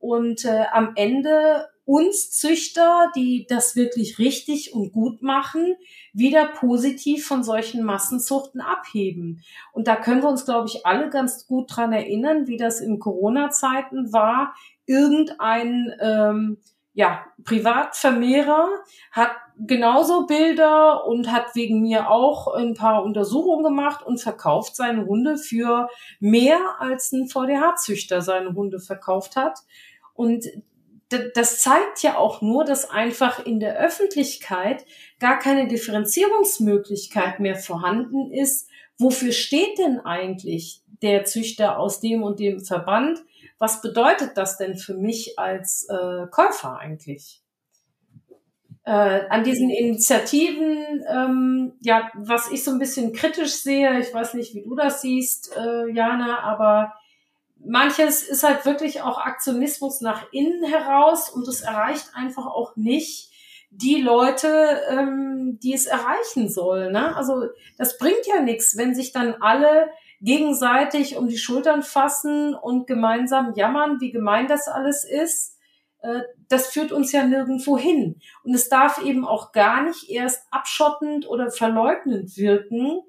[0.00, 5.74] und äh, am Ende uns Züchter, die das wirklich richtig und gut machen,
[6.12, 9.42] wieder positiv von solchen Massenzuchten abheben.
[9.72, 13.00] Und da können wir uns, glaube ich, alle ganz gut dran erinnern, wie das in
[13.00, 14.54] Corona-Zeiten war.
[14.86, 16.58] Irgendein ähm,
[16.92, 18.68] ja, Privatvermehrer
[19.10, 25.06] hat genauso Bilder und hat wegen mir auch ein paar Untersuchungen gemacht und verkauft seine
[25.06, 25.88] Hunde für
[26.18, 29.58] mehr als ein VDH-Züchter seine Hunde verkauft hat.
[30.20, 30.44] Und
[31.32, 34.84] das zeigt ja auch nur, dass einfach in der Öffentlichkeit
[35.18, 38.68] gar keine Differenzierungsmöglichkeit mehr vorhanden ist.
[38.98, 43.18] Wofür steht denn eigentlich der Züchter aus dem und dem Verband?
[43.58, 47.42] Was bedeutet das denn für mich als äh, Käufer eigentlich?
[48.84, 54.34] Äh, an diesen Initiativen, ähm, ja, was ich so ein bisschen kritisch sehe, ich weiß
[54.34, 56.92] nicht, wie du das siehst, äh, Jana, aber
[57.64, 63.30] manches ist halt wirklich auch Aktionismus nach innen heraus und es erreicht einfach auch nicht
[63.70, 66.90] die Leute, ähm, die es erreichen soll.
[66.90, 67.14] Ne?
[67.16, 67.44] Also
[67.78, 69.90] das bringt ja nichts, wenn sich dann alle
[70.20, 75.56] gegenseitig um die Schultern fassen und gemeinsam jammern, wie gemein das alles ist.
[76.02, 78.20] Äh, das führt uns ja nirgendwo hin.
[78.42, 83.02] Und es darf eben auch gar nicht erst abschottend oder verleugnend wirken,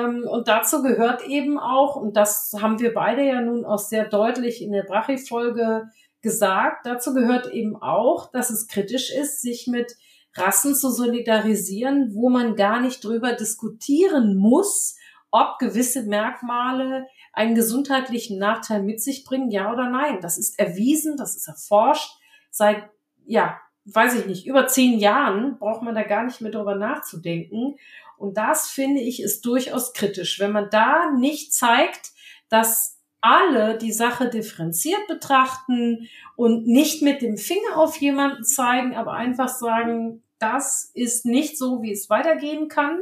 [0.00, 4.62] und dazu gehört eben auch, und das haben wir beide ja nun auch sehr deutlich
[4.62, 5.88] in der Brachi-Folge
[6.20, 9.96] gesagt, dazu gehört eben auch, dass es kritisch ist, sich mit
[10.34, 14.96] Rassen zu solidarisieren, wo man gar nicht drüber diskutieren muss,
[15.30, 20.20] ob gewisse Merkmale einen gesundheitlichen Nachteil mit sich bringen, ja oder nein.
[20.20, 22.18] Das ist erwiesen, das ist erforscht.
[22.50, 22.84] Seit,
[23.24, 27.76] ja, weiß ich nicht, über zehn Jahren braucht man da gar nicht mehr drüber nachzudenken.
[28.22, 32.12] Und das finde ich ist durchaus kritisch, wenn man da nicht zeigt,
[32.48, 39.14] dass alle die Sache differenziert betrachten und nicht mit dem Finger auf jemanden zeigen, aber
[39.14, 43.00] einfach sagen, das ist nicht so, wie es weitergehen kann.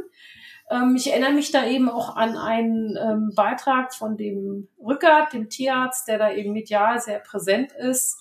[0.71, 5.51] Ähm, ich erinnere mich da eben auch an einen ähm, Beitrag von dem Rückert, dem
[5.51, 8.17] Tierarzt, der da eben medial sehr präsent ist.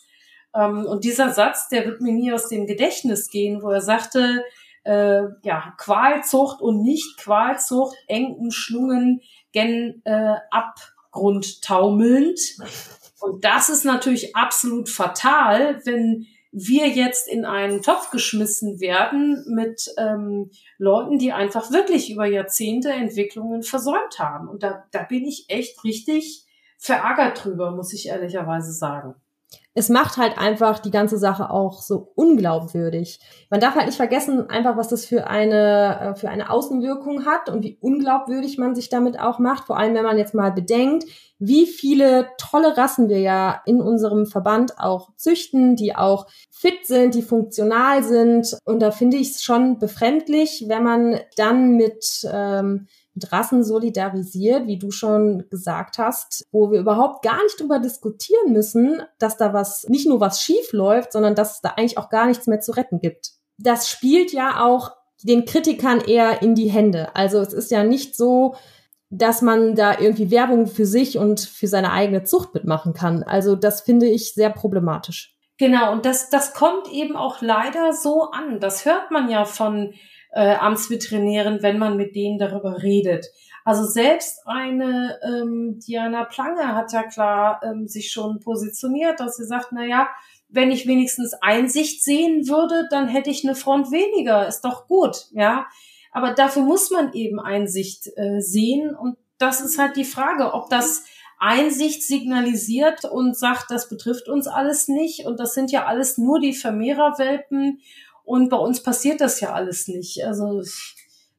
[0.54, 4.44] Ähm, und dieser Satz, der wird mir nie aus dem Gedächtnis gehen, wo er sagte,
[4.84, 9.22] äh, ja, Qualzucht und Nicht-Qualzucht eng umschlungen,
[9.52, 12.40] gen äh, Abgrund taumelnd.
[13.20, 19.94] Und das ist natürlich absolut fatal, wenn wir jetzt in einen Topf geschmissen werden mit
[19.98, 24.48] ähm, Leuten, die einfach wirklich über Jahrzehnte Entwicklungen versäumt haben.
[24.48, 26.46] Und da, da bin ich echt richtig
[26.78, 29.16] verärgert drüber, muss ich ehrlicherweise sagen
[29.74, 33.20] es macht halt einfach die ganze Sache auch so unglaubwürdig.
[33.50, 37.50] Man darf halt nicht vergessen, einfach was das für eine, äh, für eine Außenwirkung hat
[37.50, 39.68] und wie unglaubwürdig man sich damit auch macht.
[39.68, 41.06] Vor allem, wenn man jetzt mal bedenkt,
[41.38, 47.16] wie viele tolle Rassen wir ja in unserem Verband auch züchten, die auch fit sind,
[47.16, 48.58] die funktional sind.
[48.66, 52.88] Und da finde ich es schon befremdlich, wenn man dann mit ähm,
[53.32, 59.02] Rassen solidarisiert, wie du schon gesagt hast, wo wir überhaupt gar nicht drüber diskutieren müssen,
[59.18, 62.28] dass da was, nicht nur was schief läuft, sondern dass es da eigentlich auch gar
[62.28, 63.32] nichts mehr zu retten gibt.
[63.58, 64.92] Das spielt ja auch
[65.24, 67.16] den Kritikern eher in die Hände.
[67.16, 68.56] Also es ist ja nicht so,
[69.10, 73.24] dass man da irgendwie Werbung für sich und für seine eigene Zucht mitmachen kann.
[73.24, 75.36] Also das finde ich sehr problematisch.
[75.58, 78.60] Genau, und das, das kommt eben auch leider so an.
[78.62, 79.94] Das hört man ja von
[80.32, 83.28] äh, Amtsveterinären, wenn man mit denen darüber redet.
[83.66, 89.46] Also selbst eine ähm, Diana Plange hat ja klar ähm, sich schon positioniert, dass sie
[89.46, 90.10] sagt, na ja,
[90.48, 94.48] wenn ich wenigstens Einsicht sehen würde, dann hätte ich eine Front weniger.
[94.48, 95.68] Ist doch gut, ja.
[96.12, 100.70] Aber dafür muss man eben Einsicht äh, sehen und das ist halt die Frage, ob
[100.70, 101.04] das
[101.38, 106.40] Einsicht signalisiert und sagt, das betrifft uns alles nicht und das sind ja alles nur
[106.40, 107.80] die Vermehrerwelpen
[108.30, 110.24] und bei uns passiert das ja alles nicht.
[110.24, 110.62] Also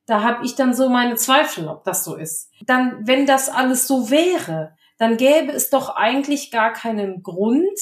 [0.07, 2.51] da habe ich dann so meine Zweifel, ob das so ist.
[2.67, 7.79] Dann, wenn das alles so wäre, dann gäbe es doch eigentlich gar keinen Grund,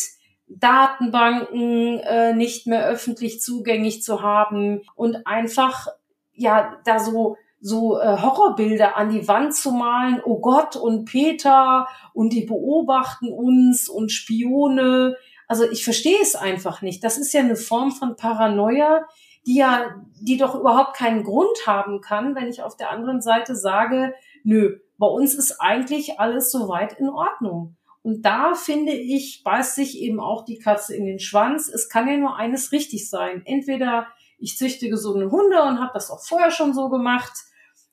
[0.47, 5.87] Datenbanken äh, nicht mehr öffentlich zugänglich zu haben und einfach
[6.35, 11.89] ja da so so äh, Horrorbilder an die Wand zu malen, oh Gott und Peter
[12.13, 15.17] und die beobachten uns und Spione.
[15.49, 17.03] Also ich verstehe es einfach nicht.
[17.03, 19.07] Das ist ja eine Form von Paranoia,
[19.46, 23.57] die ja, die doch überhaupt keinen Grund haben kann, wenn ich auf der anderen Seite
[23.57, 27.76] sage, nö, bei uns ist eigentlich alles soweit in Ordnung.
[28.03, 31.68] Und da finde ich, beißt sich eben auch die Katze in den Schwanz.
[31.68, 33.42] Es kann ja nur eines richtig sein.
[33.44, 34.07] Entweder
[34.38, 37.32] ich züchte gesunde Hunde und habe das auch vorher schon so gemacht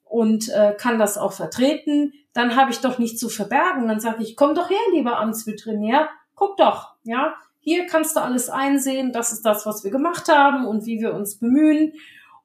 [0.03, 3.87] und äh, kann das auch vertreten, dann habe ich doch nichts zu verbergen.
[3.87, 7.35] Dann sage ich, komm doch her, lieber Amtsveterinär, guck doch, ja,
[7.65, 11.15] hier kannst du alles einsehen, das ist das, was wir gemacht haben und wie wir
[11.15, 11.93] uns bemühen.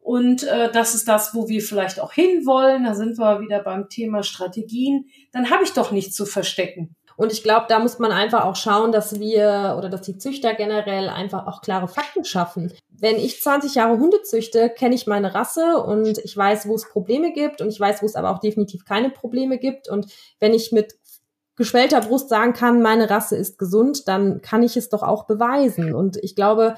[0.01, 2.85] Und äh, das ist das, wo wir vielleicht auch hinwollen.
[2.85, 5.11] Da sind wir wieder beim Thema Strategien.
[5.31, 6.97] Dann habe ich doch nichts zu verstecken.
[7.18, 10.55] Und ich glaube, da muss man einfach auch schauen, dass wir oder dass die Züchter
[10.55, 12.73] generell einfach auch klare Fakten schaffen.
[12.89, 16.89] Wenn ich 20 Jahre Hunde züchte, kenne ich meine Rasse und ich weiß, wo es
[16.89, 19.87] Probleme gibt und ich weiß, wo es aber auch definitiv keine Probleme gibt.
[19.91, 20.07] Und
[20.39, 20.95] wenn ich mit
[21.61, 25.94] geschwellter Brust sagen kann, meine Rasse ist gesund, dann kann ich es doch auch beweisen.
[25.94, 26.74] Und ich glaube,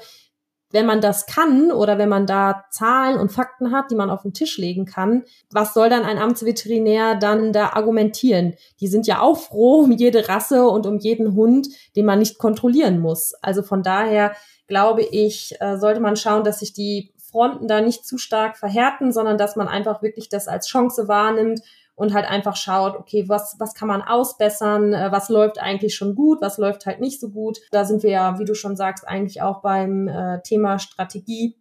[0.71, 4.23] wenn man das kann oder wenn man da Zahlen und Fakten hat, die man auf
[4.23, 8.55] den Tisch legen kann, was soll dann ein Amtsveterinär dann da argumentieren?
[8.81, 12.37] Die sind ja auch froh um jede Rasse und um jeden Hund, den man nicht
[12.37, 13.33] kontrollieren muss.
[13.41, 14.33] Also von daher
[14.67, 19.13] glaube ich, äh, sollte man schauen, dass sich die Fronten da nicht zu stark verhärten,
[19.13, 21.61] sondern dass man einfach wirklich das als Chance wahrnimmt
[21.95, 26.15] und halt einfach schaut, okay, was, was kann man ausbessern, äh, was läuft eigentlich schon
[26.15, 27.59] gut, was läuft halt nicht so gut.
[27.71, 31.55] Da sind wir ja, wie du schon sagst, eigentlich auch beim äh, Thema Strategie.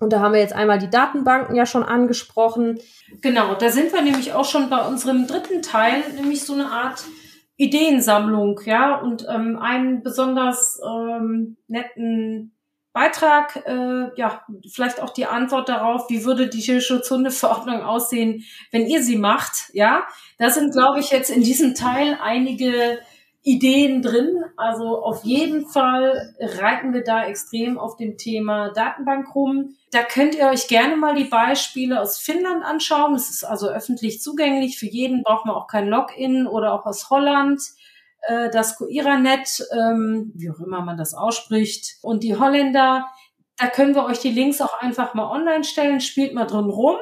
[0.00, 2.78] Und da haben wir jetzt einmal die Datenbanken ja schon angesprochen.
[3.20, 7.04] Genau, da sind wir nämlich auch schon bei unserem dritten Teil, nämlich so eine Art
[7.56, 12.52] Ideensammlung, ja, und ähm, einen besonders ähm, netten
[12.94, 19.02] Beitrag, äh, ja, vielleicht auch die Antwort darauf, wie würde die Tierschutzhundeverordnung aussehen, wenn ihr
[19.02, 20.04] sie macht, ja.
[20.38, 23.00] Da sind, glaube ich, jetzt in diesem Teil einige
[23.42, 24.44] Ideen drin.
[24.56, 29.74] Also auf jeden Fall reiten wir da extrem auf dem Thema Datenbank rum.
[29.90, 33.14] Da könnt ihr euch gerne mal die Beispiele aus Finnland anschauen.
[33.16, 34.78] Es ist also öffentlich zugänglich.
[34.78, 37.60] Für jeden braucht man auch kein Login oder auch aus Holland
[38.26, 43.06] äh, das Coiranet, ähm, wie auch immer man das ausspricht, und die Holländer.
[43.56, 46.00] Da können wir euch die Links auch einfach mal online stellen.
[46.00, 46.96] Spielt mal drin rum.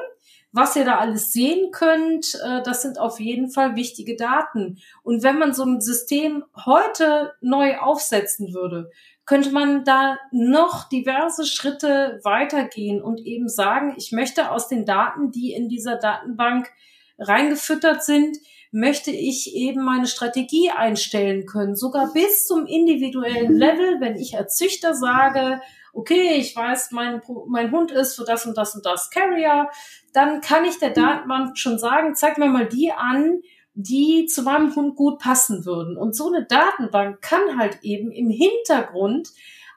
[0.55, 4.77] Was ihr da alles sehen könnt, äh, das sind auf jeden Fall wichtige Daten.
[5.01, 8.91] Und wenn man so ein System heute neu aufsetzen würde,
[9.25, 15.31] könnte man da noch diverse Schritte weitergehen und eben sagen, ich möchte aus den Daten,
[15.31, 16.69] die in dieser Datenbank
[17.17, 18.37] reingefüttert sind,
[18.73, 24.55] möchte ich eben meine Strategie einstellen können, sogar bis zum individuellen Level, wenn ich als
[24.55, 25.61] Züchter sage,
[25.93, 29.69] okay, ich weiß, mein, mein Hund ist für das und das und das Carrier,
[30.11, 33.41] dann kann ich der Datenbank schon sagen, zeig mir mal die an,
[33.75, 35.95] die zu meinem Hund gut passen würden.
[35.95, 39.29] Und so eine Datenbank kann halt eben im Hintergrund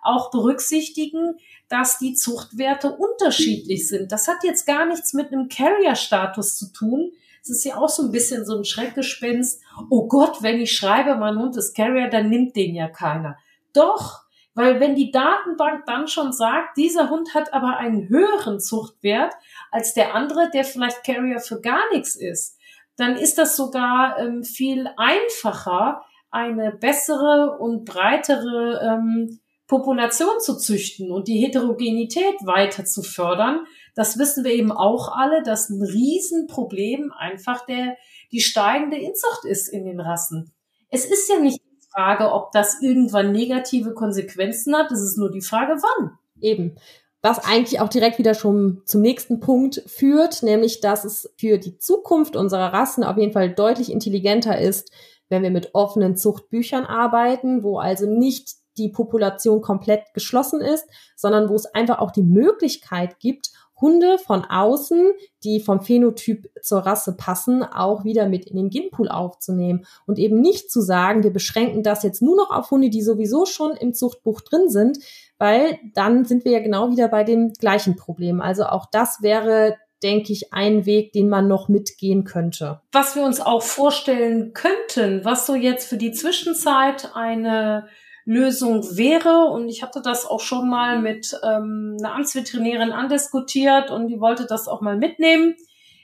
[0.02, 1.36] auch berücksichtigen,
[1.68, 4.10] dass die Zuchtwerte unterschiedlich sind.
[4.10, 7.12] Das hat jetzt gar nichts mit einem Carrier-Status zu tun,
[7.48, 9.62] es ist ja auch so ein bisschen so ein Schreckgespenst.
[9.88, 13.36] Oh Gott, wenn ich schreibe, mein Hund ist Carrier, dann nimmt den ja keiner.
[13.72, 14.24] Doch,
[14.54, 19.34] weil wenn die Datenbank dann schon sagt, dieser Hund hat aber einen höheren Zuchtwert
[19.70, 22.58] als der andere, der vielleicht Carrier für gar nichts ist,
[22.96, 31.10] dann ist das sogar ähm, viel einfacher, eine bessere und breitere ähm, Population zu züchten
[31.10, 33.66] und die Heterogenität weiter zu fördern,
[33.96, 37.96] das wissen wir eben auch alle, dass ein Riesenproblem einfach der,
[38.30, 40.52] die steigende Inzucht ist in den Rassen.
[40.90, 45.32] Es ist ja nicht die Frage, ob das irgendwann negative Konsequenzen hat, es ist nur
[45.32, 46.12] die Frage, wann.
[46.40, 46.76] Eben.
[47.22, 51.78] Was eigentlich auch direkt wieder schon zum nächsten Punkt führt, nämlich dass es für die
[51.78, 54.92] Zukunft unserer Rassen auf jeden Fall deutlich intelligenter ist,
[55.30, 60.86] wenn wir mit offenen Zuchtbüchern arbeiten, wo also nicht die Population komplett geschlossen ist,
[61.16, 63.50] sondern wo es einfach auch die Möglichkeit gibt,
[63.80, 65.12] Hunde von außen,
[65.44, 70.40] die vom Phänotyp zur Rasse passen, auch wieder mit in den Genpool aufzunehmen und eben
[70.40, 73.92] nicht zu sagen, wir beschränken das jetzt nur noch auf Hunde, die sowieso schon im
[73.92, 74.98] Zuchtbuch drin sind,
[75.38, 78.40] weil dann sind wir ja genau wieder bei dem gleichen Problem.
[78.40, 82.82] Also auch das wäre denke ich, ein Weg, den man noch mitgehen könnte.
[82.92, 87.88] Was wir uns auch vorstellen könnten, was so jetzt für die Zwischenzeit eine
[88.26, 89.46] Lösung wäre.
[89.46, 94.46] Und ich hatte das auch schon mal mit ähm, einer Amtsveterinärin andiskutiert und die wollte
[94.46, 95.54] das auch mal mitnehmen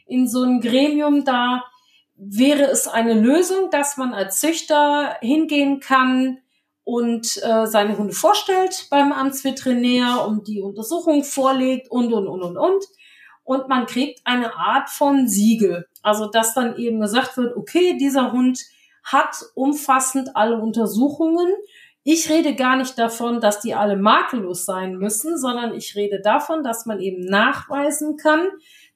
[0.07, 1.25] in so ein Gremium.
[1.25, 1.65] Da
[2.17, 6.39] wäre es eine Lösung, dass man als Züchter hingehen kann
[6.85, 12.57] und äh, seine Hunde vorstellt beim Amtsveterinär und die Untersuchung vorlegt und, und, und, und,
[12.57, 12.85] und.
[13.45, 15.87] und man kriegt eine Art von Siegel.
[16.03, 18.61] Also, dass dann eben gesagt wird, okay, dieser Hund
[19.05, 21.49] hat umfassend alle Untersuchungen.
[22.05, 26.65] Ich rede gar nicht davon, dass die alle makellos sein müssen, sondern ich rede davon,
[26.65, 28.49] dass man eben nachweisen kann,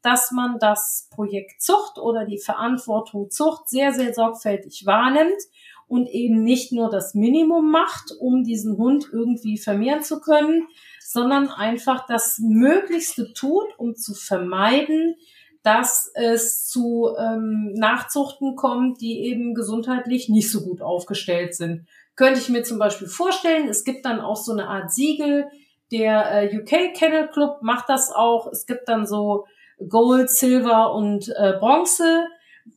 [0.03, 5.41] dass man das Projekt Zucht oder die Verantwortung Zucht sehr, sehr sorgfältig wahrnimmt
[5.87, 10.67] und eben nicht nur das Minimum macht, um diesen Hund irgendwie vermehren zu können,
[11.01, 15.15] sondern einfach das Möglichste tut, um zu vermeiden,
[15.63, 21.87] dass es zu ähm, Nachzuchten kommt, die eben gesundheitlich nicht so gut aufgestellt sind.
[22.17, 25.49] Könnte ich mir zum Beispiel vorstellen, es gibt dann auch so eine Art Siegel,
[25.93, 28.51] der äh, UK Kennel Club macht das auch.
[28.51, 29.47] Es gibt dann so
[29.89, 32.27] Gold, Silber und äh, Bronze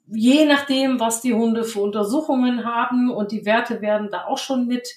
[0.07, 4.67] je nachdem, was die Hunde für Untersuchungen haben und die Werte werden da auch schon
[4.67, 4.87] mit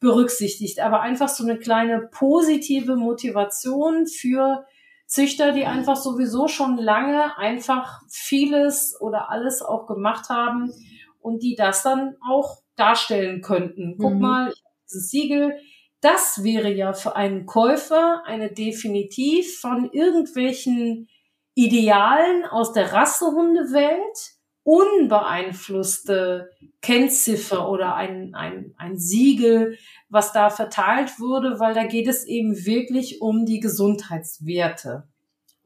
[0.00, 0.80] berücksichtigt.
[0.80, 4.66] Aber einfach so eine kleine positive Motivation für
[5.06, 10.72] Züchter, die einfach sowieso schon lange einfach vieles oder alles auch gemacht haben
[11.20, 13.96] und die das dann auch darstellen könnten.
[13.98, 14.20] Guck mhm.
[14.20, 14.54] mal,
[14.86, 15.58] dieses Siegel,
[16.00, 21.08] das wäre ja für einen Käufer eine definitiv von irgendwelchen
[21.54, 24.38] Idealen aus der Rassehundewelt
[24.68, 26.50] unbeeinflusste
[26.82, 29.78] Kennziffer oder ein, ein, ein Siegel,
[30.10, 35.08] was da verteilt wurde, weil da geht es eben wirklich um die Gesundheitswerte.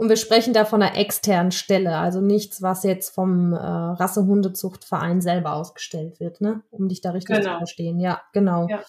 [0.02, 5.20] Und wir sprechen da von einer externen Stelle, also nichts, was jetzt vom äh, Rassehundezuchtverein
[5.20, 6.62] selber ausgestellt wird, ne?
[6.72, 7.52] Um dich da richtig genau.
[7.52, 8.00] zu verstehen.
[8.00, 8.66] Ja, genau.
[8.68, 8.80] Ja.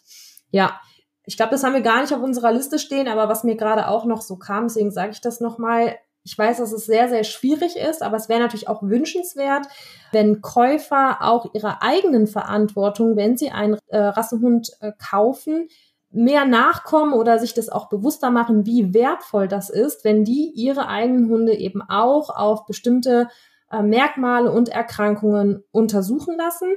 [0.49, 0.81] ja.
[1.27, 3.90] Ich glaube, das haben wir gar nicht auf unserer Liste stehen, aber was mir gerade
[3.90, 7.23] auch noch so kam, deswegen sage ich das nochmal, ich weiß, dass es sehr, sehr
[7.23, 9.68] schwierig ist, aber es wäre natürlich auch wünschenswert,
[10.14, 15.68] wenn Käufer auch ihrer eigenen Verantwortung, wenn sie einen äh, Rassehund äh, kaufen,
[16.14, 20.88] mehr nachkommen oder sich das auch bewusster machen, wie wertvoll das ist, wenn die ihre
[20.88, 23.27] eigenen Hunde eben auch auf bestimmte
[23.73, 26.68] äh, Merkmale und Erkrankungen untersuchen lassen.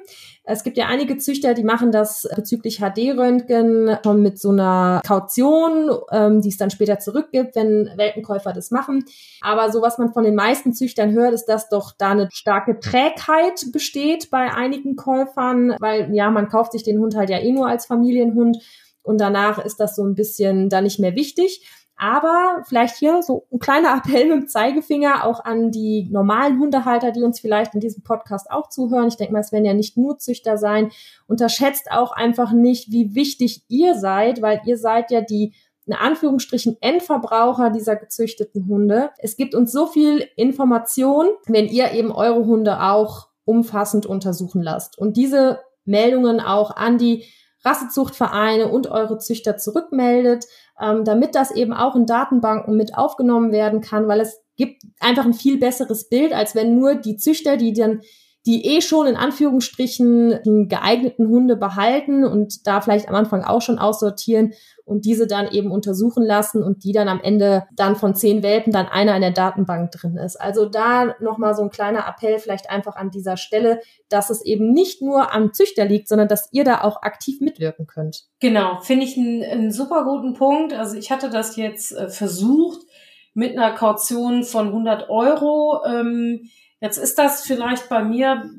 [0.44, 5.90] Es gibt ja einige Züchter, die machen das bezüglich HD-Röntgen schon mit so einer Kaution,
[6.10, 9.04] ähm, die es dann später zurückgibt, wenn Weltenkäufer das machen.
[9.42, 12.80] Aber so was man von den meisten Züchtern hört, ist, dass doch da eine starke
[12.80, 17.52] Trägheit besteht bei einigen Käufern, weil ja, man kauft sich den Hund halt ja eh
[17.52, 18.58] nur als Familienhund
[19.06, 21.66] und danach ist das so ein bisschen da nicht mehr wichtig.
[21.98, 27.10] Aber vielleicht hier so ein kleiner Appell mit dem Zeigefinger auch an die normalen Hundehalter,
[27.10, 29.08] die uns vielleicht in diesem Podcast auch zuhören.
[29.08, 30.90] Ich denke mal, es werden ja nicht nur Züchter sein.
[31.26, 35.54] Unterschätzt auch einfach nicht, wie wichtig ihr seid, weil ihr seid ja die
[35.86, 39.10] in Anführungsstrichen Endverbraucher dieser gezüchteten Hunde.
[39.18, 44.98] Es gibt uns so viel Information, wenn ihr eben eure Hunde auch umfassend untersuchen lasst
[44.98, 47.24] und diese Meldungen auch an die
[47.66, 50.46] Rassezuchtvereine und eure Züchter zurückmeldet,
[50.80, 55.24] ähm, damit das eben auch in Datenbanken mit aufgenommen werden kann, weil es gibt einfach
[55.24, 58.00] ein viel besseres Bild, als wenn nur die Züchter, die dann
[58.46, 63.78] die eh schon in Anführungsstrichen geeigneten Hunde behalten und da vielleicht am Anfang auch schon
[63.78, 64.52] aussortieren
[64.84, 68.72] und diese dann eben untersuchen lassen und die dann am Ende dann von zehn Welpen
[68.72, 70.40] dann einer in der Datenbank drin ist.
[70.40, 74.72] Also da nochmal so ein kleiner Appell vielleicht einfach an dieser Stelle, dass es eben
[74.72, 78.26] nicht nur am Züchter liegt, sondern dass ihr da auch aktiv mitwirken könnt.
[78.38, 80.72] Genau, finde ich einen, einen super guten Punkt.
[80.72, 82.86] Also ich hatte das jetzt äh, versucht
[83.34, 85.80] mit einer Kaution von 100 Euro.
[85.84, 86.48] Ähm,
[86.80, 88.50] Jetzt ist das vielleicht bei mir,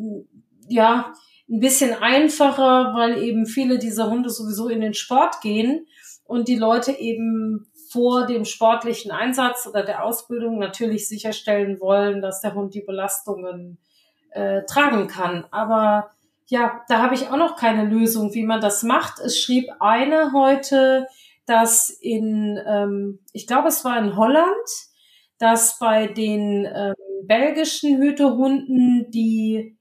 [0.68, 1.14] ja,
[1.50, 5.88] ein bisschen einfacher, weil eben viele dieser Hunde sowieso in den Sport gehen
[6.26, 12.42] und die Leute eben vor dem sportlichen Einsatz oder der Ausbildung natürlich sicherstellen wollen, dass
[12.42, 13.78] der Hund die Belastungen
[14.32, 15.46] äh, tragen kann.
[15.52, 16.12] Aber
[16.48, 19.20] ja, da habe ich auch noch keine Lösung, wie man das macht.
[19.20, 21.08] Es schrieb eine heute,
[21.46, 24.68] dass in, ähm, ich glaube, es war in Holland,
[25.40, 26.94] dass bei den ähm,
[27.26, 29.78] belgischen Hütehunden die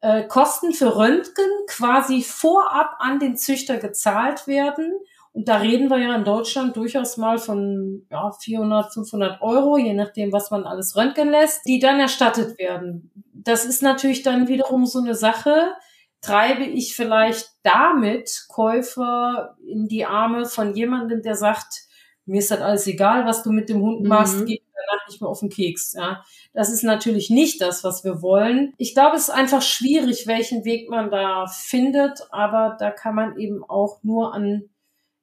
[0.00, 4.92] äh, Kosten für Röntgen quasi vorab an den Züchter gezahlt werden.
[5.32, 9.94] Und da reden wir ja in Deutschland durchaus mal von ja, 400, 500 Euro, je
[9.94, 13.10] nachdem, was man alles röntgen lässt, die dann erstattet werden.
[13.32, 15.72] Das ist natürlich dann wiederum so eine Sache.
[16.20, 21.87] Treibe ich vielleicht damit Käufer in die Arme von jemandem, der sagt,
[22.28, 24.46] mir ist das alles egal, was du mit dem Hund machst, mhm.
[24.46, 25.94] geh danach nicht mehr auf den Keks.
[25.94, 26.22] Ja.
[26.52, 28.74] Das ist natürlich nicht das, was wir wollen.
[28.78, 33.38] Ich glaube, es ist einfach schwierig, welchen Weg man da findet, aber da kann man
[33.38, 34.68] eben auch nur an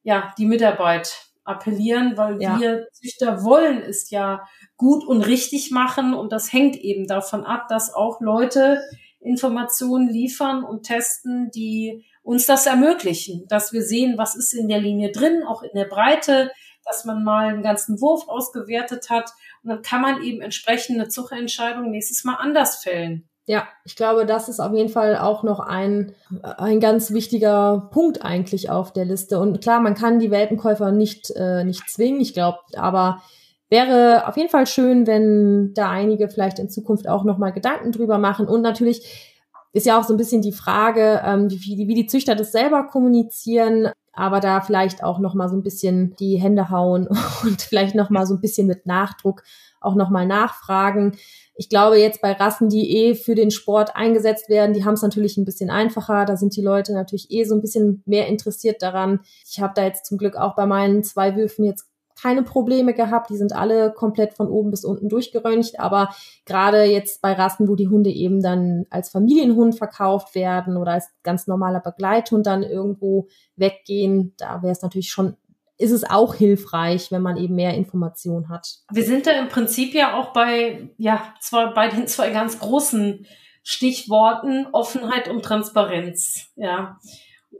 [0.02, 2.58] ja, die Mitarbeit appellieren, weil ja.
[2.58, 4.46] wir Züchter wollen es ja
[4.76, 8.82] gut und richtig machen und das hängt eben davon ab, dass auch Leute
[9.20, 14.80] Informationen liefern und testen, die uns das ermöglichen, dass wir sehen, was ist in der
[14.80, 16.50] Linie drin, auch in der Breite,
[16.86, 19.32] dass man mal einen ganzen Wurf ausgewertet hat
[19.62, 23.28] und dann kann man eben entsprechende Zuchtentscheidungen nächstes Mal anders fällen.
[23.48, 28.24] Ja, ich glaube, das ist auf jeden Fall auch noch ein, ein ganz wichtiger Punkt
[28.24, 29.38] eigentlich auf der Liste.
[29.38, 33.22] Und klar, man kann die Welpenkäufer nicht, äh, nicht zwingen, ich glaube, aber
[33.68, 38.18] wäre auf jeden Fall schön, wenn da einige vielleicht in Zukunft auch nochmal Gedanken drüber
[38.18, 38.48] machen.
[38.48, 39.32] Und natürlich
[39.72, 42.84] ist ja auch so ein bisschen die Frage, ähm, wie, wie die Züchter das selber
[42.84, 47.08] kommunizieren, aber da vielleicht auch nochmal so ein bisschen die Hände hauen
[47.44, 49.42] und vielleicht nochmal so ein bisschen mit Nachdruck
[49.80, 51.16] auch nochmal nachfragen
[51.58, 55.02] ich glaube jetzt bei Rassen, die eh für den Sport eingesetzt werden, die haben es
[55.02, 56.26] natürlich ein bisschen einfacher.
[56.26, 59.20] Da sind die Leute natürlich eh so ein bisschen mehr interessiert daran.
[59.50, 61.86] Ich habe da jetzt zum Glück auch bei meinen zwei Würfen jetzt
[62.20, 63.30] keine Probleme gehabt.
[63.30, 65.78] Die sind alle komplett von oben bis unten durchgeröntgt.
[65.78, 66.14] Aber
[66.44, 71.08] gerade jetzt bei Rassen, wo die Hunde eben dann als Familienhund verkauft werden oder als
[71.22, 75.36] ganz normaler Begleithund dann irgendwo weggehen, da wäre es natürlich schon
[75.78, 78.78] ist es auch hilfreich, wenn man eben mehr Informationen hat.
[78.90, 83.26] Wir sind da im Prinzip ja auch bei, ja, zwar bei den zwei ganz großen
[83.62, 86.98] Stichworten Offenheit und Transparenz, ja.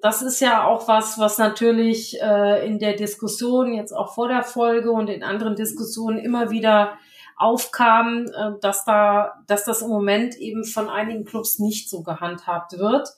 [0.02, 4.42] Das ist ja auch was, was natürlich äh, in der Diskussion jetzt auch vor der
[4.42, 6.98] Folge und in anderen Diskussionen immer wieder
[7.36, 12.78] aufkam, äh, dass da, dass das im Moment eben von einigen Clubs nicht so gehandhabt
[12.78, 13.08] wird.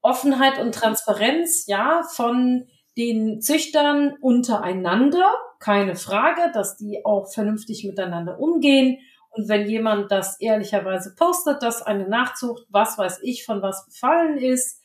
[0.00, 2.66] Offenheit und Transparenz, ja, von
[2.96, 8.98] den Züchtern untereinander, keine Frage, dass die auch vernünftig miteinander umgehen.
[9.30, 14.38] Und wenn jemand das ehrlicherweise postet, dass eine Nachzucht, was weiß ich, von was befallen
[14.38, 14.82] ist,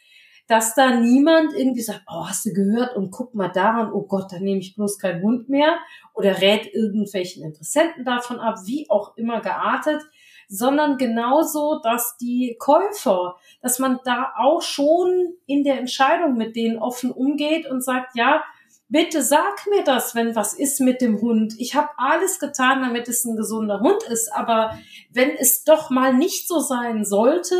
[0.48, 4.32] dass da niemand irgendwie sagt, oh, hast du gehört und guck mal daran, oh Gott,
[4.32, 5.78] da nehme ich bloß keinen Hund mehr
[6.14, 10.02] oder rät irgendwelchen Interessenten davon ab, wie auch immer geartet,
[10.50, 16.78] sondern genauso, dass die Käufer, dass man da auch schon in der Entscheidung mit denen
[16.78, 18.44] offen umgeht und sagt, ja,
[18.90, 21.56] bitte sag mir das, wenn was ist mit dem Hund.
[21.58, 24.78] Ich habe alles getan, damit es ein gesunder Hund ist, aber
[25.12, 27.56] wenn es doch mal nicht so sein sollte,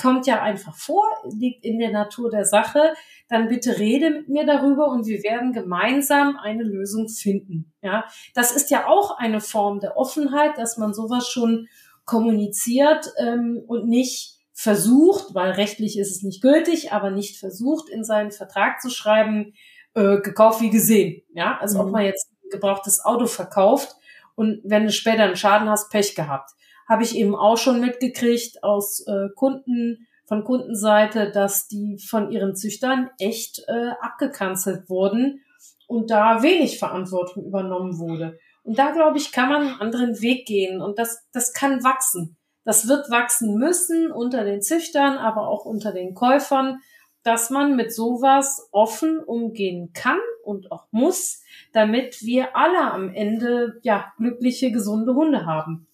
[0.00, 2.94] kommt ja einfach vor, liegt in der Natur der Sache,
[3.28, 7.72] dann bitte rede mit mir darüber und wir werden gemeinsam eine Lösung finden.
[7.82, 8.04] Ja,
[8.34, 11.68] das ist ja auch eine Form der Offenheit, dass man sowas schon
[12.04, 18.02] kommuniziert ähm, und nicht versucht, weil rechtlich ist es nicht gültig, aber nicht versucht, in
[18.02, 19.52] seinen Vertrag zu schreiben,
[19.94, 21.22] äh, gekauft wie gesehen.
[21.34, 21.84] Ja, also mhm.
[21.84, 23.94] ob man jetzt ein gebrauchtes Auto verkauft
[24.34, 26.50] und wenn du später einen Schaden hast, Pech gehabt.
[26.88, 32.54] Habe ich eben auch schon mitgekriegt aus äh, Kunden, von Kundenseite, dass die von ihren
[32.54, 35.40] Züchtern echt äh, abgekanzelt wurden
[35.86, 38.38] und da wenig Verantwortung übernommen wurde.
[38.62, 40.82] Und da, glaube ich, kann man einen anderen Weg gehen.
[40.82, 42.36] Und das, das kann wachsen.
[42.64, 46.80] Das wird wachsen müssen unter den Züchtern, aber auch unter den Käufern,
[47.22, 51.42] dass man mit sowas offen umgehen kann und auch muss,
[51.72, 55.87] damit wir alle am Ende, ja, glückliche, gesunde Hunde haben.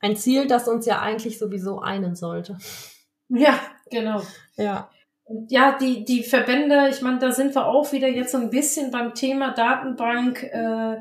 [0.00, 2.58] Ein Ziel, das uns ja eigentlich sowieso einen sollte.
[3.28, 3.58] Ja,
[3.90, 4.22] genau.
[4.56, 4.90] Ja.
[5.48, 8.92] Ja, die, die Verbände, ich meine, da sind wir auch wieder jetzt so ein bisschen
[8.92, 10.44] beim Thema Datenbank.
[10.44, 10.98] Äh,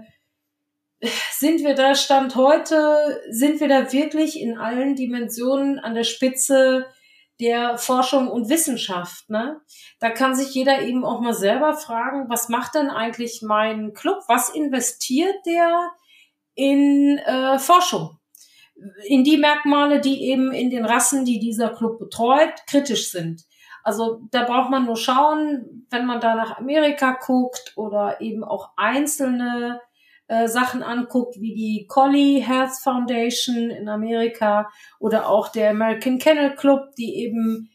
[1.31, 6.87] sind wir da Stand heute, sind wir da wirklich in allen Dimensionen an der Spitze
[7.39, 9.29] der Forschung und Wissenschaft.
[9.29, 9.59] Ne?
[9.99, 14.19] Da kann sich jeder eben auch mal selber fragen, was macht denn eigentlich mein Club?
[14.27, 15.91] Was investiert der
[16.55, 18.17] in äh, Forschung?
[19.07, 23.43] In die Merkmale, die eben in den Rassen, die dieser Club betreut, kritisch sind.
[23.83, 28.71] Also da braucht man nur schauen, wenn man da nach Amerika guckt oder eben auch
[28.75, 29.79] einzelne
[30.27, 36.55] äh, Sachen anguckt, wie die Collie Health Foundation in Amerika oder auch der American Kennel
[36.55, 37.69] Club, die eben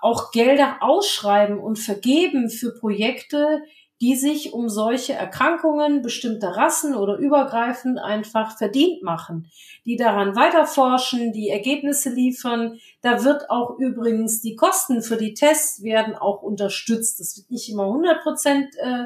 [0.00, 3.62] auch Gelder ausschreiben und vergeben für Projekte,
[4.02, 9.48] die sich um solche Erkrankungen bestimmter Rassen oder übergreifend einfach verdient machen,
[9.86, 12.80] die daran weiterforschen, die Ergebnisse liefern.
[13.00, 17.20] Da wird auch übrigens die Kosten für die Tests werden auch unterstützt.
[17.20, 19.04] Das wird nicht immer 100 Prozent äh,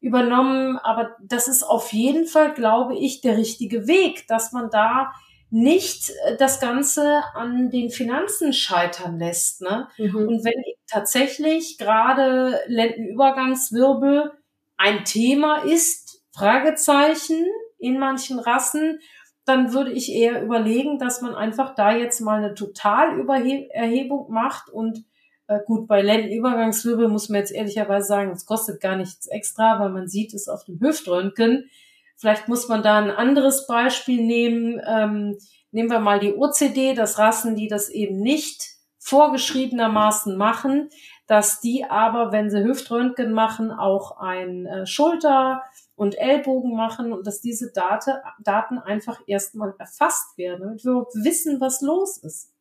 [0.00, 0.76] übernommen.
[0.82, 5.12] Aber das ist auf jeden Fall, glaube ich, der richtige Weg, dass man da
[5.50, 9.62] nicht äh, das Ganze an den Finanzen scheitern lässt.
[9.62, 9.88] Ne?
[9.98, 10.16] Mhm.
[10.16, 14.32] Und wenn tatsächlich gerade Lendenübergangswirbel
[14.76, 17.46] ein Thema ist, Fragezeichen
[17.78, 19.00] in manchen Rassen,
[19.44, 25.04] dann würde ich eher überlegen, dass man einfach da jetzt mal eine Totalüberhebung macht und
[25.48, 29.90] äh, gut, bei Lendenübergangswirbel muss man jetzt ehrlicherweise sagen, es kostet gar nichts extra, weil
[29.90, 31.70] man sieht es auf dem Hüftröntgen.
[32.16, 34.80] Vielleicht muss man da ein anderes Beispiel nehmen.
[34.86, 35.38] Ähm,
[35.70, 40.88] nehmen wir mal die OCD, das Rassen, die das eben nicht vorgeschriebenermaßen machen,
[41.26, 45.62] dass die aber, wenn sie Hüftröntgen machen, auch ein äh, Schulter
[45.94, 51.60] und Ellbogen machen und dass diese Date, Daten einfach erstmal erfasst werden, damit wir wissen,
[51.60, 52.52] was los ist.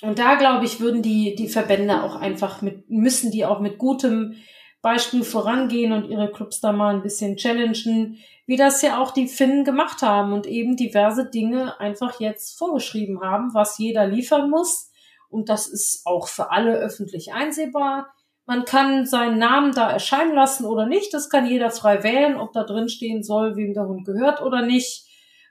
[0.00, 3.78] Und da glaube ich, würden die, die Verbände auch einfach mit, müssen die auch mit
[3.78, 4.36] gutem
[4.80, 8.18] Beispiel vorangehen und ihre Clubs da mal ein bisschen challengen,
[8.48, 13.20] wie das ja auch die Finnen gemacht haben und eben diverse Dinge einfach jetzt vorgeschrieben
[13.20, 14.90] haben, was jeder liefern muss.
[15.28, 18.08] Und das ist auch für alle öffentlich einsehbar.
[18.46, 21.12] Man kann seinen Namen da erscheinen lassen oder nicht.
[21.12, 24.62] Das kann jeder frei wählen, ob da drin stehen soll, wem der Hund gehört oder
[24.62, 25.06] nicht.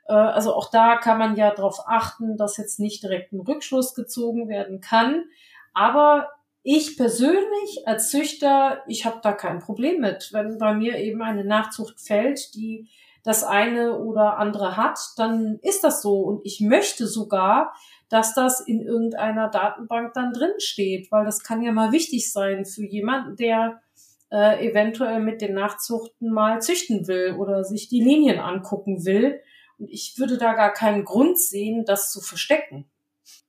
[0.07, 3.93] Äh, also auch da kann man ja darauf achten, dass jetzt nicht direkt ein Rückschluss
[3.93, 5.25] gezogen werden kann.
[5.75, 6.29] Aber
[6.69, 10.33] ich persönlich als Züchter, ich habe da kein Problem mit.
[10.33, 12.89] Wenn bei mir eben eine Nachzucht fällt, die
[13.23, 16.19] das eine oder andere hat, dann ist das so.
[16.23, 17.73] Und ich möchte sogar,
[18.09, 22.65] dass das in irgendeiner Datenbank dann drin steht, weil das kann ja mal wichtig sein
[22.65, 23.81] für jemanden, der
[24.29, 29.39] äh, eventuell mit den Nachzuchten mal züchten will oder sich die Linien angucken will.
[29.79, 32.89] Und ich würde da gar keinen Grund sehen, das zu verstecken.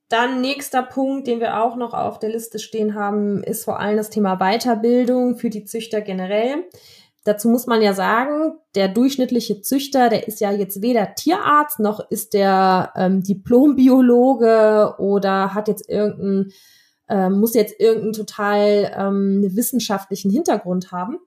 [0.09, 3.99] Dann nächster Punkt, den wir auch noch auf der Liste stehen haben, ist vor allem
[3.99, 6.65] das Thema Weiterbildung für die Züchter generell.
[7.25, 12.01] Dazu muss man ja sagen, der durchschnittliche Züchter, der ist ja jetzt weder Tierarzt noch
[12.11, 16.53] ist der ähm, Diplombiologe oder hat jetzt irgendeinen,
[17.09, 21.19] äh, muss jetzt irgendeinen total ähm, wissenschaftlichen Hintergrund haben.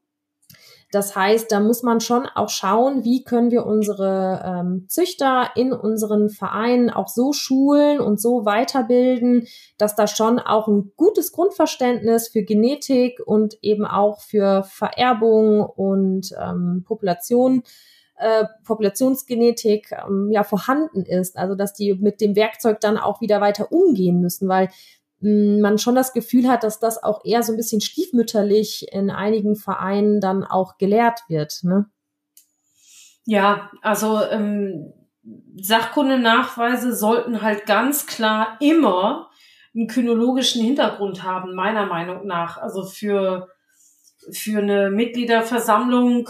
[0.92, 5.72] Das heißt, da muss man schon auch schauen, wie können wir unsere ähm, Züchter in
[5.72, 9.48] unseren Vereinen auch so schulen und so weiterbilden,
[9.78, 16.32] dass da schon auch ein gutes Grundverständnis für Genetik und eben auch für Vererbung und
[16.38, 17.64] ähm, Population
[18.18, 23.42] äh, Populationsgenetik ähm, ja vorhanden ist, also dass die mit dem Werkzeug dann auch wieder
[23.42, 24.70] weiter umgehen müssen, weil
[25.22, 29.56] man schon das Gefühl hat, dass das auch eher so ein bisschen stiefmütterlich in einigen
[29.56, 31.60] Vereinen dann auch gelehrt wird.
[31.64, 31.86] Ne?
[33.26, 34.94] Ja, also ähm,
[35.56, 39.30] Sachkundenachweise sollten halt ganz klar immer
[39.76, 42.58] einen kynologischen Hintergrund haben, meiner Meinung nach.
[42.58, 43.48] Also für
[44.32, 46.30] für eine Mitgliederversammlung,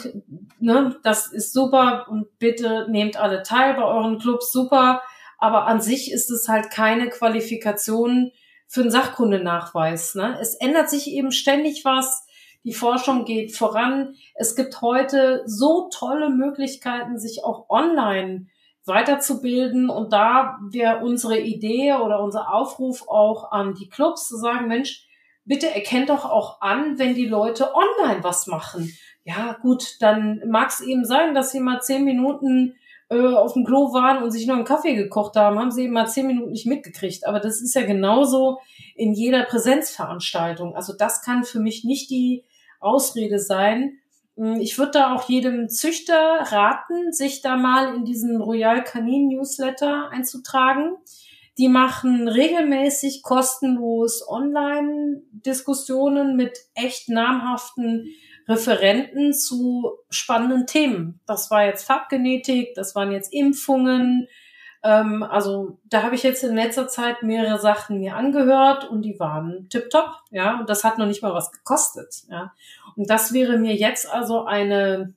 [0.59, 5.01] ne, das ist super und bitte nehmt alle teil bei euren Clubs, super.
[5.37, 8.31] Aber an sich ist es halt keine Qualifikation
[8.71, 10.15] für einen Sachkundenachweis.
[10.15, 10.37] Ne?
[10.39, 12.25] Es ändert sich eben ständig was.
[12.63, 14.15] Die Forschung geht voran.
[14.33, 18.47] Es gibt heute so tolle Möglichkeiten, sich auch online
[18.85, 19.89] weiterzubilden.
[19.89, 25.05] Und da wäre unsere Idee oder unser Aufruf auch an die Clubs zu sagen, Mensch,
[25.43, 28.89] bitte erkennt doch auch an, wenn die Leute online was machen.
[29.25, 32.75] Ja, gut, dann mag es eben sein, dass sie mal zehn Minuten
[33.11, 35.93] äh, auf dem Klo waren und sich noch einen Kaffee gekocht haben, haben sie eben
[35.93, 37.27] mal zehn Minuten nicht mitgekriegt.
[37.27, 38.59] Aber das ist ja genauso
[38.95, 40.73] in jeder Präsenzveranstaltung.
[40.75, 42.45] Also das kann für mich nicht die
[42.79, 43.97] Ausrede sein.
[44.37, 49.27] Hm, ich würde da auch jedem Züchter raten, sich da mal in diesen Royal Canin
[49.27, 50.95] Newsletter einzutragen.
[51.57, 58.05] Die machen regelmäßig kostenlos Online-Diskussionen mit echt namhaften
[58.47, 61.19] Referenten zu spannenden Themen.
[61.25, 64.27] Das war jetzt Farbgenetik, das waren jetzt Impfungen.
[64.83, 69.19] Ähm, also da habe ich jetzt in letzter Zeit mehrere Sachen mir angehört und die
[69.19, 70.59] waren tipptopp, ja.
[70.59, 72.53] Und das hat noch nicht mal was gekostet, ja.
[72.95, 75.13] Und das wäre mir jetzt also eine,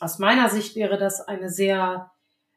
[0.00, 2.10] aus meiner Sicht wäre das eine sehr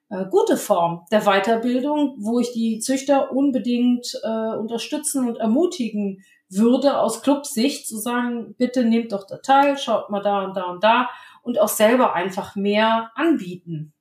[0.09, 6.97] äh, gute Form der Weiterbildung, wo ich die Züchter unbedingt äh, unterstützen und ermutigen würde
[6.97, 10.83] aus Clubsicht zu sagen, bitte nehmt doch da teil, schaut mal da und da und
[10.83, 11.09] da
[11.43, 13.93] und auch selber einfach mehr anbieten.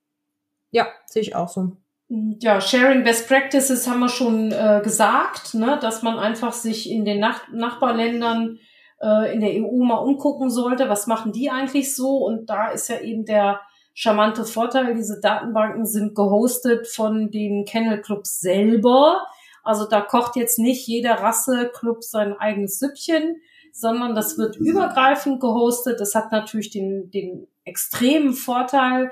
[0.71, 1.77] Ja, sehe ich auch so.
[2.09, 7.05] Ja, Sharing Best Practices haben wir schon äh, gesagt, ne, dass man einfach sich in
[7.05, 8.57] den Nach Nachbarländern
[8.99, 12.17] äh, in der EU mal umgucken sollte, was machen die eigentlich so?
[12.17, 13.61] Und da ist ja eben der
[13.93, 19.27] charmante Vorteil, diese Datenbanken sind gehostet von den Kennel Clubs selber.
[19.63, 23.37] Also da kocht jetzt nicht jeder Rasseclub sein eigenes Süppchen,
[23.71, 25.99] sondern das wird übergreifend gehostet.
[25.99, 29.11] Das hat natürlich den, den extremen Vorteil,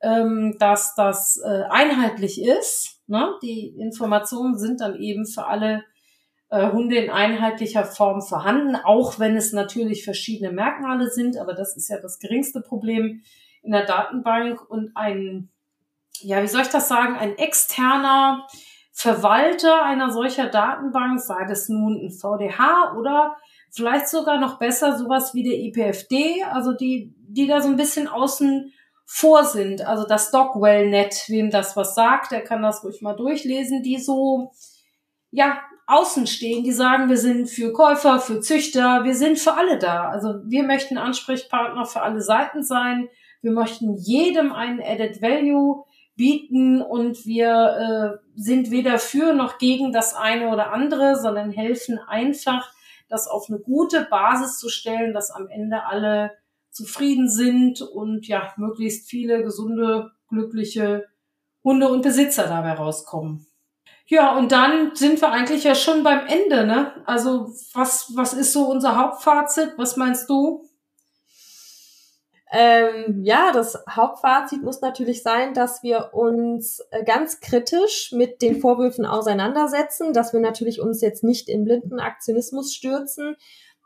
[0.00, 3.00] ähm, dass das äh, einheitlich ist.
[3.06, 3.34] Ne?
[3.42, 5.84] Die Informationen sind dann eben für alle
[6.50, 11.76] äh, Hunde in einheitlicher Form vorhanden, auch wenn es natürlich verschiedene Merkmale sind, aber das
[11.76, 13.22] ist ja das geringste Problem
[13.62, 15.50] in der Datenbank und ein,
[16.20, 18.46] ja, wie soll ich das sagen, ein externer
[19.00, 23.36] Verwalter einer solcher Datenbank, sei das nun ein VDH oder
[23.70, 28.08] vielleicht sogar noch besser sowas wie der IPFD, also die, die da so ein bisschen
[28.08, 28.72] außen
[29.06, 29.86] vor sind.
[29.86, 34.50] Also das Dockwell-Net, wem das was sagt, der kann das ruhig mal durchlesen, die so,
[35.30, 39.78] ja, außen stehen, die sagen, wir sind für Käufer, für Züchter, wir sind für alle
[39.78, 40.08] da.
[40.08, 43.08] Also wir möchten Ansprechpartner für alle Seiten sein.
[43.42, 45.84] Wir möchten jedem einen Added Value
[46.18, 51.98] bieten und wir äh, sind weder für noch gegen das eine oder andere, sondern helfen
[51.98, 52.70] einfach,
[53.08, 56.32] das auf eine gute Basis zu stellen, dass am Ende alle
[56.70, 61.06] zufrieden sind und ja, möglichst viele gesunde, glückliche
[61.64, 63.46] Hunde und Besitzer dabei rauskommen.
[64.06, 66.92] Ja, und dann sind wir eigentlich ja schon beim Ende, ne?
[67.06, 69.74] Also, was, was ist so unser Hauptfazit?
[69.76, 70.67] Was meinst du?
[72.50, 78.60] Ähm, ja, das Hauptfazit muss natürlich sein, dass wir uns äh, ganz kritisch mit den
[78.60, 83.36] Vorwürfen auseinandersetzen, dass wir natürlich uns jetzt nicht in blinden Aktionismus stürzen,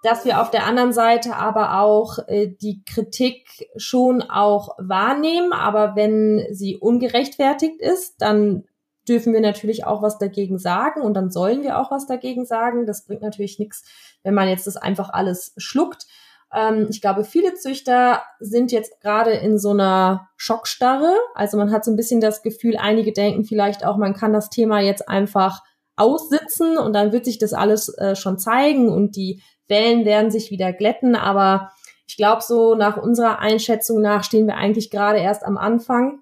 [0.04, 5.96] dass wir auf der anderen Seite aber auch äh, die Kritik schon auch wahrnehmen, aber
[5.96, 8.64] wenn sie ungerechtfertigt ist, dann
[9.08, 12.86] dürfen wir natürlich auch was dagegen sagen und dann sollen wir auch was dagegen sagen.
[12.86, 13.84] Das bringt natürlich nichts,
[14.22, 16.06] wenn man jetzt das einfach alles schluckt.
[16.54, 21.14] Ähm, ich glaube, viele Züchter sind jetzt gerade in so einer Schockstarre.
[21.34, 24.50] Also man hat so ein bisschen das Gefühl, einige denken vielleicht auch, man kann das
[24.50, 25.62] Thema jetzt einfach
[25.96, 30.50] aussitzen und dann wird sich das alles äh, schon zeigen und die Wellen werden sich
[30.50, 31.16] wieder glätten.
[31.16, 31.70] Aber
[32.06, 36.20] ich glaube, so nach unserer Einschätzung nach stehen wir eigentlich gerade erst am Anfang.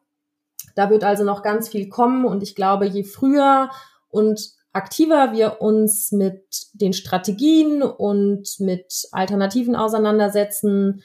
[0.77, 3.71] Da wird also noch ganz viel kommen und ich glaube, je früher
[4.09, 6.45] und aktiver wir uns mit
[6.75, 11.03] den Strategien und mit Alternativen auseinandersetzen,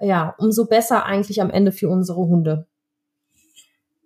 [0.00, 2.66] ja, umso besser eigentlich am Ende für unsere Hunde.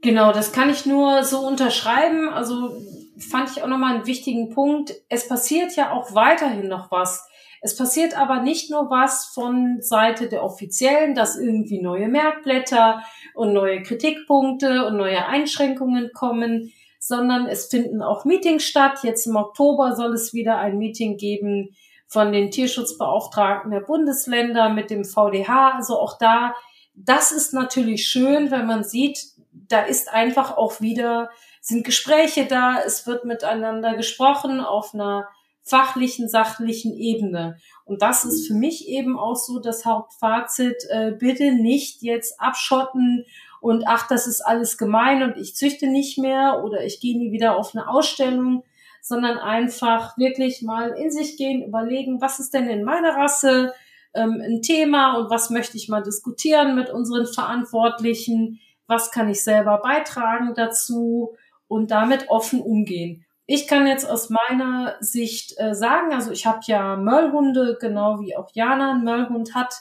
[0.03, 2.29] Genau, das kann ich nur so unterschreiben.
[2.29, 2.77] Also
[3.19, 4.93] fand ich auch nochmal einen wichtigen Punkt.
[5.09, 7.27] Es passiert ja auch weiterhin noch was.
[7.63, 13.03] Es passiert aber nicht nur was von Seite der Offiziellen, dass irgendwie neue Merkblätter
[13.35, 16.71] und neue Kritikpunkte und neue Einschränkungen kommen
[17.07, 19.01] sondern es finden auch Meetings statt.
[19.03, 21.77] Jetzt im Oktober soll es wieder ein Meeting geben
[22.07, 25.73] von den Tierschutzbeauftragten der Bundesländer mit dem VDH.
[25.77, 26.55] Also auch da,
[26.95, 29.19] das ist natürlich schön, wenn man sieht,
[29.53, 31.29] da ist einfach auch wieder,
[31.61, 35.29] sind Gespräche da, es wird miteinander gesprochen auf einer
[35.63, 37.59] fachlichen, sachlichen Ebene.
[37.85, 40.77] Und das ist für mich eben auch so das Hauptfazit.
[40.89, 43.27] Äh, bitte nicht jetzt abschotten
[43.65, 47.33] und ach, das ist alles gemein und ich züchte nicht mehr oder ich gehe nie
[47.33, 48.63] wieder auf eine Ausstellung,
[49.01, 53.73] sondern einfach wirklich mal in sich gehen, überlegen, was ist denn in meiner Rasse
[54.13, 59.43] ähm, ein Thema und was möchte ich mal diskutieren mit unseren Verantwortlichen, was kann ich
[59.43, 61.35] selber beitragen dazu
[61.67, 63.25] und damit offen umgehen.
[63.47, 68.37] Ich kann jetzt aus meiner Sicht äh, sagen, also ich habe ja Möllhunde, genau wie
[68.37, 69.75] auch Jana einen Möllhund hat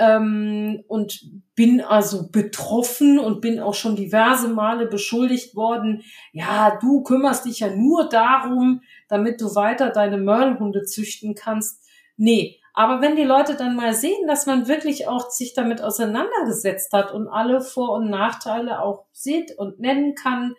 [0.00, 1.20] ähm, und
[1.54, 6.02] bin also betroffen und bin auch schon diverse Male beschuldigt worden,
[6.32, 11.86] ja, du kümmerst dich ja nur darum, damit du weiter deine Möllhunde züchten kannst.
[12.16, 16.92] Nee, aber wenn die Leute dann mal sehen, dass man wirklich auch sich damit auseinandergesetzt
[16.92, 20.54] hat und alle Vor- und Nachteile auch sieht und nennen kann,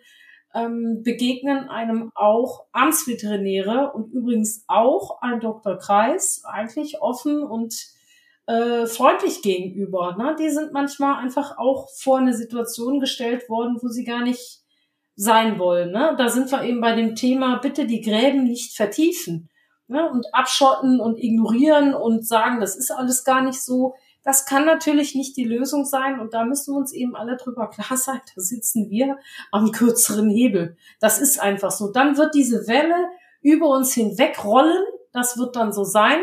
[0.54, 5.78] ähm, begegnen einem auch Amtsveterinäre und übrigens auch ein Dr.
[5.78, 7.74] Kreis eigentlich offen und
[8.46, 10.16] äh, freundlich gegenüber.
[10.16, 10.36] Ne?
[10.38, 14.62] Die sind manchmal einfach auch vor eine Situation gestellt worden, wo sie gar nicht
[15.14, 15.92] sein wollen.
[15.92, 16.14] Ne?
[16.18, 19.50] Da sind wir eben bei dem Thema, bitte die Gräben nicht vertiefen
[19.86, 20.10] ne?
[20.10, 23.94] und abschotten und ignorieren und sagen, das ist alles gar nicht so.
[24.24, 27.68] Das kann natürlich nicht die Lösung sein und da müssen wir uns eben alle drüber
[27.68, 29.18] klar sein, da sitzen wir
[29.50, 30.76] am kürzeren Hebel.
[31.00, 31.90] Das ist einfach so.
[31.90, 33.08] Dann wird diese Welle
[33.40, 36.20] über uns hinwegrollen, das wird dann so sein.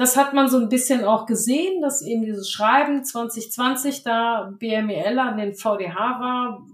[0.00, 5.18] Das hat man so ein bisschen auch gesehen, dass eben dieses Schreiben 2020 da BMEL
[5.18, 6.66] an den VDH war,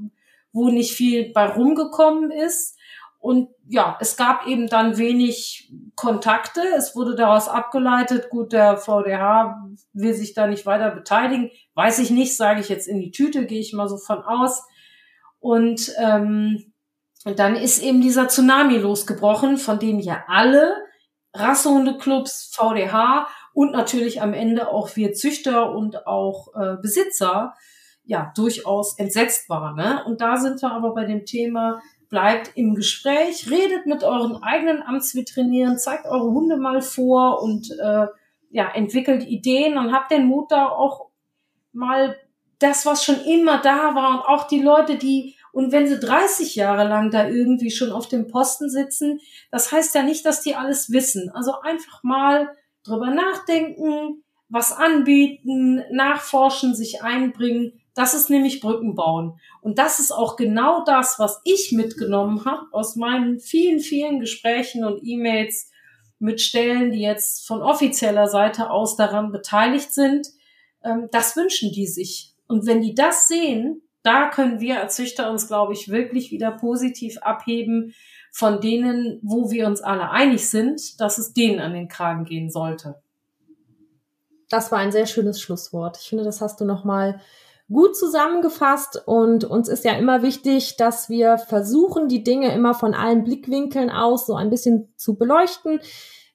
[0.53, 2.79] wo nicht viel bei rumgekommen ist.
[3.19, 6.61] Und ja, es gab eben dann wenig Kontakte.
[6.77, 9.61] Es wurde daraus abgeleitet, gut, der VDH
[9.93, 11.51] will sich da nicht weiter beteiligen.
[11.75, 14.63] Weiß ich nicht, sage ich jetzt in die Tüte, gehe ich mal so von aus.
[15.41, 16.73] Und, ähm,
[17.25, 20.86] dann ist eben dieser Tsunami losgebrochen, von dem ja alle
[21.39, 27.55] Rassehundeclubs, VDH und natürlich am Ende auch wir Züchter und auch äh, Besitzer
[28.05, 29.77] ja durchaus entsetzt waren.
[29.77, 30.05] Ne?
[30.07, 34.83] Und da sind wir aber bei dem Thema, bleibt im Gespräch, redet mit euren eigenen
[34.83, 38.07] Amtsveterinären, zeigt eure Hunde mal vor und äh,
[38.51, 41.09] ja, entwickelt Ideen und habt den Mut da auch
[41.73, 42.17] mal
[42.59, 46.55] das, was schon immer da war und auch die Leute, die und wenn sie 30
[46.55, 49.21] Jahre lang da irgendwie schon auf dem Posten sitzen,
[49.51, 51.31] das heißt ja nicht, dass die alles wissen.
[51.31, 52.51] Also einfach mal
[52.85, 57.81] drüber nachdenken, was anbieten, nachforschen, sich einbringen.
[57.95, 59.41] Das ist nämlich Brücken bauen.
[59.63, 64.85] Und das ist auch genau das, was ich mitgenommen habe aus meinen vielen, vielen Gesprächen
[64.85, 65.71] und E-Mails
[66.19, 70.29] mit Stellen, die jetzt von offizieller Seite aus daran beteiligt sind.
[70.85, 75.31] Ähm, das wünschen die sich Und wenn die das sehen, da können wir als Züchter
[75.31, 77.93] uns, glaube ich, wirklich wieder positiv abheben
[78.31, 82.51] von denen, wo wir uns alle einig sind, dass es denen an den Kragen gehen
[82.51, 83.01] sollte.
[84.49, 85.99] Das war ein sehr schönes Schlusswort.
[86.01, 87.21] Ich finde, das hast du nochmal
[87.69, 92.95] gut zusammengefasst und uns ist ja immer wichtig, dass wir versuchen, die Dinge immer von
[92.95, 95.81] allen Blickwinkeln aus so ein bisschen zu beleuchten.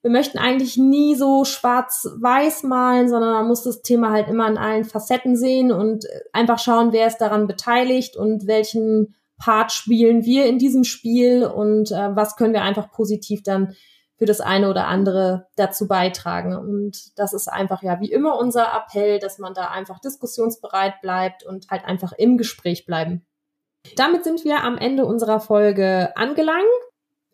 [0.03, 4.57] Wir möchten eigentlich nie so schwarz-weiß malen, sondern man muss das Thema halt immer in
[4.57, 10.45] allen Facetten sehen und einfach schauen, wer ist daran beteiligt und welchen Part spielen wir
[10.45, 13.75] in diesem Spiel und äh, was können wir einfach positiv dann
[14.21, 16.55] für das eine oder andere dazu beitragen.
[16.55, 21.43] Und das ist einfach ja wie immer unser Appell, dass man da einfach diskussionsbereit bleibt
[21.43, 23.25] und halt einfach im Gespräch bleiben.
[23.95, 26.67] Damit sind wir am Ende unserer Folge angelangt.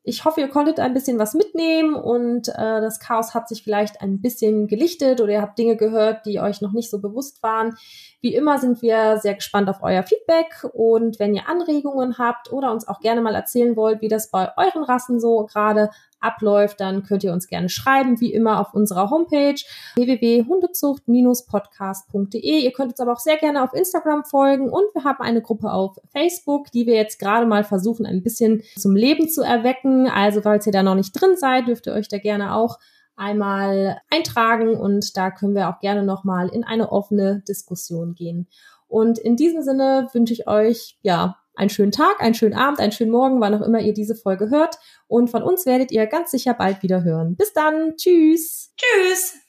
[0.10, 4.00] Ich hoffe, ihr konntet ein bisschen was mitnehmen und äh, das Chaos hat sich vielleicht
[4.00, 7.76] ein bisschen gelichtet oder ihr habt Dinge gehört, die euch noch nicht so bewusst waren.
[8.22, 12.72] Wie immer sind wir sehr gespannt auf euer Feedback und wenn ihr Anregungen habt oder
[12.72, 17.04] uns auch gerne mal erzählen wollt, wie das bei euren Rassen so gerade abläuft, dann
[17.04, 19.62] könnt ihr uns gerne schreiben, wie immer auf unserer Homepage
[19.96, 22.60] www.hundezucht-podcast.de.
[22.60, 25.72] Ihr könnt uns aber auch sehr gerne auf Instagram folgen und wir haben eine Gruppe
[25.72, 30.08] auf Facebook, die wir jetzt gerade mal versuchen, ein bisschen zum Leben zu erwecken.
[30.08, 32.78] Also, falls ihr da noch nicht drin seid, dürft ihr euch da gerne auch
[33.16, 38.48] einmal eintragen und da können wir auch gerne nochmal in eine offene Diskussion gehen.
[38.88, 42.92] Und in diesem Sinne wünsche ich euch, ja, einen schönen Tag, einen schönen Abend, einen
[42.92, 44.78] schönen Morgen, wann auch immer ihr diese Folge hört.
[45.08, 47.36] Und von uns werdet ihr ganz sicher bald wieder hören.
[47.36, 47.96] Bis dann.
[47.98, 48.74] Tschüss.
[48.78, 49.47] Tschüss.